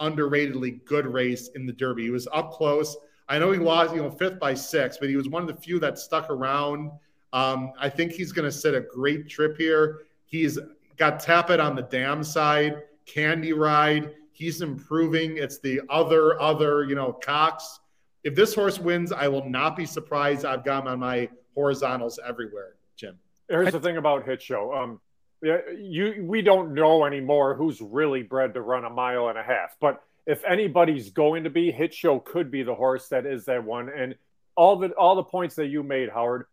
[0.00, 2.04] underratedly good race in the Derby.
[2.04, 2.96] He was up close.
[3.28, 5.60] I know he lost, you know, fifth by six, but he was one of the
[5.60, 6.90] few that stuck around.
[7.32, 10.02] Um, I think he's going to set a great trip here.
[10.26, 10.58] He's
[10.96, 14.12] got Tapit on the dam side, Candy Ride.
[14.32, 15.38] He's improving.
[15.38, 17.80] It's the other, other, you know, Cox.
[18.24, 20.44] If this horse wins, I will not be surprised.
[20.44, 23.18] I've got him on my horizontals everywhere, Jim.
[23.48, 24.74] Here's the thing about Hit Show.
[24.74, 25.00] Um,
[25.42, 29.42] yeah, you we don't know anymore who's really bred to run a mile and a
[29.42, 29.76] half.
[29.80, 33.64] But if anybody's going to be, Hit Show could be the horse that is that
[33.64, 33.90] one.
[33.90, 34.14] And
[34.56, 36.46] all the all the points that you made, Howard,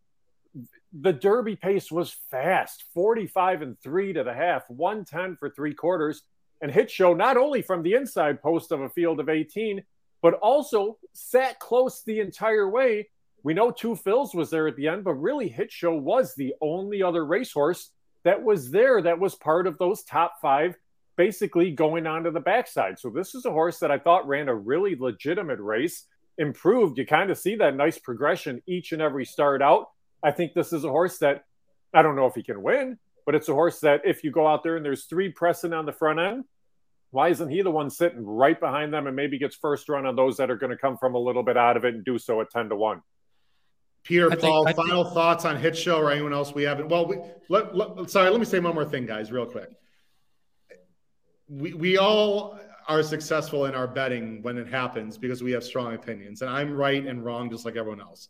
[0.93, 6.23] the Derby pace was fast, 45 and three to the half, 110 for three quarters.
[6.61, 9.83] And Hit Show not only from the inside post of a field of 18,
[10.21, 13.09] but also sat close the entire way.
[13.43, 16.53] We know Two Phils was there at the end, but really Hit Show was the
[16.61, 17.91] only other racehorse
[18.23, 20.75] that was there that was part of those top five,
[21.17, 22.99] basically going on to the backside.
[22.99, 26.05] So this is a horse that I thought ran a really legitimate race,
[26.37, 26.99] improved.
[26.99, 29.87] You kind of see that nice progression each and every start out.
[30.23, 31.45] I think this is a horse that
[31.93, 34.47] I don't know if he can win, but it's a horse that if you go
[34.47, 36.45] out there and there's three pressing on the front end,
[37.09, 40.15] why isn't he the one sitting right behind them and maybe gets first run on
[40.15, 42.17] those that are going to come from a little bit out of it and do
[42.17, 43.01] so at 10 to 1?
[44.03, 46.89] Peter, think- Paul, I think- final thoughts on Hit Show or anyone else we haven't?
[46.89, 47.17] Well, we,
[47.49, 49.69] let, let, sorry, let me say one more thing, guys, real quick.
[51.47, 55.93] We, we all are successful in our betting when it happens because we have strong
[55.93, 58.29] opinions, and I'm right and wrong just like everyone else.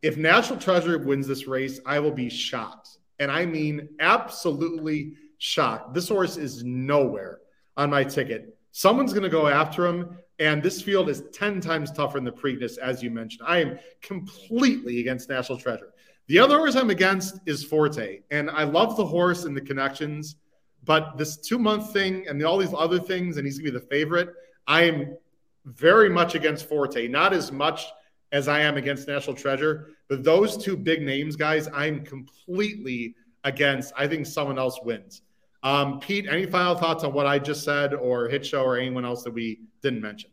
[0.00, 2.88] If Natural Treasure wins this race, I will be shocked.
[3.20, 5.94] And I mean absolutely shocked.
[5.94, 7.38] This horse is nowhere
[7.76, 8.56] on my ticket.
[8.72, 10.18] Someone's going to go after him.
[10.42, 13.46] And this field is 10 times tougher than the Preakness, as you mentioned.
[13.46, 15.92] I am completely against National Treasure.
[16.26, 18.22] The other horse I'm against is Forte.
[18.32, 20.34] And I love the horse and the connections,
[20.82, 23.84] but this two month thing and all these other things, and he's going to be
[23.84, 24.30] the favorite.
[24.66, 25.16] I am
[25.64, 27.86] very much against Forte, not as much
[28.32, 33.14] as I am against National Treasure, but those two big names, guys, I'm completely
[33.44, 33.92] against.
[33.96, 35.22] I think someone else wins.
[35.62, 39.04] Um, Pete, any final thoughts on what I just said, or Hit Show, or anyone
[39.04, 40.31] else that we didn't mention?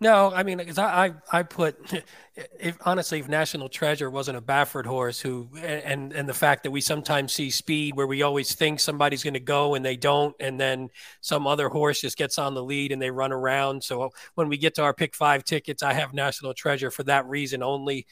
[0.00, 1.76] No, I mean, because I, I, I put,
[2.58, 6.72] if honestly, if National Treasure wasn't a Baffert horse, who and and the fact that
[6.72, 10.34] we sometimes see speed where we always think somebody's going to go and they don't,
[10.40, 10.88] and then
[11.20, 13.84] some other horse just gets on the lead and they run around.
[13.84, 17.26] So when we get to our pick five tickets, I have National Treasure for that
[17.26, 18.06] reason only.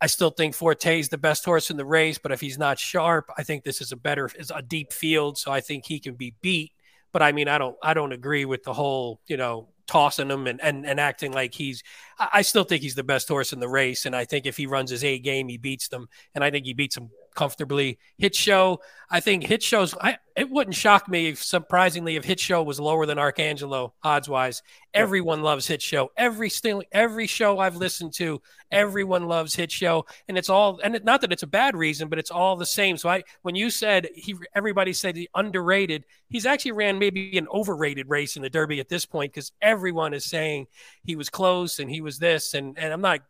[0.00, 2.78] I still think Forte is the best horse in the race, but if he's not
[2.78, 6.00] sharp, I think this is a better, is a deep field, so I think he
[6.00, 6.72] can be beat.
[7.12, 10.46] But I mean, I don't, I don't agree with the whole, you know, tossing him
[10.46, 11.82] and, and, and acting like he's
[12.18, 14.06] I still think he's the best horse in the race.
[14.06, 16.08] And I think if he runs his A game, he beats them.
[16.34, 17.98] And I think he beats them comfortably.
[18.18, 18.80] Hit show,
[19.10, 19.94] I think hit shows.
[20.00, 24.28] I it wouldn't shock me if surprisingly if hit show was lower than Arcangelo odds
[24.28, 24.62] wise.
[24.92, 26.10] Everyone loves hit show.
[26.16, 28.40] Every still every show I've listened to,
[28.70, 32.08] everyone loves hit show, and it's all and it, not that it's a bad reason,
[32.08, 32.96] but it's all the same.
[32.96, 37.48] So I when you said he everybody said he underrated, he's actually ran maybe an
[37.52, 40.66] overrated race in the Derby at this point because everyone is saying
[41.04, 43.20] he was close and he was this and and I'm not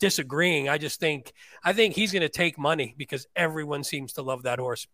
[0.00, 0.68] disagreeing.
[0.68, 1.32] I just think
[1.64, 4.86] I think he's going to take money because everyone seems to love that horse.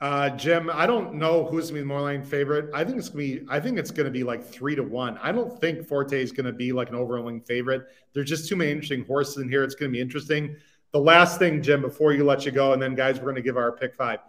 [0.00, 2.70] Uh, Jim, I don't know who's gonna be the more line favorite.
[2.72, 3.44] I think it's gonna be.
[3.48, 5.18] I think it's gonna be like three to one.
[5.20, 7.86] I don't think Forte is gonna be like an overwhelming favorite.
[8.12, 9.64] There's just too many interesting horses in here.
[9.64, 10.54] It's gonna be interesting.
[10.92, 13.56] The last thing, Jim, before you let you go, and then guys, we're gonna give
[13.56, 14.20] our pick five.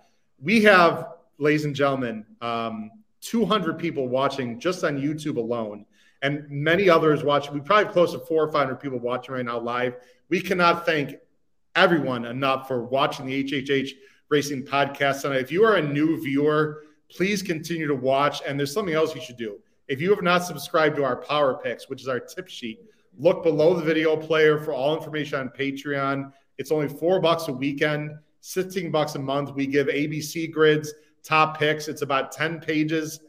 [0.41, 2.89] We have, ladies and gentlemen, um,
[3.21, 5.85] 200 people watching just on YouTube alone
[6.21, 7.53] and many others watching.
[7.53, 9.95] We probably close to four or five hundred people watching right now live.
[10.29, 11.15] We cannot thank
[11.75, 13.91] everyone enough for watching the HHH
[14.29, 15.41] Racing podcast tonight.
[15.41, 18.41] If you are a new viewer, please continue to watch.
[18.45, 19.59] And there's something else you should do.
[19.87, 22.81] If you have not subscribed to our Power Picks, which is our tip sheet,
[23.17, 26.31] look below the video player for all information on Patreon.
[26.59, 29.55] It's only four bucks a weekend, 16 bucks a month.
[29.55, 30.93] We give ABC grids,
[31.23, 31.87] top picks.
[31.87, 33.21] It's about 10 pages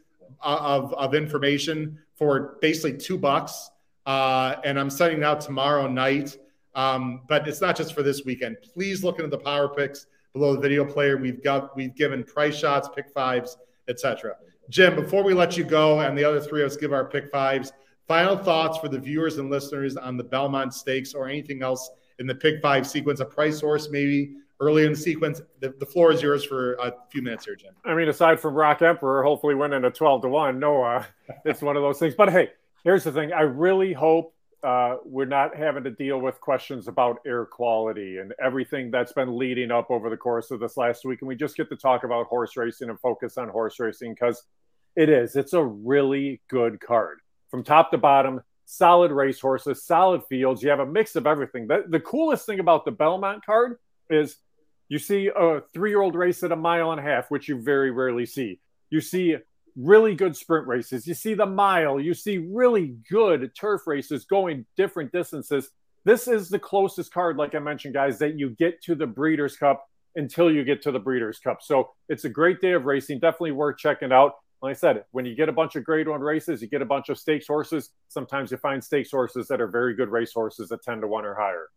[0.42, 3.70] uh, of, of information for basically two bucks.
[4.05, 6.36] Uh, and I'm sending out tomorrow night.
[6.74, 8.59] Um, but it's not just for this weekend.
[8.62, 11.16] Please look into the power picks below the video player.
[11.16, 13.56] We've got we've given price shots, pick fives,
[13.88, 14.36] etc.
[14.68, 17.32] Jim, before we let you go, and the other three of us give our pick
[17.32, 17.72] fives,
[18.06, 21.90] final thoughts for the viewers and listeners on the Belmont Stakes or anything else
[22.20, 25.40] in the pick five sequence, a price horse maybe early in the sequence.
[25.60, 27.72] The, the floor is yours for a few minutes here, Jim.
[27.84, 31.04] I mean, aside from Rockemperor, hopefully winning a 12 to 1, no, uh,
[31.44, 32.14] it's one of those things.
[32.14, 32.50] But hey,
[32.84, 37.18] here's the thing I really hope uh, we're not having to deal with questions about
[37.26, 41.22] air quality and everything that's been leading up over the course of this last week.
[41.22, 44.42] And we just get to talk about horse racing and focus on horse racing because
[44.96, 45.34] it is.
[45.34, 47.20] It's a really good card
[47.50, 48.42] from top to bottom.
[48.66, 50.62] Solid race horses, solid fields.
[50.62, 51.66] You have a mix of everything.
[51.66, 53.78] The, the coolest thing about the Belmont card
[54.10, 54.36] is
[54.90, 57.62] you see a three year old race at a mile and a half, which you
[57.62, 58.58] very rarely see.
[58.90, 59.36] You see
[59.76, 61.06] really good sprint races.
[61.06, 62.00] You see the mile.
[62.00, 65.70] You see really good turf races going different distances.
[66.04, 69.56] This is the closest card, like I mentioned, guys, that you get to the Breeders'
[69.56, 69.86] Cup
[70.16, 71.58] until you get to the Breeders' Cup.
[71.62, 73.20] So it's a great day of racing.
[73.20, 74.32] Definitely worth checking out.
[74.60, 76.86] Like I said, when you get a bunch of grade one races, you get a
[76.86, 77.90] bunch of stakes horses.
[78.08, 81.24] Sometimes you find stakes horses that are very good race horses at 10 to 1
[81.24, 81.68] or higher.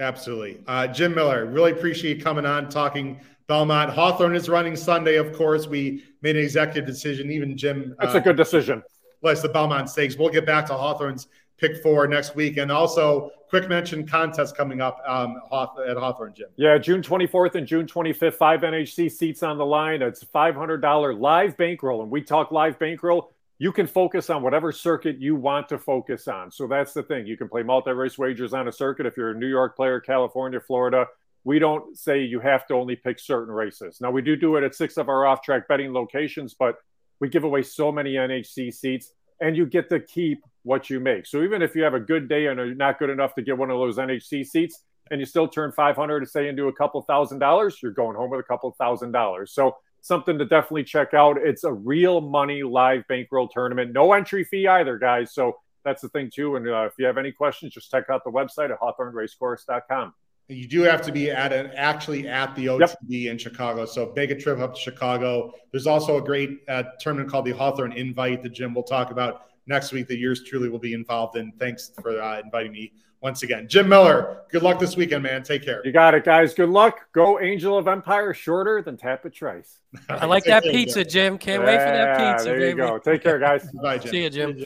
[0.00, 0.60] Absolutely.
[0.66, 3.90] Uh, Jim Miller, really appreciate coming on talking Belmont.
[3.90, 5.66] Hawthorne is running Sunday, of course.
[5.66, 7.30] We made an executive decision.
[7.30, 7.96] Even Jim.
[7.98, 8.82] That's uh, a good decision.
[9.20, 10.16] Plus the Belmont Stakes.
[10.16, 11.26] We'll get back to Hawthorne's
[11.56, 12.56] pick four next week.
[12.56, 16.48] And also, quick mention contest coming up um, at Hawthorne, Jim.
[16.56, 20.02] Yeah, June 24th and June 25th, five NHC seats on the line.
[20.02, 22.02] It's $500 live bankroll.
[22.02, 26.28] And we talk live bankroll you can focus on whatever circuit you want to focus
[26.28, 26.50] on.
[26.50, 27.26] So that's the thing.
[27.26, 30.00] You can play multi race wagers on a circuit if you're a New York player,
[30.00, 31.06] California, Florida.
[31.44, 34.00] We don't say you have to only pick certain races.
[34.00, 36.76] Now, we do do it at six of our off track betting locations, but
[37.20, 41.26] we give away so many NHC seats and you get to keep what you make.
[41.26, 43.56] So even if you have a good day and are not good enough to get
[43.56, 47.00] one of those NHC seats and you still turn 500 to say into a couple
[47.02, 49.52] thousand dollars, you're going home with a couple thousand dollars.
[49.52, 51.38] So something to definitely check out.
[51.38, 53.92] It's a real money live bankroll tournament.
[53.92, 55.34] No entry fee either, guys.
[55.34, 56.56] So that's the thing, too.
[56.56, 60.14] And uh, if you have any questions, just check out the website at hawthorneracecourse.com.
[60.50, 63.32] You do have to be at an actually at the OTB yep.
[63.32, 63.84] in Chicago.
[63.84, 65.52] So make a trip up to Chicago.
[65.72, 69.42] There's also a great uh, tournament called the Hawthorne Invite that Jim will talk about
[69.68, 71.52] next week that yours truly will be involved in.
[71.52, 73.68] Thanks for uh, inviting me once again.
[73.68, 75.42] Jim Miller, good luck this weekend, man.
[75.42, 75.82] Take care.
[75.84, 76.54] You got it, guys.
[76.54, 77.12] Good luck.
[77.12, 79.80] Go Angel of Empire shorter than Tapit Trice.
[80.08, 81.38] I like that pizza, Jim.
[81.38, 82.48] Can't yeah, wait for that pizza.
[82.48, 82.76] There you baby.
[82.78, 82.98] go.
[82.98, 83.70] Take care, guys.
[83.82, 84.10] Bye, Jim.
[84.10, 84.64] See you, Jim.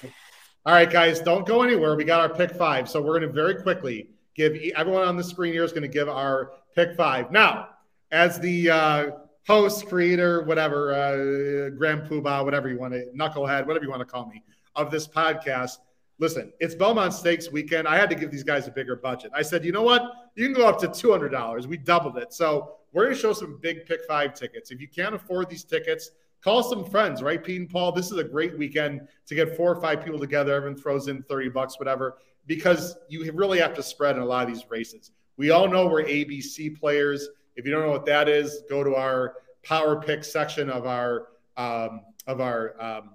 [0.65, 1.97] All right, guys, don't go anywhere.
[1.97, 2.89] We got our pick five.
[2.89, 5.89] So we're going to very quickly give everyone on the screen here is going to
[5.89, 7.31] give our pick five.
[7.31, 7.71] Now,
[8.11, 9.11] as the uh,
[9.47, 14.07] host, creator, whatever, uh, Grand Poobah, whatever you want to, knucklehead, whatever you want to
[14.07, 14.43] call me,
[14.75, 15.79] of this podcast–
[16.23, 17.89] listen, it's Belmont Stakes weekend.
[17.89, 19.33] I had to give these guys a bigger budget.
[19.35, 20.31] I said, you know what?
[20.37, 21.67] You can go up to $200.
[21.67, 22.33] We doubled it.
[22.33, 24.71] So we're going to show some big pick five tickets.
[24.71, 27.91] If you can't afford these tickets, call some friends, right, Pete and Paul?
[27.91, 30.55] This is a great weekend to get four or five people together.
[30.55, 34.47] Everyone throws in 30 bucks, whatever, because you really have to spread in a lot
[34.47, 35.11] of these races.
[35.37, 37.29] We all know we're ABC players.
[37.57, 39.35] If you don't know what that is, go to our
[39.65, 43.11] power pick section of our um, of our um,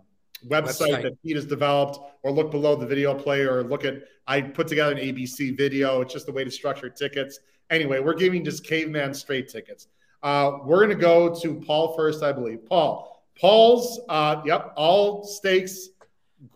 [0.48, 4.04] website, website, that Pete has developed, or look below the video player, or look at
[4.28, 6.02] I put together an ABC video.
[6.02, 7.40] It's just the way to structure tickets.
[7.70, 9.88] Anyway, we're giving just caveman straight tickets.
[10.24, 12.66] Uh, we're going to go to Paul first, I believe.
[12.66, 15.90] Paul, Paul's, uh, yep, all stakes,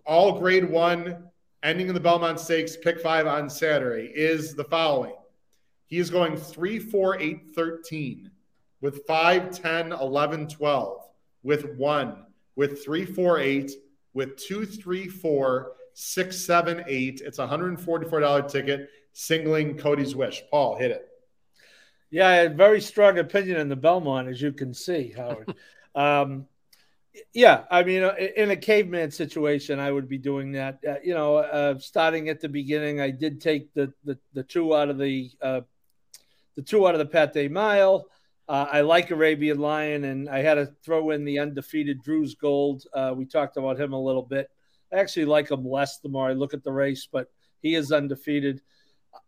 [0.06, 1.30] all grade one,
[1.64, 5.14] ending in the Belmont Stakes, pick five on Saturday is the following.
[5.86, 8.32] He is going 3, 4, 8, 13
[8.80, 11.02] with 5, 10, 11, 12,
[11.44, 12.26] with 1,
[12.62, 13.72] with 348
[14.14, 17.22] with 2, 3, 4, 6, 7, 8.
[17.26, 20.44] It's a $144 ticket, singling Cody's Wish.
[20.52, 21.08] Paul, hit it.
[22.12, 25.56] Yeah, I had very strong opinion in the Belmont, as you can see, Howard.
[25.96, 26.46] um,
[27.34, 30.82] yeah, I mean, uh, in a caveman situation, I would be doing that.
[30.88, 34.76] Uh, you know, uh, starting at the beginning, I did take the the, the two
[34.76, 35.62] out of the uh,
[36.56, 38.06] the two out of the Pate Mile.
[38.48, 42.84] Uh, I like Arabian Lion, and I had to throw in the undefeated Drew's Gold.
[42.94, 44.50] Uh, we talked about him a little bit.
[44.92, 47.32] I actually like him less the more I look at the race, but
[47.62, 48.62] he is undefeated.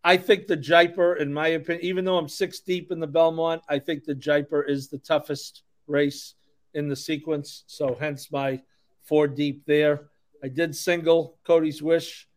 [0.03, 3.61] I think the Jaipur, in my opinion, even though I'm six deep in the Belmont,
[3.69, 6.35] I think the Jaipur is the toughest race
[6.73, 7.63] in the sequence.
[7.67, 8.61] So hence my
[9.03, 10.09] four deep there.
[10.43, 12.27] I did single Cody's Wish.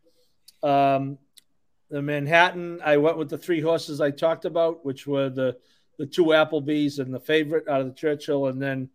[0.63, 1.17] Um,
[1.89, 5.57] the Manhattan, I went with the three horses I talked about, which were the
[5.97, 8.89] the two Applebys and the favorite out of the Churchill, and then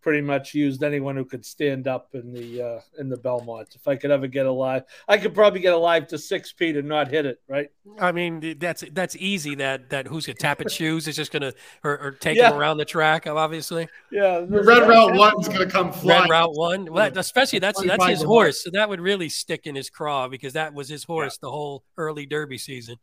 [0.00, 3.74] pretty much used anyone who could stand up in the uh, in the Belmont.
[3.74, 6.88] If I could ever get alive, I could probably get alive to six feet and
[6.88, 7.40] not hit it.
[7.48, 7.68] Right?
[7.98, 9.54] I mean, that's that's easy.
[9.56, 11.52] That that who's gonna tap at shoes is just gonna
[11.84, 12.50] or, or take yeah.
[12.50, 13.26] him around the track.
[13.26, 13.88] Obviously.
[14.10, 14.40] Yeah.
[14.40, 16.22] The red route one's gonna come flying.
[16.22, 16.90] Red route one.
[16.90, 18.62] Well, especially that's that's his horse.
[18.62, 21.48] So that would really stick in his craw because that was his horse yeah.
[21.48, 22.96] the whole early Derby season.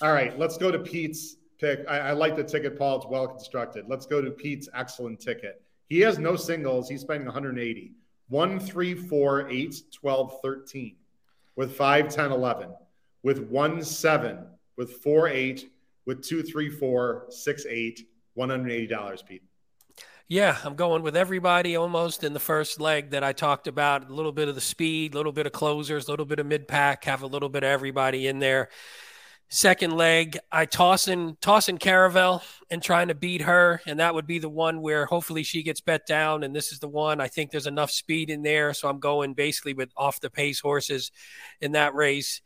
[0.00, 1.84] All right, let's go to Pete's pick.
[1.88, 2.96] I, I like the ticket, Paul.
[2.96, 3.86] It's well constructed.
[3.88, 5.62] Let's go to Pete's excellent ticket.
[5.88, 6.88] He has no singles.
[6.88, 7.92] He's spending 180.
[8.28, 10.96] 1, 3, 4, 8, 12, 13
[11.56, 12.70] with 5, 10, 11,
[13.22, 14.38] with 1, 7,
[14.76, 15.70] with 4, 8,
[16.06, 19.42] with 2, 3, 4, 6, 8, $180, Pete.
[20.28, 24.10] Yeah, I'm going with everybody almost in the first leg that I talked about.
[24.10, 26.44] A little bit of the speed, a little bit of closers, a little bit of
[26.44, 28.68] mid pack, have a little bit of everybody in there.
[29.50, 34.14] Second leg, I toss in toss in Caravel and trying to beat her, and that
[34.14, 36.42] would be the one where hopefully she gets bet down.
[36.42, 39.32] And this is the one I think there's enough speed in there, so I'm going
[39.32, 41.12] basically with off the pace horses
[41.62, 42.42] in that race.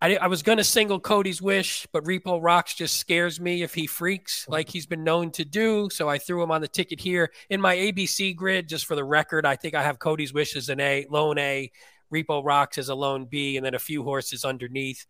[0.00, 3.74] I, I was going to single Cody's Wish, but Repo Rocks just scares me if
[3.74, 5.90] he freaks like he's been known to do.
[5.90, 8.66] So I threw him on the ticket here in my ABC grid.
[8.66, 11.70] Just for the record, I think I have Cody's Wish as an A, lone A,
[12.10, 15.04] Repo Rocks as a lone B, and then a few horses underneath.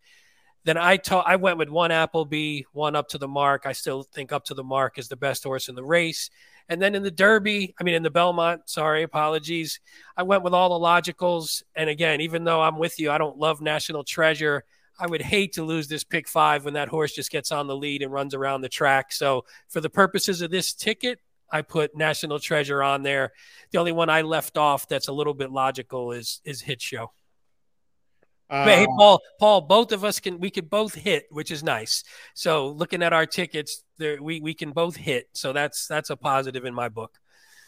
[0.63, 3.63] Then I ta- I went with one Appleby, one up to the mark.
[3.65, 6.29] I still think up to the mark is the best horse in the race.
[6.69, 9.79] And then in the Derby, I mean in the Belmont, sorry, apologies.
[10.15, 11.63] I went with all the logicals.
[11.75, 14.63] And again, even though I'm with you, I don't love National Treasure.
[14.99, 17.75] I would hate to lose this pick five when that horse just gets on the
[17.75, 19.11] lead and runs around the track.
[19.11, 21.19] So for the purposes of this ticket,
[21.51, 23.33] I put National Treasure on there.
[23.71, 27.11] The only one I left off that's a little bit logical is is Hit Show.
[28.51, 32.03] Uh, hey, Paul, Paul, both of us can we could both hit, which is nice.
[32.33, 35.29] So looking at our tickets, there we we can both hit.
[35.31, 37.17] So that's that's a positive in my book.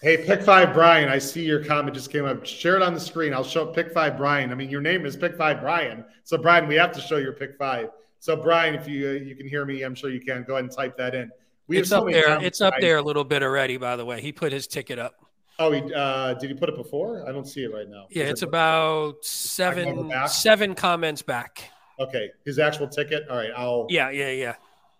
[0.02, 1.08] Hey, pick five, Brian.
[1.08, 2.46] I see your comment just came up.
[2.46, 3.34] Share it on the screen.
[3.34, 4.52] I'll show pick five, Brian.
[4.52, 6.04] I mean, your name is pick five, Brian.
[6.26, 7.88] So Brian, we have to show your pick five.
[8.20, 10.44] So Brian, if you uh, you can hear me, I'm sure you can.
[10.44, 11.32] Go ahead and type that in.
[11.68, 12.44] We it's up there.
[12.44, 13.78] It's up there a little bit already.
[13.78, 15.14] By the way, he put his ticket up.
[15.60, 17.28] Oh, he, uh, did he put it before?
[17.28, 18.08] I don't see it right now.
[18.10, 21.70] Yeah, Is it's it about seven seven comments back.
[22.00, 23.28] Okay, his actual ticket.
[23.30, 23.86] All right, I'll.
[23.90, 24.56] Yeah, yeah, yeah.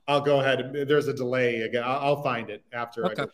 [0.08, 0.86] I'll go ahead.
[0.88, 1.84] There's a delay again.
[1.84, 3.06] I'll, I'll find it after.
[3.06, 3.26] Okay.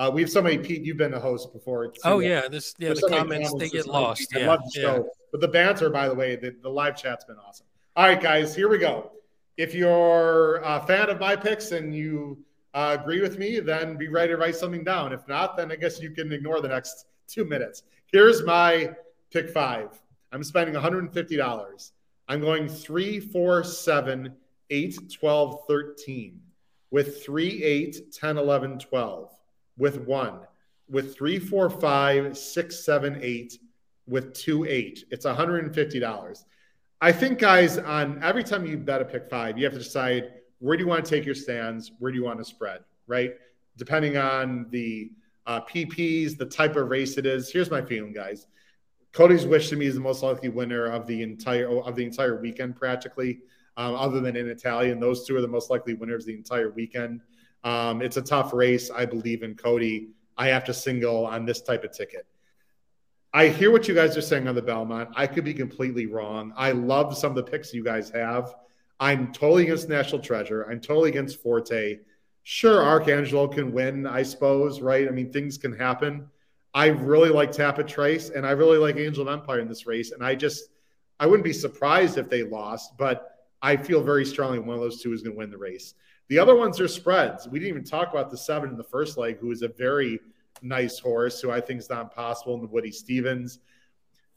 [0.00, 0.56] Uh, we have so many.
[0.56, 1.92] Pete, you've been the host before.
[2.04, 2.88] Oh yeah, this yeah.
[2.90, 4.28] the so comments, they get lost.
[4.34, 5.02] Yeah, I love the show, yeah.
[5.30, 7.66] but the banter, by the way, the, the live chat's been awesome.
[7.96, 9.12] All right, guys, here we go.
[9.58, 12.38] If you're a fan of my picks and you
[12.74, 15.12] uh, agree with me, then be ready to write something down.
[15.12, 17.82] If not, then I guess you can ignore the next two minutes.
[18.12, 18.90] Here's my
[19.30, 20.00] pick five.
[20.32, 21.90] I'm spending $150.
[22.28, 24.34] I'm going three, four, seven,
[24.70, 26.40] eight, 12, 13
[26.90, 29.30] with three, eight, 10, 11, 12
[29.76, 30.40] with one
[30.90, 33.58] with three, four, five, six, seven, eight
[34.06, 35.04] with two, eight.
[35.10, 36.44] It's $150.
[37.00, 40.32] I think, guys, on every time you bet a pick five, you have to decide
[40.60, 41.92] where do you want to take your stands?
[41.98, 42.80] Where do you want to spread?
[43.06, 43.32] Right?
[43.76, 45.10] Depending on the
[45.46, 47.50] uh, PPs, the type of race it is.
[47.50, 48.46] Here's my feeling, guys.
[49.12, 52.40] Cody's Wish to me is the most likely winner of the entire of the entire
[52.40, 53.40] weekend, practically.
[53.76, 55.00] um, other than in Italian.
[55.00, 57.22] Those two are the most likely winners the entire weekend.
[57.64, 58.90] Um, it's a tough race.
[58.90, 60.08] I believe in Cody.
[60.36, 62.26] I have to single on this type of ticket.
[63.32, 65.10] I hear what you guys are saying on the Belmont.
[65.14, 66.52] I could be completely wrong.
[66.56, 68.54] I love some of the picks you guys have.
[69.00, 70.66] I'm totally against National Treasure.
[70.70, 71.98] I'm totally against Forte.
[72.42, 75.08] Sure, Arcangelo can win, I suppose, right?
[75.08, 76.28] I mean, things can happen.
[76.74, 80.12] I really like Tapit Trice and I really like Angel of Empire in this race.
[80.12, 80.68] And I just,
[81.18, 85.02] I wouldn't be surprised if they lost, but I feel very strongly one of those
[85.02, 85.94] two is going to win the race.
[86.28, 87.48] The other ones are spreads.
[87.48, 90.20] We didn't even talk about the seven in the first leg, who is a very
[90.62, 93.58] nice horse, who I think is not impossible in the Woody Stephens.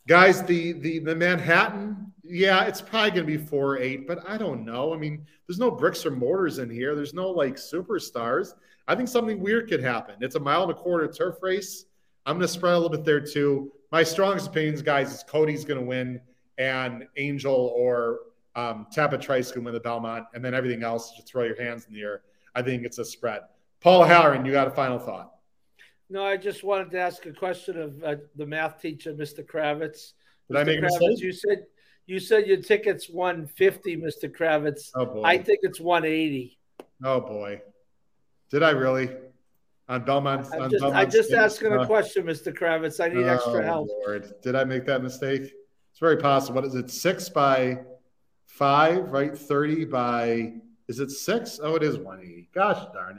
[0.08, 4.38] Guys, the the the Manhattan, yeah, it's probably going to be four eight, but I
[4.38, 4.94] don't know.
[4.94, 6.96] I mean, there's no bricks or mortars in here.
[6.96, 8.54] There's no like superstars.
[8.88, 10.16] I think something weird could happen.
[10.20, 11.86] It's a mile and a quarter turf race.
[12.26, 13.72] I'm going to spread a little bit there too.
[13.92, 16.20] My strongest opinions, guys, is Cody's going to win,
[16.58, 18.20] and Angel or
[18.56, 21.86] um, Tapit Trice can win the Belmont, and then everything else, just throw your hands
[21.88, 22.22] in the air.
[22.56, 23.42] I think it's a spread.
[23.82, 25.33] Paul Halloran, you got a final thought?
[26.14, 29.44] No, I just wanted to ask a question of uh, the math teacher, Mr.
[29.44, 30.12] Kravets.
[30.48, 30.60] Did Mr.
[30.60, 31.24] I make Kravets, a mistake?
[31.24, 31.64] You said
[32.06, 34.30] you said your ticket's 150, Mr.
[34.30, 34.92] Kravets.
[34.94, 35.24] Oh boy.
[35.24, 36.60] I think it's 180.
[37.04, 37.62] Oh boy.
[38.52, 39.10] Did I really?
[39.90, 40.46] On Belmont?
[40.54, 41.38] I'm on just, Belmont I'm just State?
[41.40, 42.56] asking Uh, a question, Mr.
[42.56, 43.04] Kravets.
[43.04, 43.90] I need oh, extra help.
[44.06, 44.36] Lord.
[44.44, 45.42] Did I make that mistake?
[45.42, 46.62] It's very possible.
[46.62, 46.92] What is it?
[46.92, 47.80] Six by
[48.46, 49.36] five, right?
[49.36, 50.54] 30 by,
[50.88, 51.60] is it six?
[51.62, 52.50] Oh, it is 180.
[52.54, 53.18] Gosh darn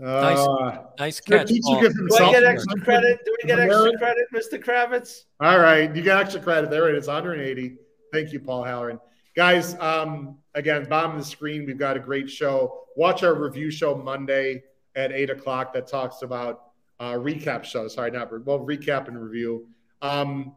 [0.00, 0.06] it.
[0.06, 1.48] Uh, Nice catch.
[1.48, 1.80] teacher Paul.
[1.82, 3.20] gives Do I get extra credit?
[3.24, 4.62] Do we get extra credit, Mr.
[4.62, 5.24] Kravets?
[5.40, 6.70] All right, you got extra credit.
[6.70, 7.76] There it is, 180.
[8.12, 8.98] Thank you, Paul Halloran.
[9.36, 12.84] Guys, um, again, bottom of the screen, we've got a great show.
[12.96, 14.62] Watch our review show Monday
[14.96, 17.86] at eight o'clock that talks about uh, recap show.
[17.88, 19.68] Sorry, not re- well, recap and review.
[20.02, 20.56] Um,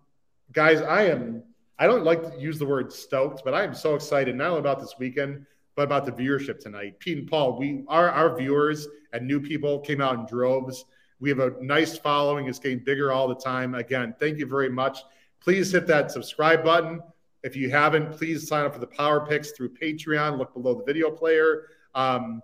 [0.52, 1.44] guys, I am.
[1.80, 4.60] I don't like to use the word stoked, but I am so excited not only
[4.60, 7.00] about this weekend but about the viewership tonight.
[7.00, 10.86] Pete and Paul, we our our viewers and new people came out in droves.
[11.20, 12.48] We have a nice following.
[12.48, 13.76] It's getting bigger all the time.
[13.76, 15.00] Again, thank you very much.
[15.40, 17.02] Please hit that subscribe button.
[17.44, 20.38] If you haven't, please sign up for the Power Picks through Patreon.
[20.38, 21.68] Look below the video player.
[21.94, 22.42] Um,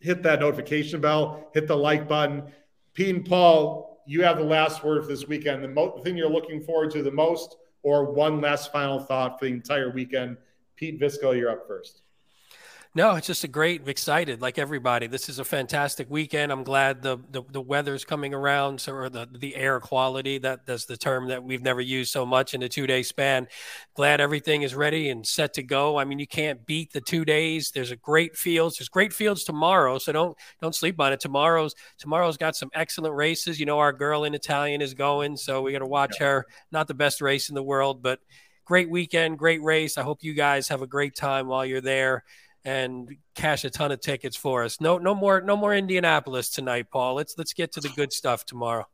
[0.00, 1.50] hit that notification bell.
[1.54, 2.44] Hit the like button.
[2.92, 5.64] Pete and Paul, you have the last word for this weekend.
[5.64, 9.46] The mo- thing you're looking forward to the most, or one last final thought for
[9.46, 10.36] the entire weekend.
[10.76, 12.02] Pete Visco, you're up first.
[12.96, 15.08] No, it's just a great, I'm excited like everybody.
[15.08, 16.52] This is a fantastic weekend.
[16.52, 20.64] I'm glad the the, the weather's coming around, so or the the air quality that
[20.64, 23.48] that's the term that we've never used so much in a two day span.
[23.96, 25.98] Glad everything is ready and set to go.
[25.98, 27.72] I mean, you can't beat the two days.
[27.72, 28.78] There's a great fields.
[28.78, 31.18] There's great fields tomorrow, so don't don't sleep on it.
[31.18, 33.58] Tomorrow's tomorrow's got some excellent races.
[33.58, 36.46] You know, our girl in Italian is going, so we got to watch her.
[36.70, 38.20] Not the best race in the world, but
[38.64, 39.98] great weekend, great race.
[39.98, 42.22] I hope you guys have a great time while you're there
[42.64, 44.80] and cash a ton of tickets for us.
[44.80, 47.14] No, no more, no more Indianapolis tonight, Paul.
[47.14, 48.86] Let's let's get to the good stuff tomorrow.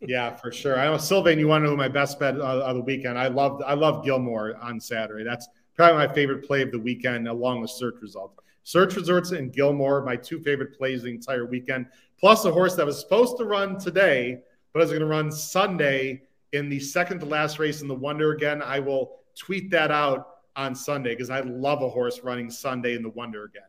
[0.00, 0.78] Yeah, for sure.
[0.78, 1.38] I know Sylvain.
[1.38, 3.18] You want to know my best bet of, the weekend?
[3.18, 5.24] I love I love Gilmore on Saturday.
[5.24, 8.38] That's probably my favorite play of the weekend, along with Search Results.
[8.62, 11.86] Search Results and Gilmore, my two favorite plays the entire weekend.
[12.18, 14.40] Plus a horse that was supposed to run today,
[14.72, 16.22] but is going to run Sunday
[16.52, 18.62] in the second to last race in the Wonder again.
[18.62, 23.02] I will tweet that out on Sunday because I love a horse running Sunday in
[23.02, 23.62] the Wonder again.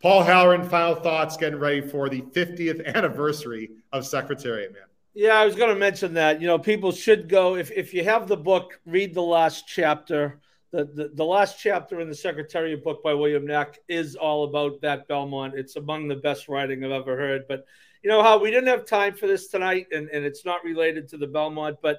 [0.00, 4.82] Paul Halloran, final thoughts, getting ready for the 50th anniversary of Secretariat, man.
[5.12, 6.40] Yeah, I was going to mention that.
[6.40, 10.40] You know, people should go if if you have the book, read the last chapter.
[10.70, 14.80] The, the, the last chapter in the Secretariat book by William Nack is all about
[14.82, 15.54] that Belmont.
[15.56, 17.42] It's among the best writing I've ever heard.
[17.48, 17.66] But
[18.02, 21.08] you know how we didn't have time for this tonight, and, and it's not related
[21.08, 21.98] to the Belmont, but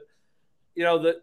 [0.73, 1.21] you know the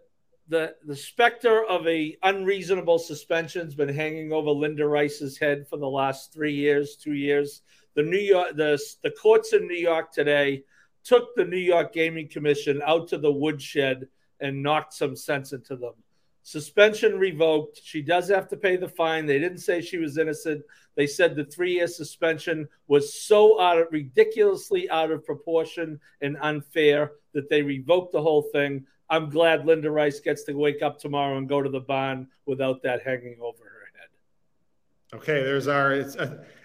[0.49, 5.89] the the specter of a unreasonable suspension's been hanging over Linda Rice's head for the
[5.89, 7.63] last three years, two years.
[7.95, 10.65] The New York the the courts in New York today
[11.05, 14.09] took the New York Gaming Commission out to the woodshed
[14.41, 15.95] and knocked some sense into them.
[16.43, 17.81] Suspension revoked.
[17.83, 19.27] She does have to pay the fine.
[19.27, 20.63] They didn't say she was innocent.
[20.95, 27.13] They said the three-year suspension was so out of ridiculously out of proportion and unfair
[27.35, 28.87] that they revoked the whole thing.
[29.11, 32.83] I'm glad Linda Rice gets to wake up tomorrow and go to the barn without
[32.83, 35.21] that hanging over her head.
[35.21, 36.05] Okay, there's our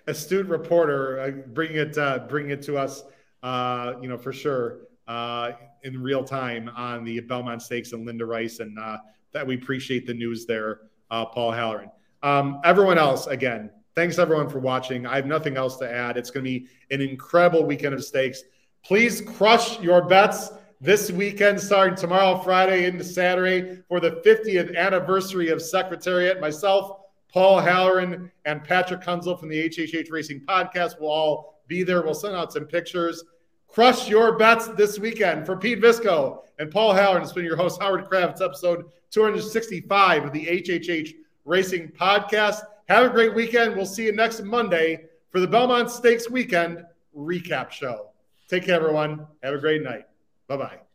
[0.07, 3.03] astute reporter uh, bringing it uh, bringing it to us,
[3.43, 5.51] uh, you know, for sure uh,
[5.83, 8.97] in real time on the Belmont Stakes and Linda Rice, and uh,
[9.31, 11.91] that we appreciate the news there, uh, Paul Halloran.
[12.21, 15.05] Um, everyone else, again, thanks everyone for watching.
[15.05, 16.17] I have nothing else to add.
[16.17, 18.43] It's going to be an incredible weekend of stakes.
[18.83, 20.51] Please crush your bets
[20.83, 26.41] this weekend, starting tomorrow, Friday into Saturday, for the 50th anniversary of Secretariat.
[26.41, 26.99] Myself,
[27.31, 32.01] Paul Halloran and Patrick Kunzel from the HHH Racing Podcast will all be there.
[32.01, 33.23] We'll send out some pictures.
[33.69, 35.45] Crush your bets this weekend.
[35.45, 40.33] For Pete Visco and Paul Halloran, it's been your host, Howard Kravets, episode 265 of
[40.33, 41.13] the HHH
[41.45, 42.59] Racing Podcast.
[42.89, 43.77] Have a great weekend.
[43.77, 46.83] We'll see you next Monday for the Belmont Stakes Weekend
[47.17, 48.09] recap show.
[48.49, 49.25] Take care, everyone.
[49.41, 50.07] Have a great night.
[50.47, 50.92] Bye bye.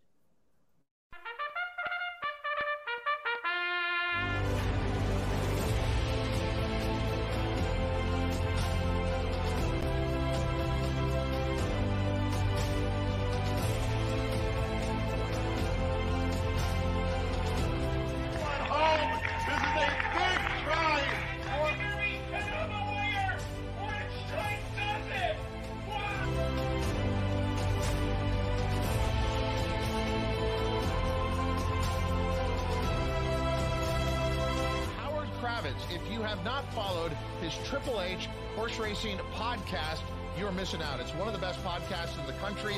[41.19, 42.75] One of the best podcasts in the country.